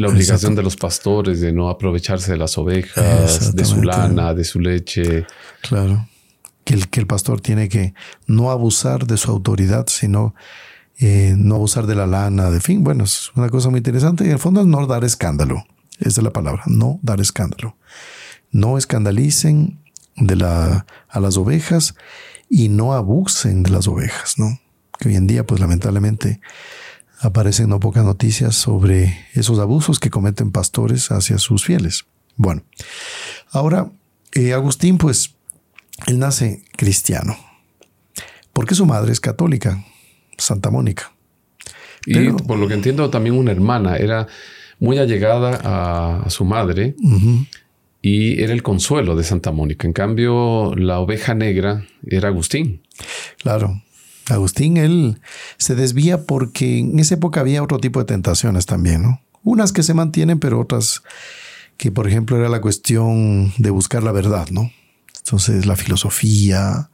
la 0.00 0.08
obligación 0.08 0.36
Exacto. 0.36 0.56
de 0.56 0.62
los 0.62 0.76
pastores 0.76 1.40
de 1.42 1.52
no 1.52 1.68
aprovecharse 1.68 2.32
de 2.32 2.38
las 2.38 2.56
ovejas, 2.56 3.54
de 3.54 3.64
su 3.66 3.82
lana, 3.82 4.32
de 4.32 4.44
su 4.44 4.58
leche. 4.58 5.26
Claro. 5.60 6.08
Que 6.64 6.72
el, 6.72 6.88
que 6.88 7.00
el 7.00 7.06
pastor 7.06 7.42
tiene 7.42 7.68
que 7.68 7.92
no 8.26 8.50
abusar 8.50 9.06
de 9.06 9.18
su 9.18 9.30
autoridad, 9.30 9.88
sino 9.88 10.34
eh, 10.98 11.34
no 11.36 11.56
abusar 11.56 11.86
de 11.86 11.96
la 11.96 12.06
lana, 12.06 12.50
de 12.50 12.60
fin. 12.60 12.82
Bueno, 12.82 13.04
es 13.04 13.30
una 13.34 13.50
cosa 13.50 13.68
muy 13.68 13.78
interesante. 13.78 14.24
Y 14.24 14.28
en 14.28 14.32
el 14.32 14.38
fondo 14.38 14.62
es 14.62 14.66
no 14.66 14.86
dar 14.86 15.04
escándalo. 15.04 15.66
Esa 15.98 16.20
es 16.20 16.22
la 16.22 16.32
palabra, 16.32 16.62
no 16.64 16.98
dar 17.02 17.20
escándalo. 17.20 17.76
No 18.50 18.78
escandalicen 18.78 19.80
de 20.16 20.36
la, 20.36 20.86
a 21.10 21.20
las 21.20 21.36
ovejas 21.36 21.94
y 22.48 22.70
no 22.70 22.94
abusen 22.94 23.62
de 23.64 23.70
las 23.70 23.86
ovejas, 23.86 24.38
¿no? 24.38 24.58
Que 24.98 25.10
hoy 25.10 25.16
en 25.16 25.26
día, 25.26 25.46
pues 25.46 25.60
lamentablemente, 25.60 26.40
aparecen 27.20 27.68
no 27.68 27.80
pocas 27.80 28.04
noticias 28.04 28.56
sobre 28.56 29.26
esos 29.34 29.58
abusos 29.58 30.00
que 30.00 30.10
cometen 30.10 30.50
pastores 30.50 31.10
hacia 31.10 31.38
sus 31.38 31.64
fieles. 31.64 32.06
Bueno, 32.36 32.62
ahora, 33.50 33.90
eh, 34.32 34.54
Agustín, 34.54 34.98
pues, 34.98 35.34
él 36.06 36.18
nace 36.18 36.64
cristiano, 36.76 37.36
porque 38.52 38.74
su 38.74 38.86
madre 38.86 39.12
es 39.12 39.20
católica, 39.20 39.84
Santa 40.38 40.70
Mónica. 40.70 41.12
Y 42.06 42.14
Pero, 42.14 42.36
por 42.36 42.58
lo 42.58 42.66
que 42.66 42.74
entiendo, 42.74 43.10
también 43.10 43.36
una 43.36 43.52
hermana, 43.52 43.96
era 43.96 44.26
muy 44.78 44.96
allegada 44.96 45.60
a, 45.62 46.22
a 46.22 46.30
su 46.30 46.46
madre. 46.46 46.94
Uh 47.02 47.18
-huh. 47.18 47.46
Y 48.02 48.42
era 48.42 48.54
el 48.54 48.62
consuelo 48.62 49.14
de 49.14 49.24
Santa 49.24 49.52
Mónica. 49.52 49.86
En 49.86 49.92
cambio, 49.92 50.74
la 50.74 51.00
oveja 51.00 51.34
negra 51.34 51.84
era 52.06 52.28
Agustín. 52.28 52.80
Claro. 53.36 53.82
Agustín, 54.30 54.76
él 54.76 55.20
se 55.58 55.74
desvía 55.74 56.24
porque 56.24 56.78
en 56.78 56.98
esa 56.98 57.14
época 57.14 57.40
había 57.40 57.62
otro 57.62 57.78
tipo 57.78 57.98
de 57.98 58.06
tentaciones 58.06 58.66
también, 58.66 59.02
¿no? 59.02 59.20
Unas 59.42 59.72
que 59.72 59.82
se 59.82 59.94
mantienen, 59.94 60.38
pero 60.38 60.60
otras 60.60 61.02
que, 61.76 61.90
por 61.90 62.06
ejemplo, 62.06 62.36
era 62.36 62.48
la 62.48 62.60
cuestión 62.60 63.52
de 63.56 63.70
buscar 63.70 64.02
la 64.02 64.12
verdad, 64.12 64.48
¿no? 64.50 64.70
Entonces, 65.16 65.64
la 65.64 65.76
filosofía. 65.76 66.90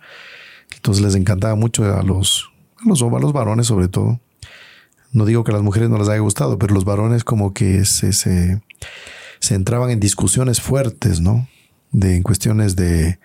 Entonces, 0.75 1.03
les 1.03 1.15
encantaba 1.17 1.57
mucho 1.57 1.85
a 1.85 2.03
los, 2.03 2.51
los, 2.85 3.03
a 3.03 3.19
los 3.19 3.33
varones, 3.33 3.67
sobre 3.67 3.89
todo. 3.89 4.21
No 5.11 5.25
digo 5.25 5.43
que 5.43 5.51
a 5.51 5.55
las 5.55 5.63
mujeres 5.63 5.91
no 5.91 5.99
les 5.99 6.09
haya 6.09 6.21
gustado, 6.21 6.59
pero 6.59 6.73
los 6.75 6.85
varones, 6.85 7.25
como 7.25 7.53
que 7.53 7.85
se, 7.85 8.13
se, 8.13 8.61
se 9.41 9.55
entraban 9.55 9.91
en 9.91 9.99
discusiones 9.99 10.61
fuertes, 10.61 11.21
¿no? 11.21 11.49
De 11.91 12.15
en 12.15 12.23
cuestiones 12.23 12.77
de 12.77 13.19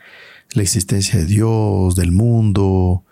la 0.54 0.64
existencia 0.64 1.20
de 1.20 1.26
Dios, 1.26 1.96
del 1.96 2.12
mundo, 2.12 3.04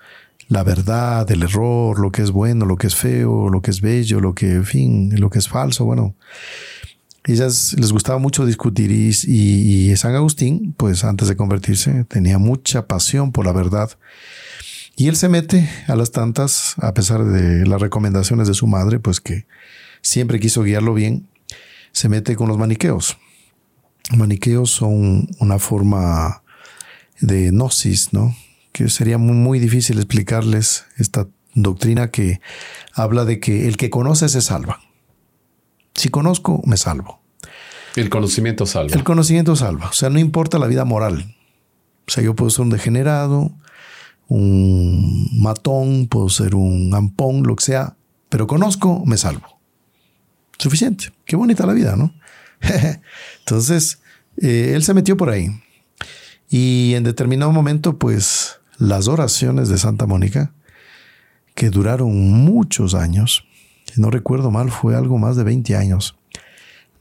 la 0.49 0.63
verdad, 0.63 1.29
el 1.31 1.43
error, 1.43 1.99
lo 1.99 2.11
que 2.11 2.23
es 2.23 2.31
bueno, 2.31 2.65
lo 2.65 2.75
que 2.75 2.87
es 2.87 2.95
feo, 2.95 3.49
lo 3.49 3.61
que 3.61 3.69
es 3.69 3.81
bello, 3.81 4.19
lo 4.19 4.33
que, 4.33 4.51
en 4.51 4.65
fin, 4.65 5.19
lo 5.19 5.29
que 5.29 5.37
es 5.37 5.47
falso. 5.47 5.85
Bueno, 5.85 6.15
ellas 7.25 7.75
les 7.77 7.91
gustaba 7.91 8.17
mucho 8.17 8.47
discutir 8.47 8.91
y, 8.91 9.11
y, 9.27 9.91
y, 9.91 9.95
San 9.95 10.15
Agustín, 10.15 10.73
pues 10.75 11.03
antes 11.03 11.27
de 11.27 11.35
convertirse, 11.35 12.03
tenía 12.05 12.39
mucha 12.39 12.87
pasión 12.87 13.31
por 13.31 13.45
la 13.45 13.51
verdad. 13.51 13.91
Y 14.95 15.07
él 15.07 15.15
se 15.15 15.29
mete 15.29 15.69
a 15.87 15.95
las 15.95 16.11
tantas, 16.11 16.73
a 16.79 16.95
pesar 16.95 17.23
de 17.25 17.67
las 17.67 17.79
recomendaciones 17.79 18.47
de 18.47 18.55
su 18.55 18.65
madre, 18.65 18.99
pues 18.99 19.21
que 19.21 19.45
siempre 20.01 20.39
quiso 20.39 20.63
guiarlo 20.63 20.95
bien, 20.95 21.27
se 21.91 22.09
mete 22.09 22.35
con 22.35 22.47
los 22.47 22.57
maniqueos. 22.57 23.19
Maniqueos 24.17 24.71
son 24.71 25.29
una 25.39 25.59
forma 25.59 26.41
de 27.21 27.51
gnosis, 27.51 28.13
¿no? 28.13 28.35
Que 28.79 28.89
sería 28.89 29.17
muy, 29.17 29.35
muy, 29.35 29.59
difícil 29.59 29.97
explicarles 29.97 30.85
esta 30.95 31.27
doctrina 31.53 32.11
que 32.11 32.39
habla 32.93 33.25
de 33.25 33.41
que 33.41 33.67
el 33.67 33.75
que 33.75 33.89
conoce 33.89 34.29
se 34.29 34.41
salva. 34.41 34.79
Si 35.95 36.07
conozco, 36.07 36.61
me 36.65 36.77
salvo. 36.77 37.21
El 37.97 38.09
conocimiento 38.09 38.65
salva. 38.65 38.95
El 38.95 39.03
conocimiento 39.03 39.57
salva. 39.57 39.89
O 39.89 39.93
sea, 39.93 40.09
no 40.09 40.17
importa 40.17 40.59
la 40.59 40.67
vida 40.67 40.85
moral. 40.85 41.35
O 42.07 42.11
sea, 42.11 42.23
yo 42.23 42.35
puedo 42.37 42.49
ser 42.49 42.61
un 42.61 42.69
degenerado, 42.69 43.51
un 44.29 45.27
matón, 45.41 46.07
puedo 46.07 46.29
ser 46.29 46.55
un 46.55 46.93
ampón, 46.95 47.43
lo 47.43 47.57
que 47.57 47.65
sea, 47.65 47.97
pero 48.29 48.47
conozco, 48.47 49.03
me 49.05 49.17
salvo. 49.17 49.59
Suficiente. 50.57 51.11
Qué 51.25 51.35
bonita 51.35 51.65
la 51.65 51.73
vida, 51.73 51.97
¿no? 51.97 52.13
Entonces, 53.39 53.99
eh, 54.37 54.71
él 54.73 54.83
se 54.83 54.93
metió 54.93 55.17
por 55.17 55.29
ahí. 55.29 55.49
Y 56.49 56.93
en 56.95 57.03
determinado 57.03 57.51
momento, 57.51 57.99
pues, 57.99 58.58
las 58.79 59.07
oraciones 59.07 59.69
de 59.69 59.77
Santa 59.77 60.07
Mónica, 60.07 60.53
que 61.53 61.69
duraron 61.69 62.31
muchos 62.31 62.95
años, 62.95 63.45
si 63.93 64.01
no 64.01 64.09
recuerdo 64.09 64.49
mal, 64.49 64.71
fue 64.71 64.95
algo 64.95 65.17
más 65.17 65.35
de 65.35 65.43
20 65.43 65.75
años, 65.75 66.15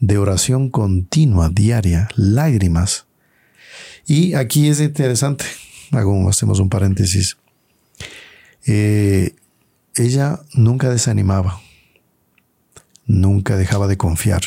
de 0.01 0.18
oración 0.18 0.70
continua, 0.70 1.49
diaria, 1.49 2.09
lágrimas. 2.16 3.07
Y 4.07 4.35
aquí 4.35 4.68
es 4.68 4.81
interesante, 4.81 5.45
hago, 5.93 6.12
un 6.12 6.68
paréntesis. 6.68 7.37
Eh, 8.66 9.35
ella 9.95 10.41
nunca 10.55 10.91
desanimaba, 10.91 11.61
nunca 13.07 13.57
dejaba 13.57 13.87
de 13.87 13.97
confiar 13.97 14.43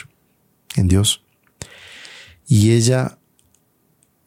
en 0.76 0.90
Dios. 0.90 1.24
Y 2.48 2.72
ella, 2.72 3.18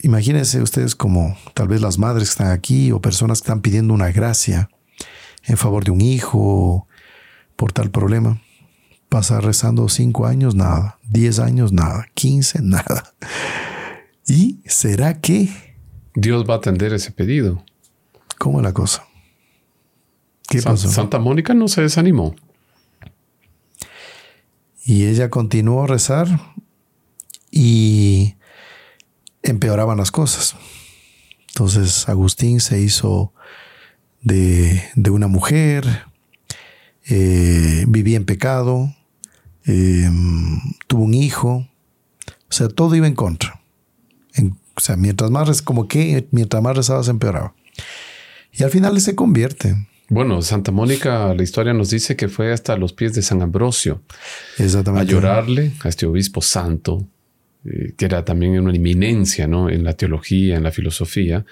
imagínense 0.04 0.60
ustedes 0.60 0.94
como 0.94 1.36
tal 1.54 1.68
vez 1.68 1.80
las 1.80 1.98
madres 1.98 2.28
que 2.28 2.32
están 2.32 2.50
aquí 2.50 2.92
o 2.92 3.00
personas 3.00 3.40
que 3.40 3.46
están 3.46 3.62
pidiendo 3.62 3.94
una 3.94 4.12
gracia 4.12 4.68
en 5.44 5.56
favor 5.56 5.84
de 5.84 5.90
un 5.90 6.02
hijo 6.02 6.86
por 7.56 7.72
tal 7.72 7.90
problema. 7.90 8.40
Pasar 9.08 9.44
rezando 9.44 9.88
cinco 9.88 10.26
años, 10.26 10.54
nada. 10.54 10.98
Diez 11.08 11.38
años, 11.38 11.72
nada. 11.72 12.06
Quince, 12.14 12.60
nada. 12.62 13.14
¿Y 14.26 14.60
será 14.66 15.20
que 15.20 15.48
Dios 16.14 16.44
va 16.48 16.54
a 16.54 16.56
atender 16.58 16.92
ese 16.92 17.10
pedido? 17.10 17.64
¿Cómo 18.38 18.60
es 18.60 18.64
la 18.64 18.72
cosa? 18.72 19.06
¿Qué 20.48 20.60
pasó? 20.60 20.90
Santa 20.90 21.18
Mónica 21.18 21.54
no 21.54 21.68
se 21.68 21.80
desanimó. 21.80 22.34
Y 24.84 25.06
ella 25.06 25.30
continuó 25.30 25.84
a 25.84 25.86
rezar 25.86 26.28
y 27.50 28.34
empeoraban 29.44 29.98
las 29.98 30.10
cosas. 30.10 30.56
Entonces 31.48 32.08
Agustín 32.08 32.60
se 32.60 32.80
hizo 32.80 33.32
de, 34.22 34.82
una 35.10 35.28
mujer, 35.28 35.84
eh, 37.06 37.84
vivía 37.86 38.16
en 38.16 38.24
pecado, 38.24 38.92
em, 39.64 40.60
tuvo 40.88 41.04
un 41.04 41.14
hijo, 41.14 41.68
o 42.26 42.52
sea, 42.52 42.68
todo 42.68 42.96
iba 42.96 43.06
en 43.06 43.14
contra. 43.14 43.60
o 44.76 44.80
sea, 44.80 44.96
mientras 44.96 45.30
más, 45.30 45.62
como 45.62 45.86
que 45.86 46.26
mientras 46.32 46.60
más 46.60 46.76
rezaba 46.76 47.04
se 47.04 47.12
empeoraba. 47.12 47.54
Y 48.52 48.64
al 48.64 48.70
final 48.70 49.00
se 49.00 49.14
convierte. 49.14 49.76
Bueno, 50.08 50.42
Santa 50.42 50.72
Mónica, 50.72 51.32
la 51.32 51.42
historia 51.42 51.72
nos 51.72 51.90
dice 51.90 52.16
que 52.16 52.28
fue 52.28 52.52
hasta 52.52 52.76
los 52.76 52.92
pies 52.92 53.14
de 53.14 53.22
San 53.22 53.40
Ambrosio. 53.40 54.02
Exactamente. 54.58 55.10
A 55.10 55.14
llorarle 55.14 55.72
a 55.82 55.88
este 55.88 56.06
obispo 56.06 56.42
santo, 56.42 57.06
eh, 57.64 57.94
que 57.96 58.04
era 58.04 58.24
también 58.24 58.58
una 58.60 58.74
eminencia 58.74 59.46
¿no? 59.46 59.70
en 59.70 59.84
la 59.84 59.94
teología, 59.94 60.56
en 60.56 60.62
la 60.62 60.70
filosofía, 60.70 61.44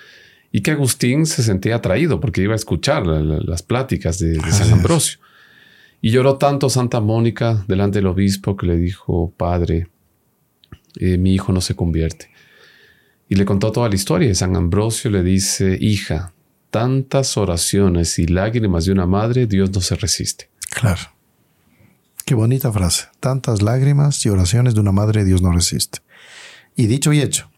y 0.51 0.61
que 0.61 0.73
Agustín 0.73 1.25
se 1.25 1.43
sentía 1.43 1.77
atraído 1.77 2.21
porque 2.21 2.43
iba 2.43 2.53
a 2.53 2.57
escuchar 2.57 3.07
las 3.07 3.63
pláticas 3.63 4.19
de, 4.19 4.39
San 4.51 4.71
Ambrosio. 4.73 5.19
Y 6.03 6.11
lloró 6.11 6.37
tanto 6.37 6.69
Santa 6.69 7.01
Mónica 7.01 7.65
delante 7.69 7.99
del 8.01 8.09
obispo 8.09 8.57
que 8.57 8.67
le 8.67 8.77
dijo, 8.77 9.33
Padre, 9.37 9.89
eh, 10.97 11.17
mi 11.17 11.33
hijo 11.33 11.53
no 11.53 11.61
se 11.63 11.75
convierte. 11.75 12.31
Y 13.29 13.37
le 13.37 13.47
contó 13.47 13.73
toda 13.73 13.89
la 13.89 13.95
historia 13.95 14.29
y 14.29 14.35
San 14.35 14.55
Ambrosio 14.57 15.11
le 15.11 15.23
dice, 15.23 15.79
hija, 15.81 16.35
tantas 16.71 17.39
oraciones 17.39 18.19
y 18.19 18.27
lágrimas 18.27 18.85
de 18.85 18.93
una 18.93 19.07
madre, 19.07 19.47
Dios 19.47 19.71
no 19.73 19.81
se 19.81 19.95
resiste. 19.95 20.51
Claro. 20.71 21.01
Bonita 22.35 22.73
frase. 22.73 23.07
Tantas 23.21 23.63
lágrimas 23.63 24.25
y 24.25 24.29
oraciones 24.29 24.75
de 24.75 24.81
una 24.81 24.93
madre, 24.93 25.25
Dios 25.25 25.43
no 25.43 25.53
resiste. 25.53 26.01
Y 26.77 26.87
dicho 26.87 27.13
y 27.13 27.21
hecho. 27.21 27.51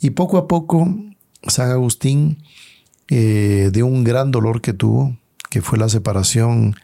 Y 0.00 0.10
poco 0.10 0.38
a 0.38 0.48
poco 0.48 0.88
San 1.46 1.70
Agustín, 1.70 2.42
eh, 3.08 3.70
de 3.72 3.82
un 3.82 4.04
gran 4.04 4.30
dolor 4.30 4.60
que 4.60 4.72
tuvo, 4.72 5.16
que 5.50 5.62
fue 5.62 5.78
la 5.78 5.88
separación 5.88 6.74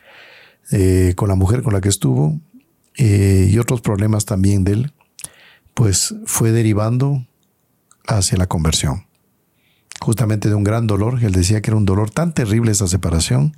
eh, 0.71 1.15
con 1.17 1.29
la 1.29 1.35
mujer 1.35 1.63
con 1.63 1.73
la 1.73 1.81
que 1.81 1.89
estuvo, 1.89 2.39
eh, 2.97 3.49
y 3.51 3.59
otros 3.59 3.81
problemas 3.81 4.25
también 4.25 4.65
de 4.65 4.73
él, 4.73 4.93
pues 5.75 6.15
fue 6.27 6.53
derivando 6.53 7.27
hacia 8.07 8.39
la 8.39 8.47
conversión. 8.47 9.07
Justamente 10.01 10.49
de 10.49 10.55
un 10.55 10.65
gran 10.65 10.87
dolor, 10.87 11.23
él 11.23 11.33
decía 11.33 11.61
que 11.61 11.71
era 11.71 11.77
un 11.77 11.85
dolor 11.85 12.11
tan 12.11 12.33
terrible 12.33 12.73
esa 12.73 12.87
separación, 12.87 13.57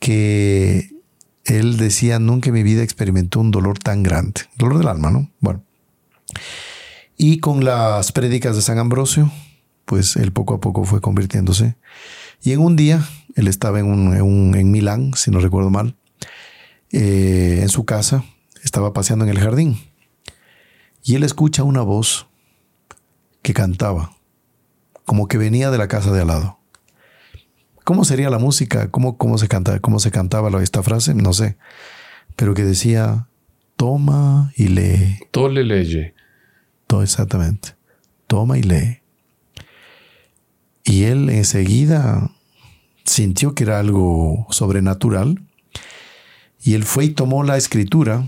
que 0.00 0.93
él 1.44 1.76
decía, 1.76 2.18
nunca 2.18 2.48
en 2.48 2.54
mi 2.54 2.62
vida 2.62 2.82
experimentó 2.82 3.40
un 3.40 3.50
dolor 3.50 3.78
tan 3.78 4.02
grande, 4.02 4.42
dolor 4.56 4.78
del 4.78 4.88
alma, 4.88 5.10
¿no? 5.10 5.30
Bueno. 5.40 5.62
Y 7.16 7.38
con 7.38 7.64
las 7.64 8.12
prédicas 8.12 8.56
de 8.56 8.62
San 8.62 8.78
Ambrosio, 8.78 9.30
pues 9.84 10.16
él 10.16 10.32
poco 10.32 10.54
a 10.54 10.60
poco 10.60 10.84
fue 10.84 11.00
convirtiéndose. 11.00 11.76
Y 12.42 12.52
en 12.52 12.60
un 12.60 12.76
día, 12.76 13.06
él 13.36 13.48
estaba 13.48 13.78
en, 13.80 13.86
un, 13.86 14.54
en, 14.54 14.70
Milán, 14.70 15.12
si 15.14 15.30
no 15.30 15.40
recuerdo 15.40 15.70
mal, 15.70 15.96
eh, 16.90 17.60
en 17.62 17.68
su 17.68 17.84
casa, 17.84 18.24
estaba 18.62 18.92
paseando 18.92 19.24
en 19.24 19.30
el 19.30 19.38
jardín. 19.38 19.78
Y 21.02 21.14
él 21.16 21.22
escucha 21.22 21.62
una 21.62 21.82
voz 21.82 22.26
que 23.42 23.52
cantaba, 23.52 24.16
como 25.04 25.28
que 25.28 25.36
venía 25.36 25.70
de 25.70 25.78
la 25.78 25.88
casa 25.88 26.10
de 26.10 26.22
al 26.22 26.28
lado. 26.28 26.58
¿Cómo 27.84 28.04
sería 28.04 28.30
la 28.30 28.38
música? 28.38 28.90
¿Cómo, 28.90 29.18
cómo, 29.18 29.36
se, 29.36 29.46
canta, 29.46 29.78
cómo 29.78 30.00
se 30.00 30.10
cantaba 30.10 30.62
esta 30.62 30.82
frase? 30.82 31.14
No 31.14 31.34
sé. 31.34 31.56
Pero 32.34 32.54
que 32.54 32.64
decía, 32.64 33.28
toma 33.76 34.52
y 34.56 34.68
lee. 34.68 35.18
Tole 35.30 35.64
leye. 35.64 36.14
Todo 36.86 37.02
exactamente. 37.02 37.76
Toma 38.26 38.58
y 38.58 38.62
lee. 38.62 39.00
Y 40.82 41.04
él 41.04 41.28
enseguida 41.28 42.30
sintió 43.04 43.54
que 43.54 43.64
era 43.64 43.78
algo 43.78 44.46
sobrenatural. 44.50 45.42
Y 46.62 46.74
él 46.74 46.84
fue 46.84 47.04
y 47.04 47.10
tomó 47.10 47.44
la 47.44 47.58
escritura 47.58 48.26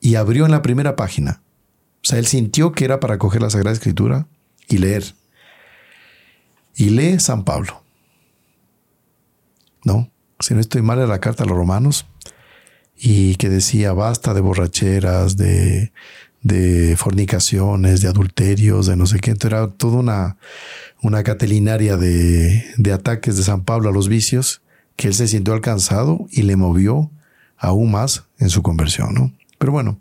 y 0.00 0.16
abrió 0.16 0.44
en 0.44 0.50
la 0.50 0.62
primera 0.62 0.94
página. 0.94 1.40
O 1.96 2.08
sea, 2.08 2.18
él 2.18 2.26
sintió 2.26 2.72
que 2.72 2.84
era 2.84 3.00
para 3.00 3.18
coger 3.18 3.40
la 3.40 3.50
Sagrada 3.50 3.72
Escritura 3.72 4.28
y 4.68 4.78
leer. 4.78 5.14
Y 6.76 6.90
lee 6.90 7.18
San 7.18 7.44
Pablo. 7.44 7.82
¿No? 9.84 10.10
Si 10.40 10.54
no 10.54 10.60
estoy 10.60 10.82
mal, 10.82 10.98
era 10.98 11.06
la 11.06 11.20
carta 11.20 11.44
a 11.44 11.46
los 11.46 11.56
romanos. 11.56 12.06
Y 12.96 13.36
que 13.36 13.48
decía, 13.48 13.92
basta 13.92 14.34
de 14.34 14.40
borracheras, 14.40 15.36
de 15.36 15.92
de 16.46 16.96
fornicaciones, 16.96 18.02
de 18.02 18.08
adulterios, 18.08 18.86
de 18.86 18.96
no 18.96 19.06
sé 19.06 19.18
qué. 19.18 19.32
Entonces 19.32 19.58
era 19.58 19.68
toda 19.68 19.98
una, 19.98 20.36
una 21.02 21.24
catelinaria 21.24 21.96
de, 21.96 22.64
de 22.76 22.92
ataques 22.92 23.36
de 23.36 23.42
San 23.42 23.64
Pablo 23.64 23.88
a 23.88 23.92
los 23.92 24.08
vicios 24.08 24.62
que 24.94 25.08
él 25.08 25.14
se 25.14 25.26
sintió 25.26 25.54
alcanzado 25.54 26.26
y 26.30 26.42
le 26.42 26.54
movió 26.54 27.10
aún 27.58 27.90
más 27.90 28.24
en 28.38 28.48
su 28.48 28.62
conversión, 28.62 29.12
¿no? 29.14 29.32
Pero 29.58 29.72
bueno, 29.72 29.98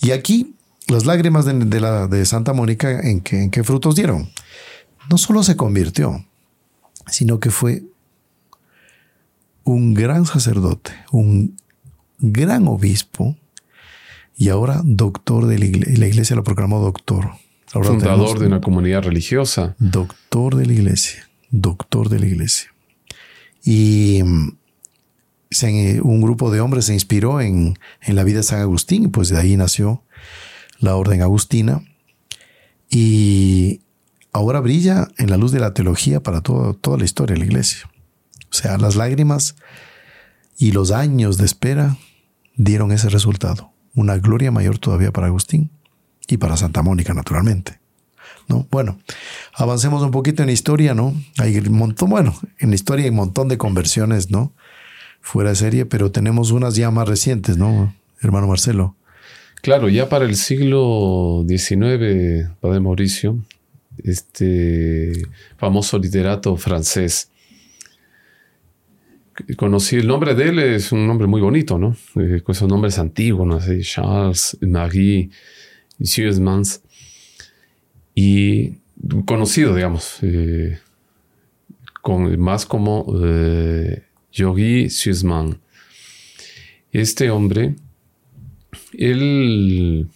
y 0.00 0.12
aquí 0.12 0.54
las 0.86 1.04
lágrimas 1.04 1.46
de, 1.46 1.80
la, 1.80 2.06
de 2.06 2.24
Santa 2.26 2.52
Mónica, 2.52 3.00
¿en 3.00 3.20
qué, 3.20 3.42
¿en 3.42 3.50
qué 3.50 3.64
frutos 3.64 3.96
dieron? 3.96 4.30
No 5.10 5.18
solo 5.18 5.42
se 5.42 5.56
convirtió, 5.56 6.24
sino 7.06 7.40
que 7.40 7.50
fue 7.50 7.82
un 9.64 9.94
gran 9.94 10.26
sacerdote, 10.26 10.92
un 11.10 11.56
gran 12.18 12.66
obispo, 12.68 13.36
y 14.36 14.48
ahora 14.48 14.80
doctor 14.84 15.46
de 15.46 15.58
la 15.58 15.66
iglesia. 15.66 15.98
La 15.98 16.06
iglesia 16.06 16.36
lo 16.36 16.44
proclamó 16.44 16.80
doctor. 16.80 17.30
Fundador 17.66 18.38
de 18.38 18.46
una 18.46 18.60
comunidad 18.60 19.02
religiosa. 19.02 19.76
Doctor 19.78 20.56
de 20.56 20.66
la 20.66 20.72
iglesia. 20.72 21.28
Doctor 21.50 22.08
de 22.08 22.18
la 22.18 22.26
iglesia. 22.26 22.70
Y 23.64 24.20
mm, 24.22 24.56
un 26.02 26.20
grupo 26.20 26.50
de 26.50 26.60
hombres 26.60 26.86
se 26.86 26.94
inspiró 26.94 27.40
en, 27.40 27.78
la 28.06 28.24
vida 28.24 28.38
de 28.38 28.42
San 28.42 28.60
Agustín, 28.60 29.10
pues 29.10 29.28
de 29.28 29.38
ahí 29.38 29.56
nació 29.56 30.02
la 30.80 30.96
orden 30.96 31.22
agustina. 31.22 31.82
Y 32.90 33.80
ahora 34.32 34.60
brilla 34.60 35.08
en 35.18 35.30
la 35.30 35.36
luz 35.36 35.52
de 35.52 35.60
la 35.60 35.74
teología 35.74 36.22
para 36.22 36.40
toda 36.40 36.98
la 36.98 37.04
historia 37.04 37.34
de 37.34 37.40
la 37.40 37.46
iglesia. 37.46 37.90
O 38.50 38.54
sea, 38.54 38.78
las 38.78 38.96
lágrimas 38.96 39.56
y 40.58 40.72
los 40.72 40.90
años 40.90 41.38
de 41.38 41.46
espera 41.46 41.96
dieron 42.56 42.92
ese 42.92 43.08
resultado 43.08 43.72
una 43.94 44.16
gloria 44.18 44.50
mayor 44.50 44.78
todavía 44.78 45.12
para 45.12 45.26
Agustín 45.26 45.70
y 46.28 46.38
para 46.38 46.56
Santa 46.56 46.82
Mónica, 46.82 47.14
naturalmente. 47.14 47.80
¿No? 48.48 48.66
Bueno, 48.70 48.98
avancemos 49.54 50.02
un 50.02 50.10
poquito 50.10 50.42
en 50.42 50.50
historia, 50.50 50.94
¿no? 50.94 51.14
Hay 51.38 51.56
un 51.58 51.76
montón, 51.76 52.10
bueno, 52.10 52.34
en 52.58 52.72
historia 52.72 53.04
hay 53.04 53.10
un 53.10 53.16
montón 53.16 53.48
de 53.48 53.56
conversiones, 53.56 54.30
¿no? 54.30 54.52
Fuera 55.20 55.50
de 55.50 55.56
serie, 55.56 55.86
pero 55.86 56.10
tenemos 56.10 56.50
unas 56.50 56.74
ya 56.74 56.90
más 56.90 57.08
recientes, 57.08 57.56
¿no, 57.56 57.94
hermano 58.20 58.48
Marcelo? 58.48 58.96
Claro, 59.62 59.88
ya 59.88 60.08
para 60.08 60.24
el 60.24 60.34
siglo 60.34 61.44
XIX, 61.48 62.50
Padre 62.60 62.80
Mauricio, 62.80 63.38
este 63.98 65.12
famoso 65.56 65.98
literato 65.98 66.56
francés, 66.56 67.30
conocí 69.56 69.96
el 69.96 70.06
nombre 70.06 70.34
de 70.34 70.48
él, 70.48 70.58
es 70.58 70.92
un 70.92 71.06
nombre 71.06 71.26
muy 71.26 71.40
bonito, 71.40 71.78
¿no? 71.78 71.96
Eh, 72.16 72.40
con 72.42 72.54
esos 72.54 72.68
nombres 72.68 72.98
antiguos, 72.98 73.46
¿no? 73.46 73.56
Así, 73.56 73.80
Charles, 73.82 74.58
Marie, 74.60 75.30
Mans. 76.40 76.82
Y 78.14 78.78
conocido, 79.24 79.74
digamos, 79.74 80.18
eh, 80.22 80.78
con, 82.02 82.38
más 82.38 82.66
como 82.66 83.06
eh, 83.24 84.02
Yogi. 84.32 84.88
Este 86.92 87.30
hombre, 87.30 87.74
él 88.92 90.08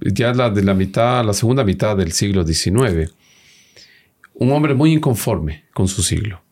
ya 0.00 0.32
la 0.32 0.50
de 0.50 0.62
la 0.62 0.74
mitad, 0.74 1.24
la 1.24 1.32
segunda 1.32 1.64
mitad 1.64 1.96
del 1.96 2.12
siglo 2.12 2.46
XIX, 2.46 3.12
un 4.34 4.52
hombre 4.52 4.74
muy 4.74 4.92
inconforme 4.92 5.64
con 5.72 5.88
su 5.88 6.02
siglo, 6.02 6.42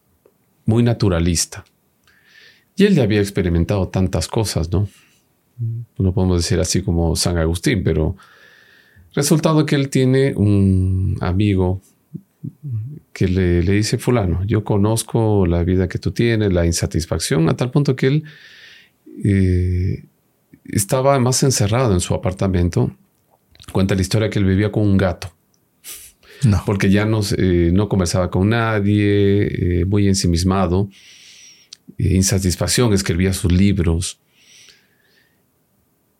muy 0.66 0.82
naturalista. 0.82 1.64
Y 2.76 2.84
él 2.84 2.94
ya 2.94 3.02
había 3.04 3.20
experimentado 3.20 3.88
tantas 3.88 4.26
cosas, 4.26 4.70
¿no? 4.70 4.88
No 5.98 6.12
podemos 6.12 6.42
decir 6.42 6.58
así 6.58 6.82
como 6.82 7.14
San 7.14 7.38
Agustín, 7.38 7.84
pero 7.84 8.16
resultado 9.14 9.64
que 9.64 9.76
él 9.76 9.88
tiene 9.88 10.34
un 10.34 11.16
amigo 11.20 11.80
que 13.12 13.28
le, 13.28 13.60
dice, 13.62 13.96
fulano, 13.96 14.44
yo 14.44 14.64
conozco 14.64 15.46
la 15.46 15.62
vida 15.62 15.88
que 15.88 15.98
tú 15.98 16.10
tienes, 16.10 16.52
la 16.52 16.66
insatisfacción, 16.66 17.48
a 17.48 17.56
tal 17.56 17.70
punto 17.70 17.94
que 17.94 18.06
él 18.08 18.24
eh, 19.24 20.04
estaba 20.64 21.18
más 21.20 21.42
encerrado 21.44 21.94
en 21.94 22.00
su 22.00 22.12
apartamento. 22.14 22.94
Cuenta 23.72 23.94
la 23.94 24.02
historia 24.02 24.30
que 24.30 24.38
él 24.38 24.44
vivía 24.44 24.70
con 24.70 24.84
un 24.84 24.96
gato. 24.96 25.34
No. 26.44 26.62
Porque 26.66 26.90
ya 26.90 27.04
no, 27.04 27.20
eh, 27.38 27.70
no 27.72 27.88
conversaba 27.88 28.30
con 28.30 28.50
nadie, 28.50 29.80
eh, 29.80 29.84
muy 29.84 30.08
ensimismado, 30.08 30.90
insatisfacción, 31.98 32.92
escribía 32.92 33.32
sus 33.32 33.52
libros. 33.52 34.18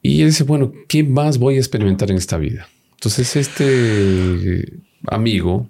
Y 0.01 0.21
él 0.23 0.29
dice, 0.29 0.45
bueno, 0.45 0.73
¿qué 0.89 1.03
más 1.03 1.39
voy 1.39 1.57
a 1.57 1.59
experimentar 1.59 2.11
en 2.11 2.17
esta 2.17 2.39
vida? 2.39 2.69
Entonces 2.93 3.37
este 3.37 4.81
amigo 5.07 5.69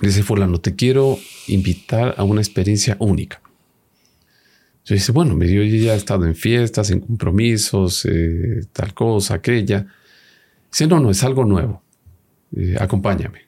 dice, 0.00 0.22
fulano, 0.22 0.60
te 0.60 0.74
quiero 0.74 1.18
invitar 1.46 2.14
a 2.18 2.24
una 2.24 2.40
experiencia 2.40 2.96
única. 2.98 3.40
Yo 4.84 4.94
dice, 4.94 5.12
bueno, 5.12 5.42
yo 5.44 5.62
ya 5.62 5.94
he 5.94 5.96
estado 5.96 6.26
en 6.26 6.34
fiestas, 6.34 6.90
en 6.90 7.00
compromisos, 7.00 8.04
eh, 8.06 8.62
tal 8.72 8.94
cosa, 8.94 9.34
aquella. 9.34 9.86
Dice, 10.70 10.86
no, 10.86 11.00
no, 11.00 11.10
es 11.10 11.22
algo 11.24 11.44
nuevo. 11.44 11.82
Eh, 12.56 12.76
acompáñame. 12.78 13.46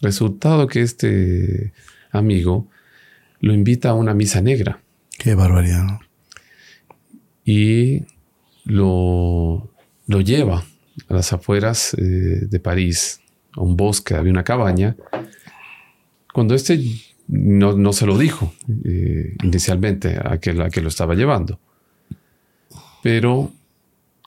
Resultado 0.00 0.66
que 0.66 0.82
este 0.82 1.72
amigo 2.10 2.68
lo 3.40 3.52
invita 3.52 3.90
a 3.90 3.94
una 3.94 4.14
misa 4.14 4.40
negra. 4.40 4.80
Qué 5.18 5.34
barbaridad. 5.34 6.00
Y 7.44 8.02
lo, 8.64 9.70
lo 10.06 10.20
lleva 10.20 10.64
a 11.08 11.14
las 11.14 11.32
afueras 11.32 11.94
eh, 11.94 12.02
de 12.02 12.60
París, 12.60 13.20
a 13.56 13.62
un 13.62 13.76
bosque, 13.76 14.14
había 14.14 14.32
una 14.32 14.44
cabaña. 14.44 14.96
Cuando 16.32 16.54
este 16.54 16.78
no, 17.28 17.92
se 17.92 18.06
lo 18.06 18.16
dijo 18.16 18.52
eh, 18.84 19.34
inicialmente 19.42 20.16
a 20.16 20.32
aquel 20.32 20.60
a 20.62 20.70
que 20.70 20.80
lo 20.80 20.88
estaba 20.88 21.14
llevando, 21.14 21.60
pero 23.02 23.52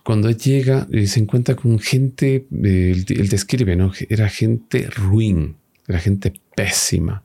cuando 0.03 0.29
llega 0.31 0.87
y 0.91 1.07
se 1.07 1.19
encuentra 1.19 1.55
con 1.55 1.79
gente, 1.79 2.47
eh, 2.63 3.05
él, 3.07 3.29
describe, 3.29 3.75
¿no? 3.75 3.91
Era 4.09 4.29
gente 4.29 4.87
ruin, 4.89 5.55
era 5.87 5.99
gente 5.99 6.33
pésima, 6.55 7.23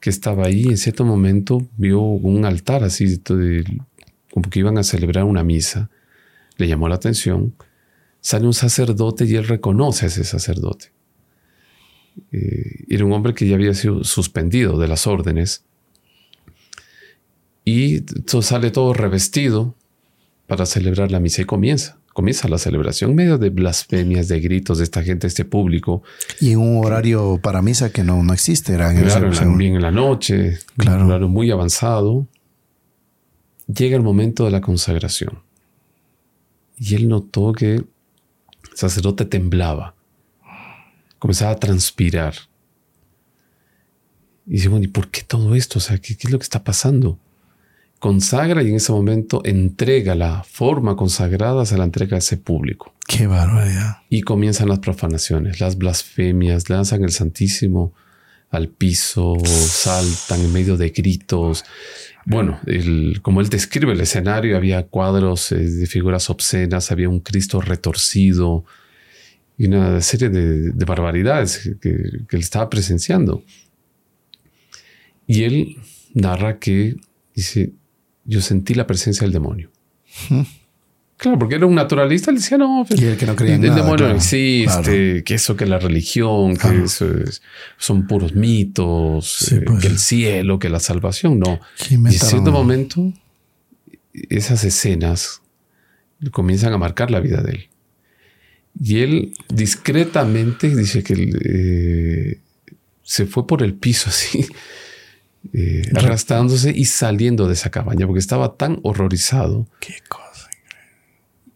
que 0.00 0.10
estaba 0.10 0.46
ahí. 0.46 0.64
En 0.64 0.76
cierto 0.76 1.04
momento 1.04 1.66
vio 1.76 2.00
un 2.00 2.44
altar 2.44 2.84
así, 2.84 3.20
como 4.32 4.50
que 4.50 4.58
iban 4.58 4.78
a 4.78 4.84
celebrar 4.84 5.24
una 5.24 5.44
misa. 5.44 5.90
Le 6.56 6.68
llamó 6.68 6.88
la 6.88 6.94
atención 6.94 7.54
sale 8.24 8.46
un 8.46 8.54
sacerdote 8.54 9.26
y 9.26 9.34
él 9.34 9.46
reconoce 9.46 10.06
a 10.06 10.08
ese 10.08 10.24
sacerdote. 10.24 10.92
Eh, 12.32 12.86
era 12.88 13.04
un 13.04 13.12
hombre 13.12 13.34
que 13.34 13.46
ya 13.46 13.54
había 13.54 13.74
sido 13.74 14.02
suspendido 14.02 14.78
de 14.78 14.88
las 14.88 15.06
órdenes 15.06 15.62
y 17.66 18.02
sale 18.40 18.70
todo 18.70 18.94
revestido 18.94 19.74
para 20.46 20.64
celebrar 20.64 21.10
la 21.10 21.20
misa 21.20 21.42
y 21.42 21.44
comienza. 21.44 21.98
Comienza 22.14 22.46
la 22.48 22.58
celebración 22.58 23.12
medio 23.16 23.38
de 23.38 23.50
blasfemias, 23.50 24.28
de 24.28 24.38
gritos 24.40 24.78
de 24.78 24.84
esta 24.84 25.02
gente, 25.02 25.26
este 25.26 25.44
público. 25.44 26.04
Y 26.40 26.52
en 26.52 26.60
un 26.60 26.84
horario 26.84 27.40
para 27.42 27.60
misa 27.60 27.90
que 27.90 28.04
no, 28.04 28.22
no 28.22 28.32
existe, 28.32 28.72
era 28.72 28.92
en 28.92 29.02
claro, 29.02 29.30
bien 29.56 29.74
en 29.74 29.82
la 29.82 29.90
noche, 29.90 30.60
claro. 30.76 31.02
un 31.02 31.10
horario 31.10 31.28
muy 31.28 31.50
avanzado. 31.50 32.28
Llega 33.66 33.96
el 33.96 34.04
momento 34.04 34.44
de 34.44 34.52
la 34.52 34.60
consagración. 34.60 35.40
Y 36.78 36.94
él 36.94 37.08
notó 37.08 37.52
que 37.52 37.74
el 37.74 37.86
sacerdote 38.74 39.24
temblaba, 39.24 39.96
comenzaba 41.18 41.50
a 41.50 41.56
transpirar. 41.56 42.34
Y 44.46 44.52
dice, 44.52 44.68
bueno, 44.68 44.84
¿y 44.84 44.88
por 44.88 45.08
qué 45.08 45.22
todo 45.22 45.56
esto? 45.56 45.80
O 45.80 45.82
sea, 45.82 45.98
¿qué, 45.98 46.12
es 46.12 46.30
lo 46.30 46.38
que 46.38 46.44
está 46.44 46.62
pasando? 46.62 47.18
Consagra 48.04 48.62
y 48.62 48.68
en 48.68 48.74
ese 48.74 48.92
momento 48.92 49.40
entrega 49.46 50.14
la 50.14 50.44
forma 50.44 50.94
consagrada, 50.94 51.64
se 51.64 51.78
la 51.78 51.84
entrega 51.84 52.16
a 52.16 52.18
ese 52.18 52.36
público. 52.36 52.92
Qué 53.08 53.26
barbaridad. 53.26 54.02
Y 54.10 54.20
comienzan 54.20 54.68
las 54.68 54.80
profanaciones, 54.80 55.58
las 55.58 55.78
blasfemias, 55.78 56.68
lanzan 56.68 57.02
el 57.02 57.12
Santísimo 57.12 57.94
al 58.50 58.68
piso, 58.68 59.36
saltan 59.46 60.42
en 60.42 60.52
medio 60.52 60.76
de 60.76 60.90
gritos. 60.90 61.64
Bueno, 62.26 62.60
como 63.22 63.40
él 63.40 63.48
describe 63.48 63.94
el 63.94 64.00
escenario, 64.02 64.58
había 64.58 64.82
cuadros 64.82 65.50
eh, 65.52 65.56
de 65.56 65.86
figuras 65.86 66.28
obscenas, 66.28 66.92
había 66.92 67.08
un 67.08 67.20
Cristo 67.20 67.62
retorcido 67.62 68.66
y 69.56 69.64
una 69.64 70.02
serie 70.02 70.28
de, 70.28 70.84
barbaridades 70.84 71.74
que, 71.80 71.88
él 71.88 72.40
estaba 72.40 72.68
presenciando. 72.68 73.42
Y 75.26 75.44
él 75.44 75.78
narra 76.12 76.58
que 76.58 76.96
dice, 77.34 77.72
yo 78.24 78.40
sentí 78.40 78.74
la 78.74 78.86
presencia 78.86 79.24
del 79.24 79.32
demonio. 79.32 79.70
Claro, 81.16 81.38
porque 81.38 81.54
era 81.54 81.66
un 81.66 81.74
naturalista, 81.74 82.32
le 82.32 82.38
decía, 82.38 82.58
no, 82.58 82.84
pues, 82.86 83.00
el 83.00 83.16
que 83.16 83.24
no 83.24 83.36
creía 83.36 83.54
en 83.54 83.64
el 83.64 83.74
demonio 83.74 84.08
no 84.08 84.16
existe, 84.16 85.22
que 85.24 85.34
eso 85.34 85.56
que 85.56 85.64
la 85.64 85.78
religión, 85.78 86.56
que 86.56 86.84
eso 86.84 87.06
son 87.78 88.06
puros 88.06 88.34
mitos, 88.34 89.52
eh, 89.52 89.62
pues. 89.64 89.80
que 89.80 89.86
el 89.86 89.98
cielo, 89.98 90.58
que 90.58 90.68
la 90.68 90.80
salvación, 90.80 91.38
no. 91.38 91.60
y 91.88 91.94
en 91.94 92.12
cierto 92.12 92.50
momento, 92.50 93.12
esas 94.12 94.64
escenas 94.64 95.40
comienzan 96.32 96.72
a 96.72 96.78
marcar 96.78 97.10
la 97.10 97.20
vida 97.20 97.42
de 97.42 97.52
él. 97.52 97.68
Y 98.80 98.98
él 99.00 99.34
discretamente 99.48 100.74
dice 100.74 101.04
que 101.04 101.30
eh, 101.44 102.40
se 103.02 103.26
fue 103.26 103.46
por 103.46 103.62
el 103.62 103.74
piso 103.74 104.10
así, 104.10 104.46
eh, 105.52 105.82
arrastrándose 105.94 106.72
y 106.74 106.86
saliendo 106.86 107.46
de 107.46 107.54
esa 107.54 107.70
cabaña 107.70 108.06
porque 108.06 108.20
estaba 108.20 108.56
tan 108.56 108.80
horrorizado. 108.82 109.66
Qué 109.80 109.94
cosa 110.08 110.24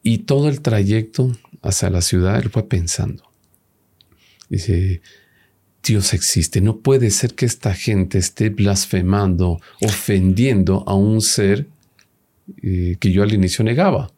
y 0.08 0.18
todo 0.18 0.48
el 0.48 0.62
trayecto 0.62 1.36
hacia 1.62 1.90
la 1.90 2.00
ciudad, 2.00 2.38
él 2.38 2.48
fue 2.48 2.66
pensando. 2.66 3.24
Dice, 4.48 5.02
Dios 5.84 6.14
existe. 6.14 6.62
No 6.62 6.78
puede 6.78 7.10
ser 7.10 7.34
que 7.34 7.44
esta 7.44 7.74
gente 7.74 8.16
esté 8.16 8.48
blasfemando, 8.48 9.60
ofendiendo 9.82 10.82
a 10.86 10.94
un 10.94 11.20
ser 11.20 11.68
eh, 12.62 12.96
que 12.98 13.12
yo 13.12 13.22
al 13.22 13.34
inicio 13.34 13.64
negaba. 13.64 14.10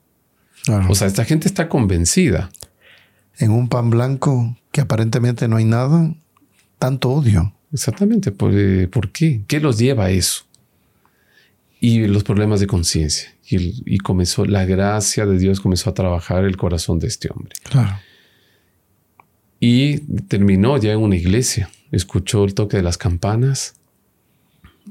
O 0.89 0.95
sea, 0.95 1.09
esta 1.09 1.25
gente 1.25 1.49
está 1.49 1.69
convencida. 1.69 2.53
En 3.39 3.51
un 3.51 3.69
pan 3.69 3.91
blanco 3.91 4.57
que 4.71 4.83
aparentemente 4.83 5.49
no 5.49 5.57
hay 5.57 5.65
nada, 5.65 6.15
tanto 6.79 7.11
odio. 7.11 7.53
Exactamente. 7.73 8.33
¿Por, 8.33 8.53
eh, 8.55 8.89
¿por 8.89 9.11
qué? 9.11 9.43
¿Qué 9.47 9.61
los 9.61 9.79
lleva 9.79 10.07
a 10.07 10.11
eso? 10.11 10.45
Y 11.81 12.07
los 12.07 12.25
problemas 12.25 12.61
de 12.61 12.67
conciencia 12.67 13.35
y, 13.59 13.99
comenzó, 13.99 14.45
la 14.45 14.65
gracia 14.65 15.27
de 15.27 15.39
Dios 15.39 15.61
comenzó 15.61 15.91
a 15.91 15.95
trabajar 15.95 16.45
el 16.45 16.57
corazón 16.57 16.99
de 16.99 17.09
este 17.09 17.29
hombre. 17.31 17.55
Claro. 17.65 17.99
Y 19.59 19.99
terminó 20.29 20.79
ya 20.79 20.93
en 20.93 21.01
una 21.01 21.17
iglesia. 21.17 21.71
Escuchó 21.91 22.45
el 22.45 22.55
toque 22.55 22.77
de 22.77 22.83
las 22.83 22.97
campanas 22.97 23.75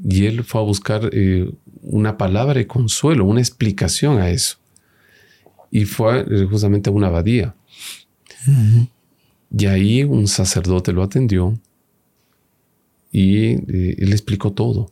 y 0.04 0.26
él 0.26 0.44
fue 0.44 0.62
a 0.62 0.64
buscar 0.64 1.10
eh, 1.14 1.50
una 1.82 2.18
palabra 2.18 2.56
de 2.56 2.68
consuelo, 2.68 3.26
una 3.26 3.40
explicación 3.40 4.20
a 4.20 4.30
eso. 4.30 4.58
Y 5.72 5.86
fue 5.86 6.26
eh, 6.30 6.48
justamente 6.50 6.90
a 6.90 6.94
una 6.94 7.08
abadía. 7.08 7.56
Y 9.58 9.66
ahí 9.66 10.04
un 10.04 10.28
sacerdote 10.28 10.92
lo 10.92 11.04
atendió 11.04 11.60
y 13.12 13.48
eh, 13.48 13.96
él 13.98 14.12
explicó 14.12 14.52
todo. 14.54 14.90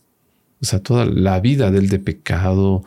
O 0.59 0.65
sea, 0.65 0.79
toda 0.79 1.05
la 1.05 1.39
vida 1.39 1.69
de 1.71 1.79
él 1.79 1.89
de 1.89 1.99
pecado, 1.99 2.83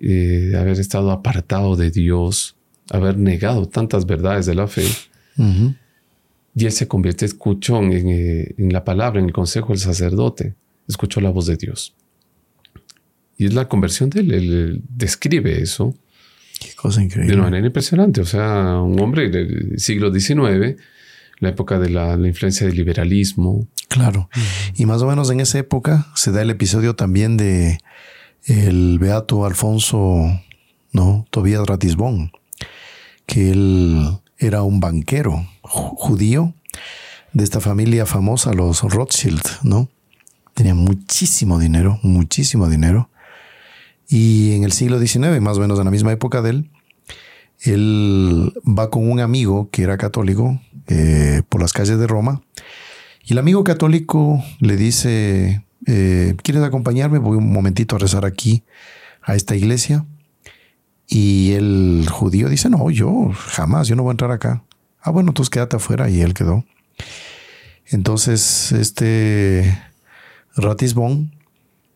eh, 0.00 0.52
haber 0.56 0.78
estado 0.78 1.10
apartado 1.10 1.74
de 1.76 1.90
Dios, 1.90 2.56
haber 2.90 3.18
negado 3.18 3.66
tantas 3.68 4.06
verdades 4.06 4.46
de 4.46 4.54
la 4.54 4.66
fe. 4.66 4.84
Y 6.54 6.66
él 6.66 6.72
se 6.72 6.88
convierte, 6.88 7.24
escuchó 7.24 7.80
eh, 7.82 8.54
en, 8.58 8.72
la 8.72 8.84
palabra, 8.84 9.20
en 9.20 9.26
el 9.26 9.32
consejo 9.32 9.68
del 9.68 9.78
sacerdote, 9.78 10.54
escuchó 10.88 11.20
la 11.20 11.30
voz 11.30 11.46
de 11.46 11.56
Dios. 11.56 11.94
Y 13.36 13.46
es 13.46 13.54
la 13.54 13.68
conversión 13.68 14.10
de 14.10 14.20
él, 14.20 14.32
él 14.32 14.82
describe 14.88 15.62
eso. 15.62 15.94
Qué 16.58 16.74
cosa 16.74 17.02
increíble. 17.02 17.30
De 17.30 17.34
una 17.34 17.44
manera 17.44 17.66
impresionante. 17.66 18.20
O 18.20 18.24
sea, 18.24 18.80
un 18.80 18.98
hombre 19.00 19.30
del 19.30 19.78
siglo 19.78 20.12
XIX, 20.12 20.76
la 21.38 21.50
época 21.50 21.78
de 21.78 21.90
la, 21.90 22.14
influencia 22.14 22.66
del 22.66 22.76
liberalismo. 22.76 23.68
Claro. 23.88 24.28
Y 24.74 24.86
más 24.86 25.02
o 25.02 25.06
menos 25.06 25.30
en 25.30 25.40
esa 25.40 25.58
época 25.58 26.06
se 26.14 26.30
da 26.30 26.42
el 26.42 26.50
episodio 26.50 26.94
también 26.94 27.36
de 27.36 27.78
el 28.44 28.98
beato 28.98 29.44
Alfonso, 29.44 30.40
¿no? 30.92 31.26
Tobías 31.30 31.66
Ratisbón, 31.66 32.32
que 33.26 33.50
él 33.50 34.08
era 34.38 34.62
un 34.62 34.80
banquero 34.80 35.46
judío 35.62 36.54
de 37.32 37.44
esta 37.44 37.60
familia 37.60 38.06
famosa, 38.06 38.52
los 38.52 38.82
Rothschild, 38.82 39.42
¿no? 39.62 39.88
Tenía 40.54 40.74
muchísimo 40.74 41.58
dinero, 41.58 41.98
muchísimo 42.02 42.68
dinero. 42.68 43.10
Y 44.08 44.54
en 44.54 44.64
el 44.64 44.72
siglo 44.72 44.98
XIX, 44.98 45.40
más 45.40 45.58
o 45.58 45.60
menos 45.60 45.78
en 45.78 45.84
la 45.84 45.90
misma 45.90 46.12
época 46.12 46.40
de 46.40 46.50
él, 46.50 46.70
él 47.60 48.52
va 48.66 48.90
con 48.90 49.10
un 49.10 49.20
amigo 49.20 49.68
que 49.70 49.82
era 49.82 49.98
católico 49.98 50.60
eh, 50.86 51.42
por 51.48 51.60
las 51.60 51.72
calles 51.72 51.98
de 51.98 52.06
Roma. 52.06 52.42
Y 53.28 53.32
el 53.32 53.38
amigo 53.38 53.62
católico 53.62 54.42
le 54.58 54.78
dice, 54.78 55.62
eh, 55.86 56.34
¿quieres 56.42 56.62
acompañarme? 56.62 57.18
Voy 57.18 57.36
un 57.36 57.52
momentito 57.52 57.96
a 57.96 57.98
rezar 57.98 58.24
aquí, 58.24 58.64
a 59.20 59.34
esta 59.34 59.54
iglesia. 59.54 60.06
Y 61.06 61.52
el 61.52 62.06
judío 62.10 62.48
dice, 62.48 62.70
no, 62.70 62.90
yo 62.90 63.30
jamás, 63.34 63.86
yo 63.86 63.96
no 63.96 64.02
voy 64.02 64.12
a 64.12 64.12
entrar 64.12 64.30
acá. 64.30 64.64
Ah, 65.02 65.10
bueno, 65.10 65.32
entonces 65.32 65.50
quédate 65.50 65.76
afuera 65.76 66.08
y 66.08 66.22
él 66.22 66.32
quedó. 66.32 66.64
Entonces, 67.84 68.72
este 68.72 69.78
Ratisbon, 70.56 71.30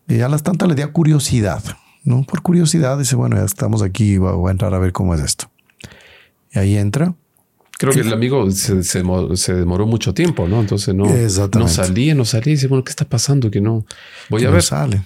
eh, 0.08 0.22
a 0.22 0.28
las 0.28 0.42
tantas 0.42 0.68
le 0.68 0.74
dio 0.74 0.92
curiosidad, 0.92 1.64
¿no? 2.04 2.24
Por 2.24 2.42
curiosidad 2.42 2.98
dice, 2.98 3.16
bueno, 3.16 3.36
ya 3.36 3.44
estamos 3.44 3.80
aquí, 3.80 4.18
voy 4.18 4.50
a 4.50 4.52
entrar 4.52 4.74
a 4.74 4.78
ver 4.78 4.92
cómo 4.92 5.14
es 5.14 5.22
esto. 5.22 5.50
Y 6.52 6.58
ahí 6.58 6.76
entra. 6.76 7.14
Creo 7.82 7.94
que 7.94 8.08
el 8.08 8.12
amigo 8.12 8.48
se, 8.52 9.54
demoró 9.54 9.88
mucho 9.88 10.14
tiempo, 10.14 10.46
¿no? 10.46 10.60
Entonces 10.60 10.94
no, 10.94 11.04
no 11.04 11.66
salía, 11.66 12.14
no 12.14 12.24
salía. 12.24 12.52
dice, 12.52 12.68
bueno, 12.68 12.84
¿qué 12.84 12.90
está 12.90 13.04
pasando? 13.04 13.50
Que 13.50 13.60
no 13.60 13.84
voy 14.28 14.44
a 14.44 14.50
ver. 14.50 14.62
sale. 14.62 15.02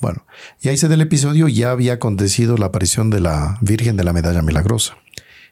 Bueno, 0.00 0.24
y 0.60 0.68
ahí 0.68 0.76
se 0.76 0.86
del 0.86 1.00
episodio 1.00 1.48
ya 1.48 1.72
había 1.72 1.94
acontecido 1.94 2.56
la 2.56 2.66
aparición 2.66 3.10
de 3.10 3.18
la 3.18 3.58
Virgen 3.60 3.96
de 3.96 4.04
la 4.04 4.12
Medalla 4.12 4.40
Milagrosa 4.40 4.96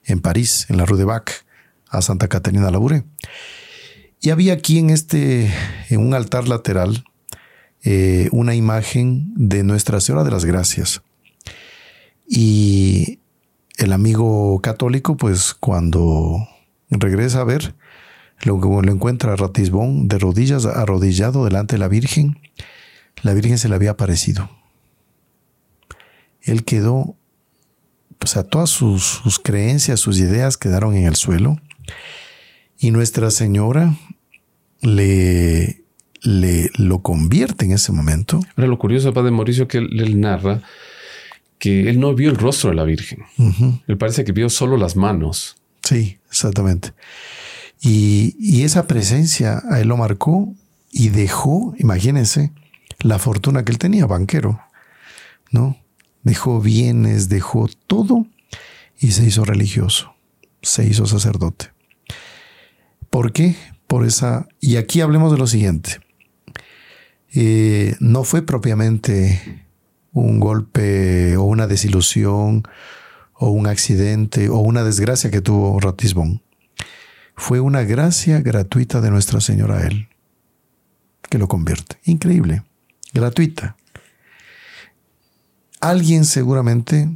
en 0.05 0.21
París, 0.21 0.67
en 0.69 0.77
la 0.77 0.87
Rue 0.87 0.97
de 0.97 1.05
Bac, 1.05 1.45
a 1.89 2.03
Santa 2.03 2.29
Caterina 2.29 2.71
Labouré. 2.71 3.03
Y 4.21 4.31
había 4.31 4.53
aquí 4.53 4.79
en 4.79 4.91
este, 4.91 5.53
en 5.89 6.07
un 6.07 6.15
altar 6.15 6.47
lateral, 6.47 7.03
eh, 7.83 8.29
una 8.31 8.55
imagen 8.55 9.33
de 9.35 9.65
Nuestra 9.65 10.01
Señora 10.01 10.23
de 10.23 10.31
las 10.31 10.45
Gracias. 10.45 11.03
Y 12.29 13.19
el 13.77 13.93
amigo 13.93 14.61
católico, 14.61 15.17
pues 15.17 15.53
cuando 15.53 16.47
regresa 16.91 17.41
a 17.41 17.45
ver, 17.45 17.75
lo, 18.43 18.59
lo 18.59 18.93
encuentra 18.93 19.33
a 19.33 19.37
Ratisbón 19.37 20.09
de 20.09 20.19
rodillas, 20.19 20.67
arrodillado 20.67 21.45
delante 21.45 21.77
de 21.77 21.79
la 21.79 21.89
Virgen. 21.89 22.39
La 23.23 23.35
Virgen 23.35 23.59
se 23.59 23.69
le 23.69 23.75
había 23.75 23.93
aparecido. 23.93 24.51
Él 26.43 26.65
quedó, 26.65 27.17
o 28.23 28.27
sea, 28.27 28.45
todas 28.45 28.71
sus, 28.71 29.03
sus 29.03 29.39
creencias, 29.39 30.01
sus 30.01 30.19
ideas 30.19 30.57
quedaron 30.57 30.95
en 30.95 31.07
el 31.07 31.17
suelo. 31.17 31.61
Y 32.79 32.93
Nuestra 32.93 33.31
Señora 33.31 33.95
le, 34.81 35.85
le 36.23 36.71
lo 36.79 37.03
convierte 37.03 37.67
en 37.67 37.73
ese 37.73 37.93
momento. 37.93 38.41
Ahora, 38.57 38.69
lo 38.69 38.79
curioso, 38.79 39.13
Padre 39.13 39.33
Mauricio, 39.33 39.69
que 39.69 39.79
él 39.79 40.19
narra 40.19 40.63
que 41.61 41.91
él 41.91 42.01
no 42.01 42.15
vio 42.15 42.31
el 42.31 42.37
rostro 42.37 42.71
de 42.71 42.77
la 42.77 42.85
Virgen. 42.85 43.23
Él 43.87 43.99
parece 43.99 44.25
que 44.25 44.33
vio 44.33 44.49
solo 44.49 44.77
las 44.79 44.97
manos. 44.97 45.60
Sí, 45.91 46.21
exactamente. 46.29 46.95
Y, 47.81 48.63
esa 48.63 48.87
presencia 48.87 49.61
a 49.69 49.81
él 49.81 49.89
lo 49.89 49.97
marcó 49.97 50.55
y 50.93 51.09
dejó, 51.09 51.75
imagínense, 51.79 52.53
la 53.01 53.19
fortuna 53.19 53.65
que 53.65 53.73
él 53.73 53.79
tenía, 53.79 54.07
banquero, 54.07 54.61
¿no? 55.51 55.77
Dejó 56.23 56.61
bienes, 56.61 57.29
dejó 57.29 57.69
todo 57.89 58.25
y 59.01 59.11
se 59.11 59.25
hizo 59.25 59.45
religioso, 59.45 60.15
se 60.63 60.85
hizo 60.85 61.07
sacerdote. 61.07 61.73
¿Por 63.09 63.33
qué? 63.33 63.57
Por 63.89 64.07
esa... 64.07 64.47
Y 64.61 64.77
aquí 64.77 65.01
hablemos 65.01 65.33
de 65.33 65.39
lo 65.39 65.49
siguiente. 65.49 65.99
Eh, 67.35 67.97
no 67.99 68.23
fue 68.23 68.43
propiamente 68.43 69.67
un 70.13 70.39
golpe 70.39 71.37
o 71.37 71.43
una 71.43 71.67
desilusión 71.67 72.63
o 73.43 73.49
un 73.49 73.67
accidente 73.67 74.51
o 74.51 74.59
una 74.59 74.85
desgracia 74.85 75.31
que 75.31 75.41
tuvo 75.41 75.81
Ratisbon. 75.81 76.43
Fue 77.35 77.59
una 77.59 77.83
gracia 77.83 78.41
gratuita 78.43 79.01
de 79.01 79.11
Nuestra 79.11 79.41
Señora 79.41 79.79
a 79.79 79.87
él 79.87 80.09
que 81.31 81.39
lo 81.39 81.49
convierte. 81.49 81.99
Increíble, 82.05 82.63
gratuita. 83.15 83.77
Alguien 85.81 86.27
seguramente 86.27 87.09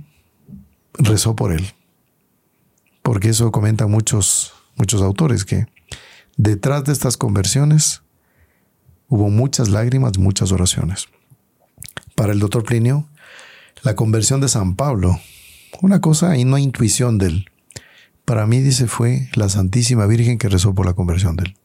rezó 0.95 1.37
por 1.37 1.53
él, 1.53 1.75
porque 3.03 3.29
eso 3.29 3.53
comentan 3.53 3.91
muchos, 3.91 4.55
muchos 4.77 5.03
autores, 5.03 5.45
que 5.45 5.67
detrás 6.39 6.85
de 6.85 6.93
estas 6.93 7.19
conversiones 7.19 8.03
hubo 9.09 9.29
muchas 9.29 9.69
lágrimas, 9.69 10.17
muchas 10.17 10.53
oraciones 10.53 11.09
para 12.15 12.33
el 12.33 12.39
doctor 12.39 12.65
Plinio, 12.65 13.07
la 13.83 13.95
conversión 13.95 14.41
de 14.41 14.49
San 14.49 14.77
Pablo, 14.77 15.21
una 15.83 16.01
cosa 16.01 16.37
y 16.37 16.45
no 16.45 16.59
intuición 16.59 17.19
de 17.19 17.27
él. 17.27 17.51
Para 18.25 18.47
mí, 18.47 18.61
dice, 18.61 18.87
fue 18.87 19.29
la 19.35 19.49
Santísima 19.49 20.07
Virgen 20.07 20.39
que 20.39 20.49
rezó 20.49 20.75
por 20.75 20.87
la 20.87 20.95
conversión 20.95 21.37
de 21.37 21.45
él. 21.45 21.57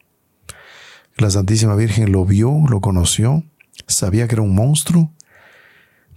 La 1.18 1.30
Santísima 1.30 1.76
Virgen 1.76 2.12
lo 2.12 2.26
vio, 2.26 2.64
lo 2.70 2.82
conoció, 2.82 3.44
sabía 3.88 4.28
que 4.28 4.36
era 4.36 4.42
un 4.42 4.56
monstruo, 4.56 5.12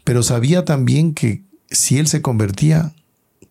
pero 0.04 0.22
sabía 0.22 0.64
también 0.64 1.14
que 1.14 1.42
si 1.70 1.98
él 1.98 2.06
se 2.06 2.22
convertía, 2.22 2.92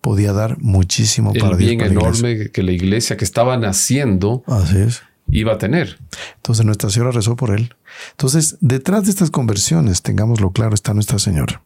podía 0.02 0.34
dar 0.34 0.58
muchísimo 0.60 1.34
para 1.34 1.56
Dios. 1.58 1.72
El 1.72 1.78
bien 1.78 1.82
enorme 1.82 2.52
que 2.52 2.64
la 2.64 2.72
iglesia 2.72 3.18
que 3.18 3.26
estaba 3.26 3.58
naciendo 3.58 4.44
Así 4.48 4.78
es 4.78 5.02
iba 5.32 5.54
a 5.54 5.58
tener. 5.58 5.98
Entonces 6.36 6.66
Nuestra 6.66 6.90
Señora 6.90 7.12
rezó 7.12 7.36
por 7.36 7.52
él. 7.52 7.74
Entonces, 8.12 8.58
detrás 8.60 9.06
de 9.06 9.12
estas 9.12 9.32
conversiones, 9.32 10.02
tengámoslo 10.02 10.52
claro, 10.52 10.76
está 10.76 10.94
Nuestra 10.94 11.20
Señora. 11.20 11.64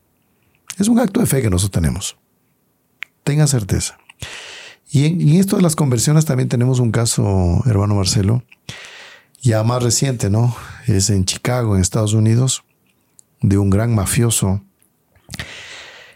Es 0.77 0.87
un 0.87 0.99
acto 0.99 1.19
de 1.19 1.25
fe 1.25 1.41
que 1.41 1.49
nosotros 1.49 1.71
tenemos. 1.71 2.17
Tenga 3.25 3.47
certeza. 3.47 3.97
Y 4.91 5.05
en, 5.07 5.39
esto 5.39 5.55
de 5.55 5.63
las 5.63 5.75
conversiones 5.75 6.25
también 6.25 6.47
tenemos 6.47 6.79
un 6.79 6.91
caso, 6.91 7.63
hermano 7.65 7.95
Marcelo, 7.95 8.43
ya 9.41 9.63
más 9.63 9.81
reciente, 9.81 10.29
¿no? 10.29 10.55
Es 10.85 11.09
en 11.09 11.25
Chicago, 11.25 11.75
en 11.75 11.81
Estados 11.81 12.13
Unidos, 12.13 12.63
de 13.41 13.57
un 13.57 13.71
gran 13.71 13.95
mafioso, 13.95 14.63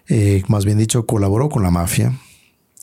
eh, 0.07 0.43
más 0.47 0.65
bien 0.65 0.77
dicho, 0.77 1.07
colaboró 1.07 1.49
con 1.49 1.63
la 1.63 1.71
mafia. 1.71 2.13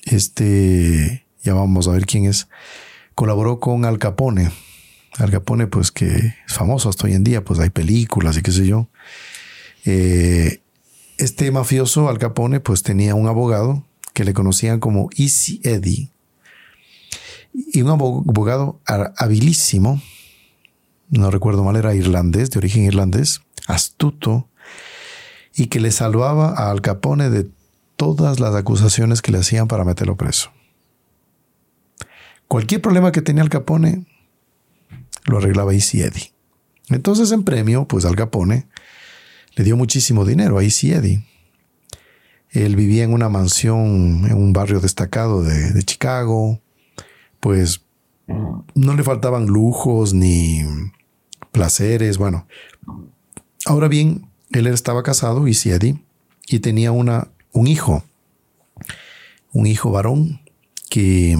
Este, 0.04 1.24
ya 1.44 1.54
vamos 1.54 1.86
a 1.86 1.92
ver 1.92 2.04
quién 2.04 2.24
es 2.24 2.48
colaboró 3.14 3.60
con 3.60 3.84
Al 3.84 3.98
Capone. 3.98 4.50
Al 5.18 5.30
Capone, 5.30 5.68
pues 5.68 5.92
que 5.92 6.08
es 6.08 6.52
famoso 6.52 6.88
hasta 6.88 7.06
hoy 7.06 7.14
en 7.14 7.22
día, 7.22 7.44
pues 7.44 7.60
hay 7.60 7.70
películas 7.70 8.36
y 8.36 8.42
qué 8.42 8.50
sé 8.50 8.66
yo. 8.66 8.88
Eh, 9.84 10.60
este 11.16 11.50
mafioso, 11.52 12.08
Al 12.08 12.18
Capone, 12.18 12.58
pues 12.58 12.82
tenía 12.82 13.14
un 13.14 13.28
abogado 13.28 13.84
que 14.16 14.24
le 14.24 14.32
conocían 14.32 14.80
como 14.80 15.10
Easy 15.14 15.60
Eddie. 15.62 16.10
Y 17.52 17.82
un 17.82 17.90
abogado 17.90 18.80
habilísimo, 18.86 20.00
no 21.10 21.30
recuerdo 21.30 21.62
mal, 21.62 21.76
era 21.76 21.94
irlandés, 21.94 22.50
de 22.50 22.58
origen 22.58 22.84
irlandés, 22.84 23.42
astuto, 23.66 24.48
y 25.54 25.66
que 25.66 25.80
le 25.80 25.90
salvaba 25.90 26.48
a 26.48 26.70
Al 26.70 26.80
Capone 26.80 27.28
de 27.28 27.50
todas 27.96 28.40
las 28.40 28.54
acusaciones 28.54 29.20
que 29.20 29.32
le 29.32 29.38
hacían 29.38 29.68
para 29.68 29.84
meterlo 29.84 30.16
preso. 30.16 30.50
Cualquier 32.48 32.80
problema 32.80 33.12
que 33.12 33.20
tenía 33.20 33.42
Al 33.42 33.50
Capone 33.50 34.06
lo 35.26 35.36
arreglaba 35.36 35.74
Easy 35.74 36.00
Eddie. 36.00 36.32
Entonces, 36.88 37.32
en 37.32 37.44
premio, 37.44 37.86
pues 37.86 38.06
Al 38.06 38.16
Capone 38.16 38.66
le 39.56 39.64
dio 39.64 39.76
muchísimo 39.76 40.24
dinero 40.24 40.56
a 40.56 40.64
Easy 40.64 40.92
Eddie. 40.92 41.22
Él 42.50 42.76
vivía 42.76 43.04
en 43.04 43.12
una 43.12 43.28
mansión 43.28 44.26
en 44.26 44.34
un 44.34 44.52
barrio 44.52 44.80
destacado 44.80 45.42
de, 45.42 45.82
Chicago. 45.82 46.60
Pues 47.40 47.82
no 48.74 48.94
le 48.94 49.02
faltaban 49.02 49.46
lujos 49.46 50.14
ni 50.14 50.62
placeres. 51.52 52.18
Bueno, 52.18 52.46
ahora 53.66 53.88
bien, 53.88 54.28
él 54.50 54.66
estaba 54.66 55.02
casado, 55.02 55.46
Eddie, 55.46 55.98
y 56.48 56.60
tenía 56.60 56.92
una, 56.92 57.28
un 57.52 57.66
hijo, 57.66 58.04
un 59.52 59.66
hijo 59.66 59.90
varón 59.90 60.40
que 60.88 61.36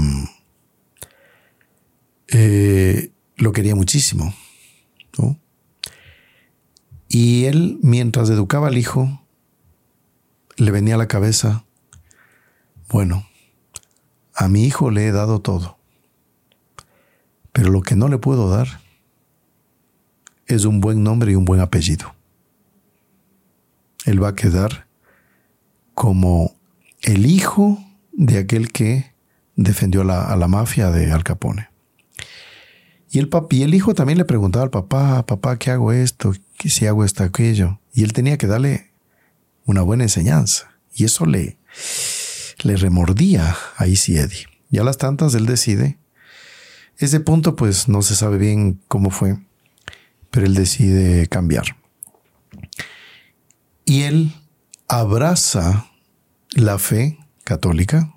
eh, 2.29 3.11
lo 3.37 3.53
quería 3.53 3.75
muchísimo. 3.75 4.35
Y 7.09 7.45
él, 7.45 7.79
mientras 7.83 8.29
educaba 8.31 8.69
al 8.69 8.77
hijo, 8.77 9.23
le 10.57 10.71
venía 10.71 10.95
a 10.95 10.99
la 10.99 11.09
cabeza, 11.09 11.65
bueno, 12.89 13.27
a 14.35 14.49
mi 14.49 14.65
hijo 14.65 14.91
le 14.91 15.07
he 15.07 15.13
dado 15.13 15.41
todo, 15.41 15.79
pero 17.53 17.71
lo 17.71 17.83
que 17.83 17.97
no 17.97 18.09
le 18.09 18.19
puedo 18.19 18.49
dar 18.49 18.81
es 20.47 20.65
un 20.65 20.81
buen 20.81 21.03
nombre 21.03 21.33
y 21.33 21.35
un 21.35 21.45
buen 21.45 21.61
apellido. 21.61 22.15
Él 24.05 24.23
va 24.23 24.29
a 24.29 24.35
quedar 24.35 24.87
como 25.95 26.55
el 27.03 27.27
hijo 27.27 27.79
de 28.13 28.39
aquel 28.39 28.71
que 28.71 29.13
defendió 29.57 30.03
a 30.03 30.37
la, 30.37 30.49
mafia 30.49 30.91
de 30.91 31.11
Al 31.11 31.25
Capone. 31.25 31.71
Y 33.11 33.19
el, 33.19 33.29
papi, 33.29 33.63
el 33.63 33.75
hijo 33.75 33.95
también 33.95 34.19
le 34.19 34.25
preguntaba 34.25 34.65
al 34.65 34.71
papá, 34.71 35.25
papá, 35.25 35.59
¿qué 35.59 35.71
hago 35.71 35.93
esto? 35.93 36.35
¿Qué 36.59 36.69
si 36.69 36.87
hago 36.87 37.05
esto, 37.05 37.25
aquello? 37.25 37.81
Y 37.93 38.05
él 38.05 38.13
tenía 38.13 38.37
que 38.37 38.47
darle 38.47 38.86
una 39.67 39.83
buena 39.83 40.05
enseñanza. 40.05 40.73
Y 40.95 41.05
eso 41.05 41.27
le, 41.27 41.59
le 42.63 42.77
remordía 42.77 43.55
a 43.77 43.87
Eddie. 43.87 44.47
Y 44.71 44.79
a 44.79 44.85
las 44.85 44.97
tantas 44.97 45.35
él 45.35 45.47
decide, 45.47 45.99
ese 46.99 47.21
punto 47.21 47.57
pues 47.57 47.89
no 47.89 48.01
se 48.03 48.17
sabe 48.17 48.39
bien 48.39 48.81
cómo 48.89 49.11
fue, 49.11 49.39
pero 50.31 50.47
él 50.47 50.55
decide 50.55 51.27
cambiar. 51.27 51.77
Y 53.85 54.03
él 54.03 54.33
abraza 54.89 55.87
la 56.51 56.79
fe 56.79 57.19
católica. 57.45 58.13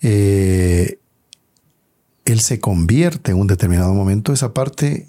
Eh, 0.00 0.98
él 2.24 2.40
se 2.40 2.60
convierte 2.60 3.32
en 3.32 3.38
un 3.38 3.46
determinado 3.46 3.92
momento. 3.92 4.32
Esa 4.32 4.54
parte, 4.54 5.08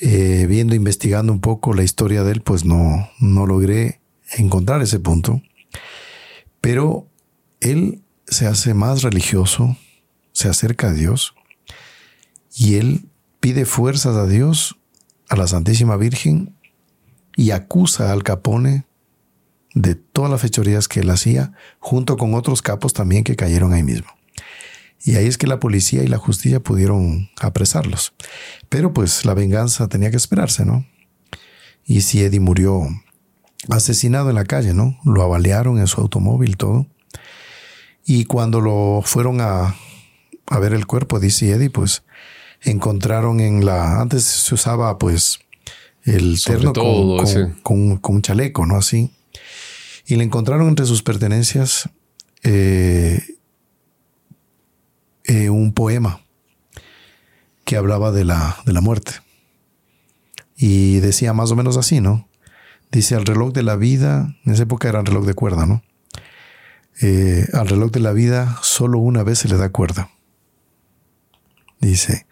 eh, 0.00 0.46
viendo, 0.48 0.74
investigando 0.74 1.32
un 1.32 1.40
poco 1.40 1.72
la 1.74 1.82
historia 1.82 2.22
de 2.22 2.32
él, 2.32 2.42
pues 2.42 2.64
no, 2.64 3.08
no 3.18 3.46
logré 3.46 4.00
encontrar 4.36 4.82
ese 4.82 5.00
punto. 5.00 5.42
Pero 6.60 7.08
él 7.60 8.02
se 8.26 8.46
hace 8.46 8.74
más 8.74 9.02
religioso, 9.02 9.76
se 10.32 10.48
acerca 10.48 10.88
a 10.88 10.92
Dios 10.92 11.34
y 12.54 12.74
él 12.76 13.08
pide 13.40 13.64
fuerzas 13.64 14.16
a 14.16 14.26
Dios, 14.26 14.78
a 15.28 15.36
la 15.36 15.46
Santísima 15.46 15.96
Virgen 15.96 16.54
y 17.36 17.50
acusa 17.50 18.12
al 18.12 18.22
Capone 18.22 18.86
de 19.74 19.94
todas 19.94 20.30
las 20.30 20.40
fechorías 20.40 20.88
que 20.88 21.00
él 21.00 21.10
hacía, 21.10 21.52
junto 21.78 22.16
con 22.16 22.34
otros 22.34 22.62
capos 22.62 22.94
también 22.94 23.24
que 23.24 23.36
cayeron 23.36 23.74
ahí 23.74 23.82
mismo. 23.82 24.08
Y 25.02 25.16
ahí 25.16 25.26
es 25.26 25.38
que 25.38 25.46
la 25.46 25.60
policía 25.60 26.02
y 26.02 26.08
la 26.08 26.18
justicia 26.18 26.60
pudieron 26.60 27.30
apresarlos. 27.40 28.12
Pero 28.68 28.92
pues 28.92 29.24
la 29.24 29.34
venganza 29.34 29.88
tenía 29.88 30.10
que 30.10 30.16
esperarse, 30.16 30.64
¿no? 30.64 30.86
Y 31.84 32.00
si 32.00 32.22
Eddie 32.22 32.40
murió 32.40 32.88
asesinado 33.68 34.28
en 34.30 34.34
la 34.34 34.44
calle, 34.44 34.74
¿no? 34.74 34.98
Lo 35.04 35.22
avalearon 35.22 35.78
en 35.78 35.86
su 35.86 36.00
automóvil, 36.00 36.56
todo. 36.56 36.86
Y 38.04 38.24
cuando 38.24 38.60
lo 38.60 39.02
fueron 39.04 39.40
a, 39.40 39.76
a 40.46 40.58
ver 40.58 40.72
el 40.72 40.86
cuerpo, 40.86 41.20
dice 41.20 41.50
Eddie, 41.50 41.70
pues 41.70 42.02
encontraron 42.62 43.40
en 43.40 43.64
la... 43.64 44.00
Antes 44.00 44.24
se 44.24 44.54
usaba 44.54 44.98
pues 44.98 45.40
el 46.04 46.42
terno 46.42 46.72
con, 46.72 47.98
con, 47.98 48.14
un 48.14 48.22
chaleco, 48.22 48.64
¿no? 48.66 48.76
Así. 48.76 49.12
Y 50.06 50.16
le 50.16 50.24
encontraron 50.24 50.68
entre 50.68 50.86
sus 50.86 51.02
pertenencias 51.02 51.90
eh, 52.42 53.20
eh, 55.26 55.50
un 55.50 55.72
poema 55.72 56.20
que 57.64 57.76
hablaba 57.76 58.12
de 58.12 58.24
la, 58.24 58.56
de 58.64 58.72
la 58.72 58.80
muerte. 58.80 59.12
Y 60.56 61.00
decía 61.00 61.32
más 61.32 61.50
o 61.50 61.56
menos 61.56 61.76
así, 61.76 62.00
¿no? 62.00 62.28
Dice, 62.92 63.14
al 63.14 63.26
reloj 63.26 63.52
de 63.52 63.62
la 63.62 63.76
vida, 63.76 64.36
en 64.44 64.52
esa 64.52 64.62
época 64.62 64.88
era 64.88 65.00
el 65.00 65.06
reloj 65.06 65.26
de 65.26 65.34
cuerda, 65.34 65.66
¿no? 65.66 65.82
Eh, 67.02 67.46
al 67.52 67.68
reloj 67.68 67.90
de 67.90 68.00
la 68.00 68.12
vida 68.12 68.58
solo 68.62 68.98
una 68.98 69.22
vez 69.22 69.40
se 69.40 69.48
le 69.48 69.56
da 69.56 69.68
cuerda. 69.68 70.10
Dice, 71.80 72.26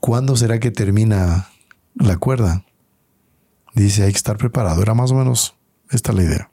¿cuándo 0.00 0.36
será 0.36 0.58
que 0.58 0.70
termina 0.70 1.48
la 1.94 2.16
cuerda? 2.18 2.64
Dice, 3.74 4.02
hay 4.02 4.10
que 4.10 4.18
estar 4.18 4.36
preparado. 4.36 4.82
Era 4.82 4.94
más 4.94 5.12
o 5.12 5.14
menos 5.14 5.56
esta 5.90 6.12
la 6.12 6.24
idea. 6.24 6.50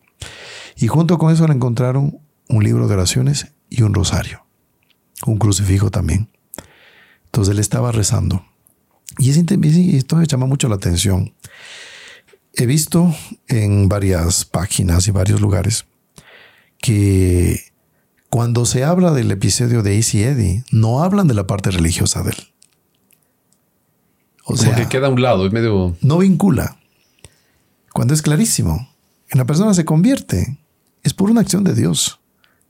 Y 0.77 0.87
junto 0.87 1.17
con 1.17 1.33
eso 1.33 1.47
le 1.47 1.53
encontraron 1.53 2.19
un 2.47 2.63
libro 2.63 2.87
de 2.87 2.93
oraciones 2.93 3.51
y 3.69 3.81
un 3.81 3.93
rosario. 3.93 4.45
Un 5.25 5.37
crucifijo 5.37 5.91
también. 5.91 6.29
Entonces 7.25 7.53
él 7.53 7.59
estaba 7.59 7.91
rezando. 7.91 8.45
Y 9.17 9.31
esto 9.31 10.15
me 10.15 10.25
llama 10.25 10.45
mucho 10.45 10.69
la 10.69 10.75
atención. 10.75 11.33
He 12.53 12.65
visto 12.65 13.13
en 13.47 13.89
varias 13.89 14.45
páginas 14.45 15.07
y 15.07 15.11
varios 15.11 15.41
lugares 15.41 15.85
que 16.81 17.71
cuando 18.29 18.65
se 18.65 18.83
habla 18.83 19.11
del 19.11 19.31
episodio 19.31 19.83
de 19.83 19.95
Easy 19.95 20.23
Eddie, 20.23 20.63
no 20.71 21.03
hablan 21.03 21.27
de 21.27 21.33
la 21.33 21.47
parte 21.47 21.71
religiosa 21.71 22.23
de 22.23 22.31
él. 22.31 22.37
O 24.45 24.55
sea, 24.55 24.75
que 24.75 24.87
queda 24.87 25.07
a 25.07 25.09
un 25.09 25.21
lado, 25.21 25.45
es 25.45 25.51
medio. 25.51 25.95
No 26.01 26.19
vincula. 26.19 26.79
Cuando 27.93 28.13
es 28.13 28.21
clarísimo, 28.21 28.89
en 29.29 29.37
la 29.37 29.45
persona 29.45 29.73
se 29.73 29.85
convierte, 29.85 30.57
es 31.03 31.13
por 31.13 31.29
una 31.29 31.41
acción 31.41 31.63
de 31.63 31.75
Dios. 31.75 32.18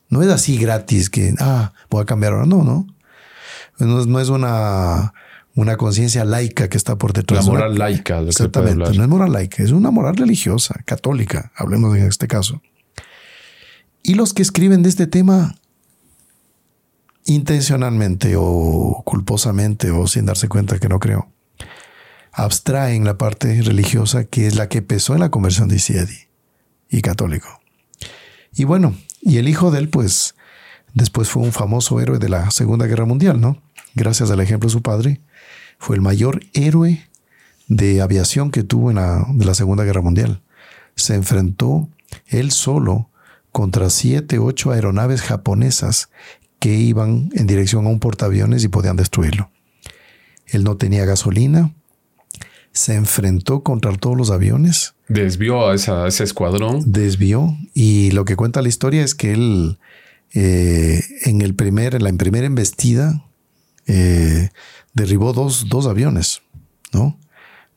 No 0.10 0.22
es 0.24 0.30
así 0.30 0.58
gratis 0.58 1.10
que, 1.10 1.34
ah, 1.40 1.74
voy 1.90 2.02
a 2.02 2.06
cambiar 2.06 2.34
ahora. 2.34 2.46
No, 2.46 2.64
no. 2.64 2.88
No, 3.78 4.20
es 4.20 4.30
una, 4.30 5.14
una 5.56 5.78
conciencia 5.78 6.26
laica 6.26 6.68
que 6.68 6.78
está 6.78 6.98
por 6.98 7.14
detrás. 7.14 7.46
La 7.46 7.52
moral 7.52 7.78
laica. 7.78 8.20
Exactamente. 8.20 8.98
No 8.98 9.04
es 9.04 9.10
moral 9.10 9.32
laica, 9.32 9.64
es 9.64 9.72
una 9.72 9.92
moral 9.92 10.18
religiosa, 10.18 10.82
católica, 10.86 11.52
hablemos 11.56 11.96
en 11.96 12.04
este 12.04 12.28
caso. 12.28 12.62
Y 14.04 14.16
los 14.16 14.34
que 14.34 14.42
escriben 14.42 14.84
de 14.84 14.90
este 14.90 15.08
tema 15.08 15.56
intencionalmente 17.26 18.36
o 18.38 19.04
culposamente 19.06 19.92
o 19.92 20.08
sin 20.08 20.26
darse 20.26 20.50
cuenta 20.50 20.80
que 20.80 20.90
no 20.90 21.00
creo, 21.00 21.32
abstraen 22.32 23.06
la 23.06 23.18
parte 23.18 23.62
religiosa 23.62 24.26
que 24.26 24.48
es 24.48 24.56
la 24.56 24.68
que 24.68 24.82
pesó 24.82 25.14
en 25.14 25.20
la 25.20 25.30
conversión 25.30 25.68
de 25.68 25.76
Isiedi 25.76 26.28
y 26.90 27.02
católico. 27.02 27.48
Y 28.54 28.64
bueno, 28.64 28.96
y 29.22 29.38
el 29.38 29.48
hijo 29.48 29.72
de 29.72 29.80
él, 29.80 29.90
pues, 29.90 30.36
después 30.94 31.30
fue 31.30 31.44
un 31.44 31.52
famoso 31.52 32.00
héroe 32.00 32.20
de 32.20 32.30
la 32.30 32.52
Segunda 32.52 32.86
Guerra 32.86 33.06
Mundial, 33.06 33.40
¿no? 33.40 33.62
Gracias 33.96 34.32
al 34.32 34.40
ejemplo 34.40 34.68
de 34.68 34.74
su 34.74 34.82
padre, 34.82 35.22
fue 35.78 35.96
el 35.96 36.02
mayor 36.02 36.42
héroe 36.54 37.08
de 37.68 38.02
aviación 38.02 38.52
que 38.52 38.64
tuvo 38.64 38.90
en 38.90 38.98
la, 38.98 39.26
de 39.30 39.46
la 39.46 39.54
Segunda 39.54 39.84
Guerra 39.84 40.02
Mundial. 40.02 40.42
Se 40.96 41.16
enfrentó 41.16 41.90
él 42.28 42.52
solo 42.52 43.10
contra 43.52 43.90
siete, 43.90 44.40
ocho 44.40 44.72
aeronaves 44.72 45.22
japonesas 45.22 46.10
que 46.60 46.76
iban 46.76 47.30
en 47.34 47.48
dirección 47.48 47.86
a 47.86 47.90
un 47.90 48.00
portaaviones 48.00 48.64
y 48.64 48.68
podían 48.68 48.98
destruirlo. 48.98 49.50
Él 50.48 50.64
no 50.64 50.78
tenía 50.78 51.06
gasolina, 51.06 51.74
se 52.80 52.96
enfrentó 52.96 53.62
contra 53.62 53.94
todos 53.98 54.16
los 54.16 54.32
aviones. 54.32 54.94
Desvió 55.10 55.68
a, 55.68 55.76
ese 55.76 56.24
escuadrón. 56.24 56.82
Desvió. 56.86 57.58
Y 57.74 58.12
lo 58.12 58.24
que 58.24 58.38
cuenta 58.38 58.62
la 58.62 58.70
historia 58.70 59.04
es 59.04 59.16
que 59.16 59.34
él, 59.34 59.80
eh, 60.34 61.04
en, 61.26 61.42
el 61.42 61.56
primer, 61.56 61.96
en 61.96 62.06
la 62.06 62.14
primera 62.14 62.48
embestida, 62.48 63.26
eh, 63.86 64.50
derribó 64.94 65.34
dos, 65.34 65.68
dos, 65.68 65.88
aviones, 65.88 66.42
¿no? 66.94 67.20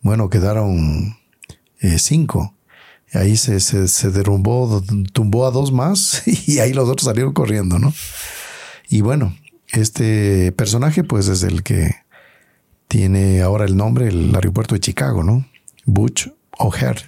Bueno, 0.02 0.30
quedaron 0.30 1.16
eh, 1.80 1.98
cinco. 1.98 2.54
Ahí 3.12 3.36
se, 3.36 3.58
se, 3.58 3.88
se, 3.88 4.10
derrumbó, 4.10 4.84
tumbó 5.12 5.46
a 5.46 5.50
dos 5.50 5.72
más 5.72 6.22
y 6.46 6.60
ahí 6.60 6.72
los 6.72 6.88
otros 6.88 7.06
salieron 7.06 7.32
corriendo, 7.32 7.80
¿no? 7.80 7.92
Y 8.88 9.00
bueno, 9.00 9.36
este 9.72 10.52
personaje 10.52 11.02
pues 11.02 11.26
es 11.26 11.42
el 11.42 11.64
que 11.64 11.96
tiene 12.92 13.40
ahora 13.40 13.64
el 13.64 13.74
nombre 13.74 14.08
el 14.08 14.34
aeropuerto 14.34 14.74
de 14.74 14.80
Chicago, 14.80 15.22
¿no? 15.22 15.46
Butch 15.86 16.28
O'Hare, 16.58 17.00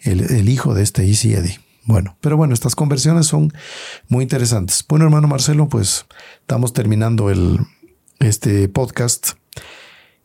el, 0.00 0.50
hijo 0.50 0.74
de 0.74 0.82
este 0.82 1.02
Easy 1.06 1.32
Eddie. 1.32 1.58
Bueno, 1.84 2.18
pero 2.20 2.36
bueno, 2.36 2.52
estas 2.52 2.76
conversiones 2.76 3.26
son 3.26 3.54
muy 4.08 4.22
interesantes. 4.22 4.84
Bueno, 4.86 5.06
hermano 5.06 5.28
Marcelo, 5.28 5.70
pues 5.70 6.04
estamos 6.40 6.74
terminando 6.74 7.30
el, 7.30 7.60
este 8.18 8.68
podcast 8.68 9.30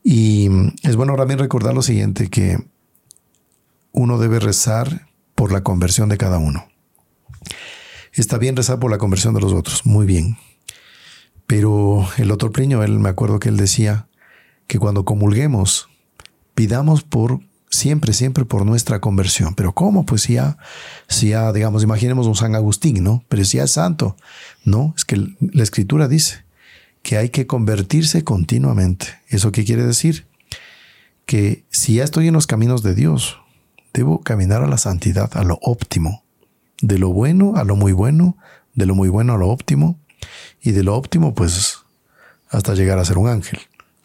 y 0.04 0.50
es 0.84 0.98
bueno 0.98 1.16
también 1.16 1.40
recordar 1.40 1.74
lo 1.74 1.82
siguiente, 1.82 2.30
que 2.30 2.58
uno 3.94 4.18
debe 4.18 4.42
rezar 4.42 5.08
por 5.34 5.54
la 5.54 5.64
conversión 5.64 6.10
de 6.10 6.18
cada 6.18 6.40
uno. 6.40 6.68
Está 8.12 8.38
bien 8.38 8.58
rezar 8.58 8.80
por 8.80 8.92
la 8.92 8.98
conversión 8.98 9.34
de 9.34 9.40
los 9.40 9.54
otros, 9.54 9.86
muy 9.86 10.06
bien. 10.06 10.38
Pero 11.48 12.06
el 12.18 12.32
otro 12.32 12.52
priño, 12.52 12.84
él 12.84 13.00
me 13.00 13.08
acuerdo 13.08 13.40
que 13.40 13.48
él 13.48 13.56
decía, 13.56 14.10
que 14.68 14.80
cuando 14.80 15.06
comulguemos 15.06 15.90
pidamos 16.54 17.04
por 17.04 17.42
siempre, 17.70 18.14
siempre 18.14 18.46
por 18.46 18.66
nuestra 18.66 19.00
conversión. 19.00 19.54
Pero 19.56 19.74
¿cómo? 19.74 20.06
Pues 20.06 20.28
ya, 20.28 20.58
si 21.08 21.30
ya, 21.30 21.52
digamos, 21.52 21.84
imaginemos 21.84 22.28
un 22.28 22.36
San 22.36 22.56
Agustín, 22.56 23.04
¿no? 23.04 23.24
Pero 23.28 23.44
si 23.44 23.58
ya 23.58 23.66
es 23.66 23.72
santo. 23.72 24.16
No, 24.64 24.94
es 24.98 25.06
que 25.06 25.18
la 25.18 25.64
escritura 25.64 26.08
dice 26.08 26.46
que 27.04 27.18
hay 27.18 27.30
que 27.30 27.46
convertirse 27.46 28.24
continuamente. 28.24 29.08
¿Eso 29.28 29.52
qué 29.52 29.64
quiere 29.64 29.86
decir? 29.86 30.26
Que 31.26 31.66
si 31.70 31.96
ya 31.96 32.04
estoy 32.04 32.28
en 32.28 32.34
los 32.34 32.48
caminos 32.48 32.82
de 32.82 32.96
Dios, 32.96 33.38
debo 33.94 34.22
caminar 34.22 34.64
a 34.64 34.68
la 34.68 34.78
santidad, 34.78 35.30
a 35.38 35.44
lo 35.44 35.60
óptimo. 35.62 36.24
De 36.82 36.98
lo 36.98 37.10
bueno 37.10 37.54
a 37.56 37.64
lo 37.64 37.76
muy 37.76 37.92
bueno, 37.92 38.38
de 38.74 38.86
lo 38.86 38.96
muy 38.96 39.10
bueno 39.10 39.34
a 39.34 39.38
lo 39.38 39.50
óptimo, 39.50 40.00
y 40.62 40.72
de 40.72 40.84
lo 40.84 40.96
óptimo, 40.96 41.34
pues, 41.36 41.80
hasta 42.50 42.74
llegar 42.74 42.98
a 43.00 43.06
ser 43.06 43.18
un 43.18 43.30
ángel 43.30 43.60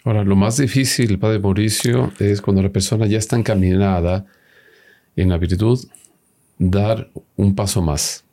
Ahora, 0.04 0.24
lo 0.24 0.36
más 0.36 0.56
difícil, 0.56 1.18
Padre 1.18 1.38
Mauricio, 1.38 2.12
es 2.18 2.40
cuando 2.40 2.62
la 2.62 2.70
persona 2.70 3.06
ya 3.06 3.18
está 3.18 3.36
encaminada 3.36 4.26
en 5.16 5.28
la 5.28 5.38
virtud, 5.38 5.86
dar 6.58 7.10
un 7.36 7.54
paso 7.54 7.82
más. 7.82 8.24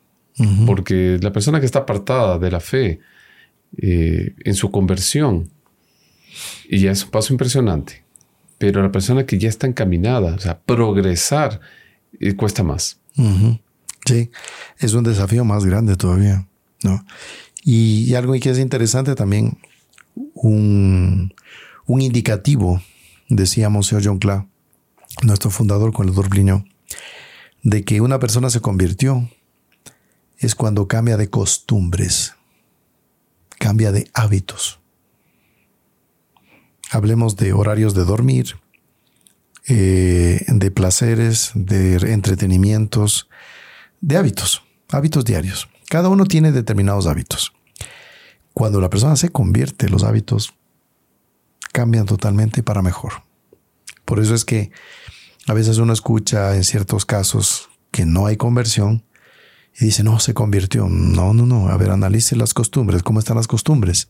Porque 0.67 1.17
la 1.19 1.33
persona 1.33 1.59
que 1.59 1.65
está 1.65 1.79
apartada 1.79 2.37
de 2.37 2.51
la 2.51 2.59
fe 2.59 2.99
eh, 3.81 4.35
en 4.45 4.53
su 4.53 4.69
conversión, 4.69 5.49
y 6.69 6.79
ya 6.79 6.91
es 6.91 7.03
un 7.03 7.09
paso 7.09 7.33
impresionante, 7.33 8.03
pero 8.59 8.83
la 8.83 8.91
persona 8.91 9.25
que 9.25 9.39
ya 9.39 9.49
está 9.49 9.65
encaminada, 9.65 10.35
o 10.35 10.39
sea, 10.39 10.59
progresar, 10.59 11.59
eh, 12.19 12.35
cuesta 12.35 12.63
más. 12.63 12.99
Sí, 14.05 14.29
es 14.77 14.93
un 14.93 15.03
desafío 15.03 15.43
más 15.43 15.65
grande 15.65 15.95
todavía, 15.95 16.47
¿no? 16.83 17.03
Y, 17.63 18.13
algo 18.13 18.33
que 18.39 18.49
es 18.49 18.59
interesante 18.59 19.15
también, 19.15 19.57
un, 20.33 21.33
indicativo, 21.87 22.81
decía 23.29 23.69
Monsieur 23.69 24.01
John 24.03 24.19
Cla, 24.19 24.47
nuestro 25.23 25.49
fundador 25.49 25.93
con 25.93 26.07
el 26.07 26.13
Dorbliño, 26.13 26.65
de 27.63 27.83
que 27.83 28.01
una 28.01 28.19
persona 28.19 28.49
se 28.49 28.61
convirtió 28.61 29.29
es 30.37 30.55
cuando 30.55 30.87
cambia 30.87 31.17
de 31.17 31.29
costumbres, 31.29 32.35
cambia 33.57 33.91
de 33.91 34.09
hábitos. 34.13 34.79
Hablemos 36.91 37.35
de 37.35 37.53
horarios 37.53 37.93
de 37.95 38.05
dormir, 38.05 38.55
eh, 39.67 40.45
de 40.47 40.71
placeres, 40.71 41.51
de 41.55 41.95
entretenimientos, 42.13 43.27
de 43.99 44.17
hábitos, 44.17 44.63
hábitos 44.89 45.25
diarios. 45.25 45.67
Cada 45.89 46.09
uno 46.09 46.25
tiene 46.25 46.51
determinados 46.51 47.07
hábitos. 47.07 47.56
Cuando 48.57 48.81
la 48.81 48.89
persona 48.89 49.15
se 49.15 49.29
convierte, 49.29 49.87
los 49.87 50.03
hábitos 50.03 50.55
cambian 51.73 52.07
totalmente 52.07 52.63
para 52.63 52.81
mejor. 52.81 53.13
Por 54.03 54.19
eso 54.19 54.33
es 54.33 54.45
que 54.45 54.71
a 55.45 55.53
veces 55.53 55.77
uno 55.77 55.93
escucha 55.93 56.55
en 56.55 56.63
ciertos 56.63 57.05
casos 57.05 57.69
que 57.91 58.07
no 58.07 58.25
hay 58.25 58.35
conversión 58.35 59.03
y 59.79 59.85
dice, 59.85 60.03
no, 60.03 60.19
se 60.19 60.33
convirtió. 60.33 60.89
No, 60.89 61.35
no, 61.35 61.45
no. 61.45 61.69
A 61.69 61.77
ver, 61.77 61.91
analice 61.91 62.35
las 62.35 62.55
costumbres. 62.55 63.03
¿Cómo 63.03 63.19
están 63.19 63.37
las 63.37 63.45
costumbres? 63.45 64.09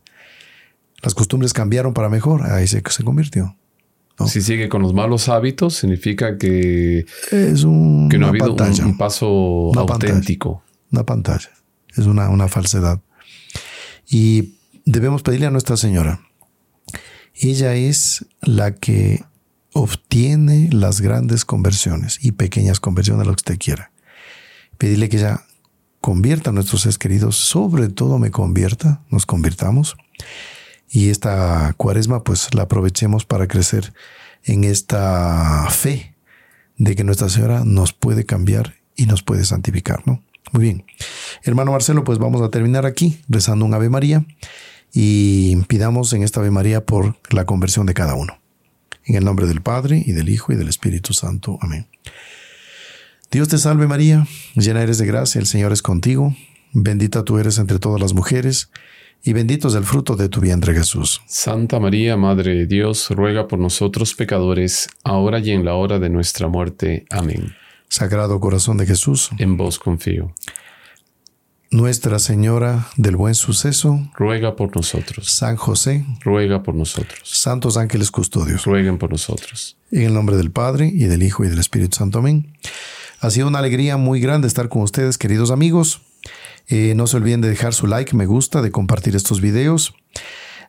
Las 1.02 1.14
costumbres 1.14 1.52
cambiaron 1.52 1.92
para 1.92 2.08
mejor. 2.08 2.50
Ahí 2.50 2.66
se, 2.66 2.82
se 2.88 3.04
convirtió. 3.04 3.54
Si 4.24 4.40
sigue 4.40 4.70
con 4.70 4.80
los 4.80 4.94
malos 4.94 5.28
hábitos, 5.28 5.74
significa 5.74 6.38
que, 6.38 7.04
es 7.30 7.64
un, 7.64 8.08
que 8.08 8.16
no 8.16 8.24
ha 8.24 8.28
habido 8.30 8.54
un, 8.54 8.96
paso 8.96 9.72
auténtico. 9.76 10.62
una 10.90 11.04
pantalla. 11.04 11.50
Es 11.94 12.06
una, 12.06 12.30
una 12.30 12.48
falsedad. 12.48 13.02
Y 14.08 14.54
debemos 14.84 15.22
pedirle 15.22 15.46
a 15.46 15.50
Nuestra 15.50 15.76
Señora. 15.76 16.20
Ella 17.34 17.74
es 17.74 18.26
la 18.40 18.74
que 18.74 19.24
obtiene 19.72 20.70
las 20.72 21.00
grandes 21.00 21.44
conversiones 21.44 22.18
y 22.22 22.32
pequeñas 22.32 22.80
conversiones, 22.80 23.26
lo 23.26 23.32
que 23.34 23.40
usted 23.40 23.58
quiera. 23.58 23.92
Pedirle 24.76 25.08
que 25.08 25.18
ella 25.18 25.44
convierta 26.00 26.50
a 26.50 26.52
nuestros 26.52 26.82
seres 26.82 26.98
queridos, 26.98 27.36
sobre 27.36 27.88
todo 27.88 28.18
me 28.18 28.30
convierta, 28.30 29.02
nos 29.10 29.26
convirtamos 29.26 29.96
y 30.88 31.10
esta 31.10 31.74
cuaresma 31.76 32.24
pues 32.24 32.54
la 32.54 32.62
aprovechemos 32.62 33.24
para 33.24 33.46
crecer 33.46 33.92
en 34.44 34.64
esta 34.64 35.68
fe 35.70 36.14
de 36.76 36.96
que 36.96 37.04
Nuestra 37.04 37.28
Señora 37.28 37.62
nos 37.64 37.92
puede 37.92 38.24
cambiar 38.24 38.74
y 38.96 39.06
nos 39.06 39.22
puede 39.22 39.44
santificar, 39.44 40.06
¿no? 40.06 40.22
Muy 40.52 40.62
bien. 40.62 40.84
Hermano 41.42 41.72
Marcelo, 41.72 42.04
pues 42.04 42.18
vamos 42.18 42.42
a 42.42 42.50
terminar 42.50 42.86
aquí 42.86 43.20
rezando 43.28 43.64
un 43.64 43.74
Ave 43.74 43.88
María 43.88 44.24
y 44.92 45.56
pidamos 45.66 46.12
en 46.12 46.22
esta 46.22 46.40
Ave 46.40 46.50
María 46.50 46.84
por 46.84 47.16
la 47.30 47.44
conversión 47.44 47.86
de 47.86 47.94
cada 47.94 48.14
uno. 48.14 48.38
En 49.04 49.16
el 49.16 49.24
nombre 49.24 49.46
del 49.46 49.62
Padre 49.62 50.02
y 50.04 50.12
del 50.12 50.28
Hijo 50.28 50.52
y 50.52 50.56
del 50.56 50.68
Espíritu 50.68 51.12
Santo. 51.12 51.58
Amén. 51.60 51.86
Dios 53.30 53.48
te 53.48 53.58
salve 53.58 53.86
María, 53.86 54.26
llena 54.54 54.82
eres 54.82 54.96
de 54.96 55.06
gracia, 55.06 55.38
el 55.38 55.46
Señor 55.46 55.72
es 55.72 55.82
contigo, 55.82 56.34
bendita 56.72 57.24
tú 57.24 57.38
eres 57.38 57.58
entre 57.58 57.78
todas 57.78 58.00
las 58.00 58.14
mujeres, 58.14 58.70
y 59.22 59.34
bendito 59.34 59.68
es 59.68 59.74
el 59.74 59.84
fruto 59.84 60.16
de 60.16 60.30
tu 60.30 60.40
vientre 60.40 60.72
Jesús. 60.72 61.20
Santa 61.26 61.78
María, 61.78 62.16
Madre 62.16 62.54
de 62.54 62.66
Dios, 62.66 63.10
ruega 63.10 63.46
por 63.46 63.58
nosotros 63.58 64.14
pecadores, 64.14 64.88
ahora 65.04 65.40
y 65.40 65.50
en 65.50 65.66
la 65.66 65.74
hora 65.74 65.98
de 65.98 66.08
nuestra 66.08 66.48
muerte. 66.48 67.04
Amén. 67.10 67.52
Sagrado 67.88 68.38
Corazón 68.40 68.76
de 68.76 68.86
Jesús, 68.86 69.30
en 69.38 69.56
vos 69.56 69.78
confío. 69.78 70.34
Nuestra 71.70 72.18
Señora 72.18 72.88
del 72.96 73.16
Buen 73.16 73.34
Suceso, 73.34 74.10
ruega 74.14 74.56
por 74.56 74.74
nosotros. 74.74 75.30
San 75.30 75.56
José, 75.56 76.04
ruega 76.20 76.62
por 76.62 76.74
nosotros. 76.74 77.20
Santos 77.24 77.76
ángeles 77.76 78.10
custodios, 78.10 78.64
rueguen 78.64 78.96
por 78.96 79.10
nosotros. 79.10 79.76
En 79.90 80.02
el 80.02 80.14
nombre 80.14 80.36
del 80.36 80.50
Padre, 80.50 80.90
y 80.92 81.04
del 81.04 81.22
Hijo, 81.22 81.44
y 81.44 81.48
del 81.48 81.58
Espíritu 81.58 81.96
Santo. 81.96 82.20
Amén. 82.20 82.54
Ha 83.20 83.30
sido 83.30 83.48
una 83.48 83.58
alegría 83.58 83.96
muy 83.96 84.20
grande 84.20 84.48
estar 84.48 84.68
con 84.68 84.82
ustedes, 84.82 85.18
queridos 85.18 85.50
amigos. 85.50 86.00
Eh, 86.68 86.94
no 86.94 87.06
se 87.06 87.16
olviden 87.16 87.40
de 87.40 87.48
dejar 87.48 87.74
su 87.74 87.86
like, 87.86 88.14
me 88.14 88.26
gusta, 88.26 88.62
de 88.62 88.70
compartir 88.70 89.16
estos 89.16 89.40
videos, 89.40 89.94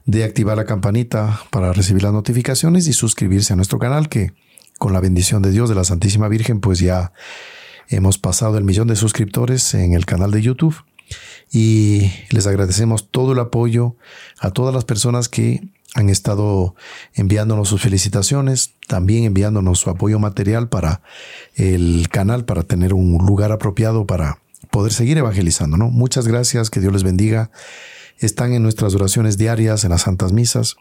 de 0.05 0.23
activar 0.23 0.57
la 0.57 0.65
campanita 0.65 1.41
para 1.49 1.73
recibir 1.73 2.03
las 2.03 2.13
notificaciones 2.13 2.87
y 2.87 2.93
suscribirse 2.93 3.53
a 3.53 3.55
nuestro 3.55 3.79
canal 3.79 4.09
que 4.09 4.33
con 4.79 4.93
la 4.93 4.99
bendición 4.99 5.43
de 5.43 5.51
Dios, 5.51 5.69
de 5.69 5.75
la 5.75 5.83
Santísima 5.83 6.27
Virgen, 6.27 6.61
pues 6.61 6.79
ya 6.79 7.13
hemos 7.89 8.17
pasado 8.17 8.57
el 8.57 8.63
millón 8.63 8.87
de 8.87 8.95
suscriptores 8.95 9.75
en 9.75 9.93
el 9.93 10.05
canal 10.05 10.31
de 10.31 10.41
YouTube 10.41 10.75
y 11.51 12.11
les 12.31 12.47
agradecemos 12.47 13.09
todo 13.11 13.33
el 13.33 13.39
apoyo 13.39 13.95
a 14.39 14.51
todas 14.51 14.73
las 14.73 14.85
personas 14.85 15.29
que 15.29 15.61
han 15.95 16.09
estado 16.09 16.75
enviándonos 17.15 17.67
sus 17.67 17.81
felicitaciones, 17.81 18.75
también 18.87 19.23
enviándonos 19.23 19.79
su 19.79 19.89
apoyo 19.89 20.19
material 20.19 20.69
para 20.69 21.01
el 21.55 22.07
canal, 22.09 22.45
para 22.45 22.63
tener 22.63 22.93
un 22.93 23.17
lugar 23.25 23.51
apropiado 23.51 24.05
para 24.05 24.39
poder 24.69 24.93
seguir 24.93 25.17
evangelizando, 25.17 25.77
¿no? 25.77 25.89
Muchas 25.89 26.27
gracias, 26.27 26.69
que 26.69 26.79
Dios 26.79 26.93
les 26.93 27.03
bendiga. 27.03 27.49
Están 28.19 28.53
en 28.53 28.61
nuestras 28.61 28.93
oraciones 28.93 29.37
diarias, 29.37 29.83
en 29.83 29.89
las 29.89 30.03
santas 30.03 30.31
misas. 30.31 30.75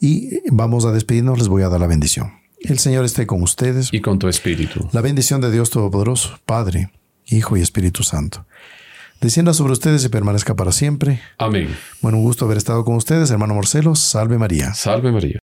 Y 0.00 0.40
vamos 0.50 0.86
a 0.86 0.92
despedirnos, 0.92 1.38
les 1.38 1.48
voy 1.48 1.62
a 1.62 1.68
dar 1.68 1.80
la 1.80 1.86
bendición. 1.86 2.47
El 2.60 2.78
Señor 2.78 3.04
esté 3.04 3.26
con 3.26 3.42
ustedes. 3.42 3.88
Y 3.92 4.00
con 4.00 4.18
tu 4.18 4.28
espíritu. 4.28 4.88
La 4.92 5.00
bendición 5.00 5.40
de 5.40 5.50
Dios 5.50 5.70
Todopoderoso, 5.70 6.38
Padre, 6.44 6.90
Hijo 7.26 7.56
y 7.56 7.60
Espíritu 7.60 8.02
Santo. 8.02 8.46
Descienda 9.20 9.52
sobre 9.52 9.72
ustedes 9.72 10.04
y 10.04 10.08
permanezca 10.08 10.54
para 10.54 10.70
siempre. 10.70 11.20
Amén. 11.38 11.74
Bueno, 12.00 12.18
un 12.18 12.24
gusto 12.24 12.44
haber 12.44 12.56
estado 12.56 12.84
con 12.84 12.94
ustedes, 12.94 13.30
hermano 13.30 13.54
Marcelo. 13.54 13.94
Salve 13.96 14.38
María. 14.38 14.74
Salve 14.74 15.10
María. 15.10 15.40